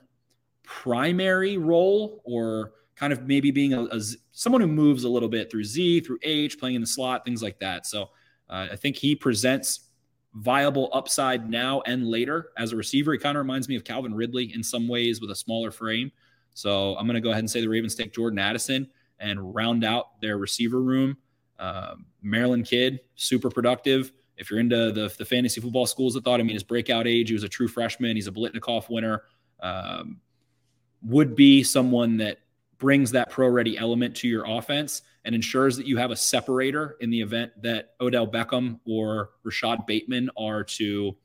primary 0.64 1.58
role 1.58 2.22
or 2.24 2.74
kind 2.96 3.12
of 3.12 3.26
maybe 3.26 3.52
being 3.52 3.74
a, 3.74 4.02
someone 4.32 4.62
who 4.62 4.68
moves 4.68 5.04
a 5.04 5.10
little 5.10 5.30
bit 5.30 5.50
through 5.50 5.64
Z, 5.64 6.02
through 6.02 6.20
H, 6.22 6.60
playing 6.60 6.76
in 6.76 6.82
the 6.82 6.88
slot, 6.88 7.26
things 7.26 7.42
like 7.42 7.60
that. 7.60 7.86
So 7.86 8.04
uh, 8.50 8.68
I 8.72 8.76
think 8.76 8.96
he 8.96 9.16
presents 9.16 9.90
viable 10.36 10.90
upside 10.94 11.50
now 11.50 11.82
and 11.86 12.08
later 12.08 12.52
as 12.58 12.72
a 12.72 12.76
receiver. 12.76 13.12
He 13.12 13.18
kind 13.18 13.38
of 13.38 13.42
reminds 13.42 13.68
me 13.68 13.76
of 13.76 13.84
Calvin 13.84 14.14
Ridley 14.14 14.54
in 14.54 14.64
some 14.64 14.88
ways 14.88 15.20
with 15.20 15.32
a 15.32 15.36
smaller 15.36 15.72
frame. 15.72 16.12
So 16.54 16.96
I'm 16.96 17.06
going 17.06 17.16
to 17.16 17.22
go 17.22 17.32
ahead 17.32 17.40
and 17.40 17.50
say 17.50 17.62
the 17.62 17.68
Ravens 17.68 17.96
take 17.96 18.14
Jordan 18.14 18.40
Addison 18.40 18.90
and 19.20 19.54
round 19.56 19.84
out 19.84 20.20
their 20.22 20.38
receiver 20.38 20.82
room. 20.82 21.18
Uh, 21.60 21.96
Maryland 22.22 22.66
kid, 22.66 23.00
super 23.16 23.50
productive. 23.50 24.12
If 24.38 24.50
you're 24.50 24.60
into 24.60 24.92
the, 24.92 25.14
the 25.18 25.26
fantasy 25.26 25.62
football 25.62 25.86
schools 25.86 26.14
that 26.16 26.24
thought, 26.24 26.40
I 26.40 26.44
mean, 26.44 26.54
his 26.54 26.64
breakout 26.64 27.08
age, 27.08 27.30
he 27.30 27.34
was 27.34 27.44
a 27.44 27.50
true 27.50 27.68
freshman. 27.68 28.16
He's 28.16 28.28
a 28.28 28.32
Biletnikoff 28.32 28.90
winner. 28.90 29.24
Um, 29.60 30.20
would 31.04 31.36
be 31.36 31.64
someone 31.64 32.18
that 32.18 32.40
brings 32.78 33.12
that 33.12 33.30
pro 33.30 33.48
ready 33.48 33.78
element 33.78 34.16
to 34.18 34.28
your 34.28 34.44
offense 34.48 35.04
and 35.26 35.36
ensures 35.36 35.78
that 35.78 35.86
you 35.86 35.98
have 35.98 36.12
a 36.12 36.16
separator 36.16 36.98
in 37.00 37.10
the 37.10 37.22
event 37.22 37.52
that 37.62 37.94
Odell 38.02 38.28
Beckham 38.28 38.80
or 38.88 39.32
Rashod 39.44 39.86
Bateman 39.86 40.30
are 40.36 40.64
to 40.64 41.16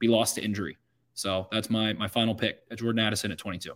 be 0.00 0.08
lost 0.08 0.34
to 0.34 0.42
injury. 0.42 0.76
So 1.14 1.46
that's 1.52 1.70
my 1.70 1.92
my 1.92 2.08
final 2.08 2.34
pick 2.34 2.60
at 2.70 2.78
Jordan 2.78 2.98
Addison 2.98 3.30
at 3.30 3.38
22. 3.38 3.74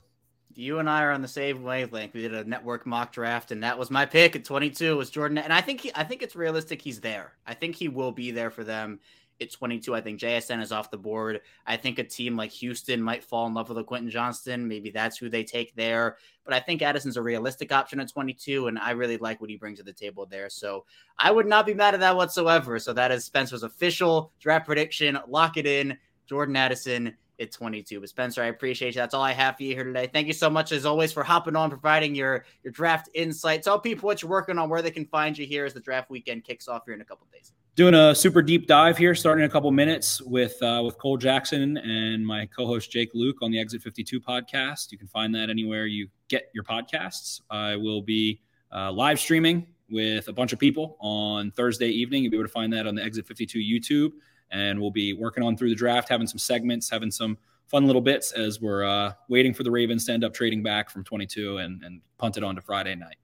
You 0.57 0.79
and 0.79 0.89
I 0.89 1.03
are 1.03 1.13
on 1.13 1.21
the 1.21 1.29
same 1.29 1.63
wavelength. 1.63 2.15
We 2.15 2.23
did 2.23 2.35
a 2.35 2.45
network 2.45 2.87
mock 2.87 3.13
draft, 3.13 3.53
and 3.53 3.63
that 3.63 3.79
was 3.79 3.91
my 3.91 4.07
pick 4.07 4.35
at 4.35 4.45
22 4.45 4.97
was 4.97 5.11
Jordan. 5.11 5.39
And 5.39 5.53
I 5.53 5.61
think 5.61 5.83
he, 5.83 5.93
I 5.95 6.03
think 6.03 6.23
it's 6.23 6.35
realistic 6.35 6.81
he's 6.81 7.01
there. 7.01 7.35
I 7.47 7.53
think 7.53 7.77
he 7.77 7.89
will 7.89 8.11
be 8.11 8.31
there 8.31 8.51
for 8.51 8.65
them 8.65 9.01
at 9.39 9.53
22. 9.53 9.95
I 9.95 10.01
think 10.01 10.19
JSN 10.19 10.63
is 10.63 10.73
off 10.73 10.91
the 10.91 10.97
board. 10.97 11.43
I 11.67 11.77
think 11.77 11.99
a 11.99 12.05
team 12.05 12.37
like 12.37 12.51
Houston 12.53 13.03
might 13.03 13.23
fall 13.23 13.47
in 13.47 13.53
love 13.53 13.69
with 13.69 13.77
a 13.77 13.85
Quentin 13.85 14.11
Johnston. 14.11 14.67
Maybe 14.67 14.91
that's 14.91 15.19
who 15.19 15.29
they 15.29 15.45
take 15.45 15.75
there. 15.75 16.17
But 16.45 16.55
I 16.55 16.61
think 16.61 16.81
Addison's 16.81 17.19
a 17.19 17.23
realistic 17.23 17.71
option 17.71 18.01
at 18.01 18.11
22, 18.11 18.69
and 18.69 18.79
I 18.79 18.93
really 18.93 19.19
like 19.19 19.43
what 19.43 19.51
he 19.51 19.57
brings 19.57 19.79
to 19.79 19.85
the 19.85 19.93
table 19.93 20.25
there. 20.25 20.49
So 20.49 20.87
I 21.19 21.31
would 21.31 21.47
not 21.47 21.67
be 21.67 21.75
mad 21.75 21.93
at 21.93 22.01
that 22.01 22.17
whatsoever. 22.17 22.79
So 22.79 22.95
that 22.95 23.13
is 23.13 23.27
Spencer's 23.27 23.63
official 23.63 24.33
draft 24.41 24.65
prediction. 24.65 25.19
Lock 25.29 25.59
it 25.59 25.67
in. 25.67 25.99
Jordan 26.27 26.57
Addison 26.57 27.15
at 27.41 27.53
22. 27.53 28.01
But 28.01 28.09
Spencer, 28.09 28.43
I 28.43 28.47
appreciate 28.47 28.95
you. 28.95 29.01
That's 29.01 29.15
all 29.15 29.23
I 29.23 29.33
have 29.33 29.57
for 29.57 29.63
you 29.63 29.75
here 29.75 29.85
today. 29.85 30.09
Thank 30.13 30.27
you 30.27 30.33
so 30.33 30.49
much 30.49 30.73
as 30.73 30.87
always 30.87 31.13
for 31.13 31.23
hopping 31.23 31.57
on, 31.57 31.71
providing 31.71 32.15
your 32.15 32.45
your 32.63 32.73
draft 32.73 33.09
insight. 33.15 33.63
Tell 33.63 33.79
people 33.79 34.07
what 34.07 34.23
you're 34.23 34.31
working 34.31 34.59
on, 34.59 34.69
where 34.69 34.83
they 34.83 34.91
can 34.91 35.07
find 35.07 35.37
you 35.37 35.47
here 35.47 35.65
as 35.65 35.75
the 35.75 35.81
draft 35.81 36.11
weekend 36.11 36.45
kicks 36.45 36.69
off 36.69 36.83
here 36.87 36.95
in 36.95 37.01
a 37.01 37.05
couple 37.05 37.27
days. 37.33 37.53
Doing 37.75 37.95
a 37.95 38.15
super 38.15 38.41
deep 38.41 38.67
dive 38.67 38.97
here, 38.97 39.15
starting 39.15 39.45
in 39.45 39.51
a 39.51 39.53
couple 39.53 39.71
minutes 39.71 40.23
with 40.23 40.61
uh, 40.63 40.83
with 40.85 40.99
Cole 40.99 41.19
Jackson 41.19 41.77
and 41.77 42.27
my 42.27 42.47
co-host 42.47 42.91
Jake 42.91 43.11
Luke 43.15 43.37
on 43.43 43.51
the 43.51 43.61
Exit 43.61 43.83
52 43.83 44.21
podcast. 44.21 44.93
You 44.93 44.99
can 44.99 45.09
find 45.09 45.35
that 45.35 45.51
anywhere 45.51 45.87
you 45.87 46.09
get 46.29 46.51
your 46.55 46.65
podcasts. 46.65 47.43
I 47.51 47.77
will 47.77 48.01
be 48.01 48.41
uh, 48.75 48.93
live 48.93 49.21
streaming 49.21 49.67
with 49.91 50.29
a 50.29 50.33
bunch 50.33 50.53
of 50.53 50.59
people 50.59 50.97
on 51.01 51.51
Thursday 51.53 51.89
evening. 51.89 52.25
You'll 52.25 52.31
be 52.31 52.39
able 52.39 52.47
to 52.47 52.53
find 52.53 52.73
that 52.73 52.87
on 52.87 52.95
the 52.95 53.03
Exit 53.03 53.27
52 53.27 53.59
YouTube 53.59 54.13
and 54.51 54.81
we'll 54.81 54.91
be 54.91 55.13
working 55.13 55.43
on 55.43 55.57
through 55.57 55.71
the 55.71 55.75
draft, 55.75 56.09
having 56.09 56.27
some 56.27 56.39
segments, 56.39 56.89
having 56.89 57.11
some 57.11 57.37
fun 57.67 57.87
little 57.87 58.03
bits 58.03 58.33
as 58.33 58.61
we're 58.61 58.85
uh, 58.85 59.13
waiting 59.29 59.53
for 59.53 59.63
the 59.63 59.71
Ravens 59.71 60.05
to 60.07 60.13
end 60.13 60.25
up 60.25 60.33
trading 60.33 60.63
back 60.63 60.89
from 60.89 61.03
22 61.05 61.59
and, 61.59 61.83
and 61.83 62.01
punt 62.19 62.37
it 62.37 62.45
on 62.45 62.55
to 62.55 62.61
Friday 62.61 62.95
night. 62.95 63.17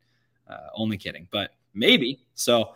Uh, 0.49 0.68
only 0.75 0.97
kidding, 0.97 1.29
but 1.31 1.53
maybe. 1.75 2.20
So 2.35 2.75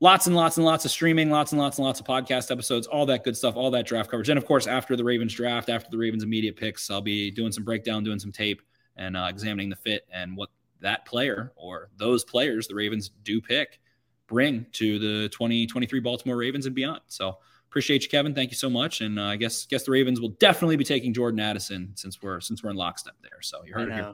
lots 0.00 0.26
and 0.26 0.36
lots 0.36 0.56
and 0.56 0.64
lots 0.64 0.84
of 0.84 0.90
streaming, 0.90 1.30
lots 1.30 1.52
and 1.52 1.60
lots 1.60 1.78
and 1.78 1.84
lots 1.84 2.00
of 2.00 2.06
podcast 2.06 2.50
episodes, 2.50 2.86
all 2.86 3.04
that 3.06 3.24
good 3.24 3.36
stuff, 3.36 3.56
all 3.56 3.70
that 3.72 3.86
draft 3.86 4.10
coverage. 4.10 4.28
And 4.28 4.38
of 4.38 4.46
course, 4.46 4.66
after 4.66 4.96
the 4.96 5.04
Ravens 5.04 5.34
draft, 5.34 5.68
after 5.68 5.90
the 5.90 5.98
Ravens 5.98 6.22
immediate 6.22 6.56
picks, 6.56 6.90
I'll 6.90 7.00
be 7.00 7.30
doing 7.30 7.52
some 7.52 7.64
breakdown, 7.64 8.04
doing 8.04 8.18
some 8.18 8.32
tape, 8.32 8.62
and 8.96 9.16
uh, 9.16 9.26
examining 9.28 9.70
the 9.70 9.76
fit 9.76 10.06
and 10.12 10.36
what 10.36 10.50
that 10.80 11.06
player 11.06 11.52
or 11.56 11.88
those 11.96 12.24
players 12.24 12.66
the 12.66 12.74
Ravens 12.74 13.10
do 13.22 13.40
pick 13.40 13.80
bring 14.26 14.66
to 14.72 14.98
the 14.98 15.28
2023 15.28 16.00
Baltimore 16.00 16.36
Ravens 16.36 16.66
and 16.66 16.74
beyond. 16.74 17.00
So 17.06 17.38
appreciate 17.72 18.02
you, 18.02 18.10
Kevin. 18.10 18.34
Thank 18.34 18.50
you 18.50 18.56
so 18.56 18.68
much. 18.68 19.00
And 19.00 19.18
uh, 19.18 19.24
I 19.24 19.36
guess 19.36 19.64
guess 19.64 19.84
the 19.84 19.92
Ravens 19.92 20.20
will 20.20 20.28
definitely 20.28 20.76
be 20.76 20.84
taking 20.84 21.14
Jordan 21.14 21.40
Addison 21.40 21.92
since 21.94 22.20
we're 22.20 22.38
since 22.38 22.62
we're 22.62 22.68
in 22.68 22.76
lockstep 22.76 23.14
there. 23.22 23.40
So 23.40 23.64
you 23.64 23.72
heard 23.72 23.88
it 23.88 23.94
here. 23.94 24.12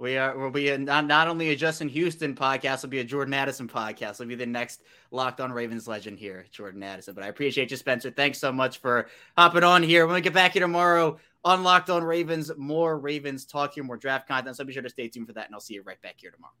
We 0.00 0.16
are 0.16 0.36
will 0.36 0.50
be 0.50 0.70
a, 0.70 0.78
not, 0.78 1.06
not 1.06 1.28
only 1.28 1.50
a 1.50 1.56
Justin 1.56 1.88
Houston 1.88 2.34
podcast, 2.34 2.82
will 2.82 2.88
be 2.88 2.98
a 2.98 3.04
Jordan 3.04 3.34
Addison 3.34 3.68
podcast. 3.68 4.14
It'll 4.14 4.26
be 4.26 4.34
the 4.34 4.46
next 4.46 4.82
locked 5.12 5.40
on 5.40 5.52
Ravens 5.52 5.86
legend 5.86 6.18
here, 6.18 6.44
Jordan 6.50 6.82
Addison. 6.82 7.14
But 7.14 7.22
I 7.22 7.28
appreciate 7.28 7.70
you, 7.70 7.76
Spencer. 7.76 8.10
Thanks 8.10 8.38
so 8.38 8.50
much 8.50 8.78
for 8.78 9.08
hopping 9.36 9.62
on 9.62 9.84
here. 9.84 10.04
When 10.04 10.14
we 10.14 10.20
get 10.20 10.34
back 10.34 10.54
here 10.54 10.62
tomorrow 10.62 11.18
on 11.44 11.62
Locked 11.62 11.90
On 11.90 12.02
Ravens, 12.02 12.50
more 12.56 12.98
Ravens 12.98 13.44
talk 13.44 13.74
here, 13.74 13.84
more 13.84 13.96
draft 13.96 14.26
content. 14.26 14.56
So 14.56 14.64
be 14.64 14.72
sure 14.72 14.82
to 14.82 14.90
stay 14.90 15.06
tuned 15.06 15.28
for 15.28 15.34
that, 15.34 15.46
and 15.46 15.54
I'll 15.54 15.60
see 15.60 15.74
you 15.74 15.82
right 15.82 16.00
back 16.02 16.16
here 16.18 16.32
tomorrow. 16.32 16.52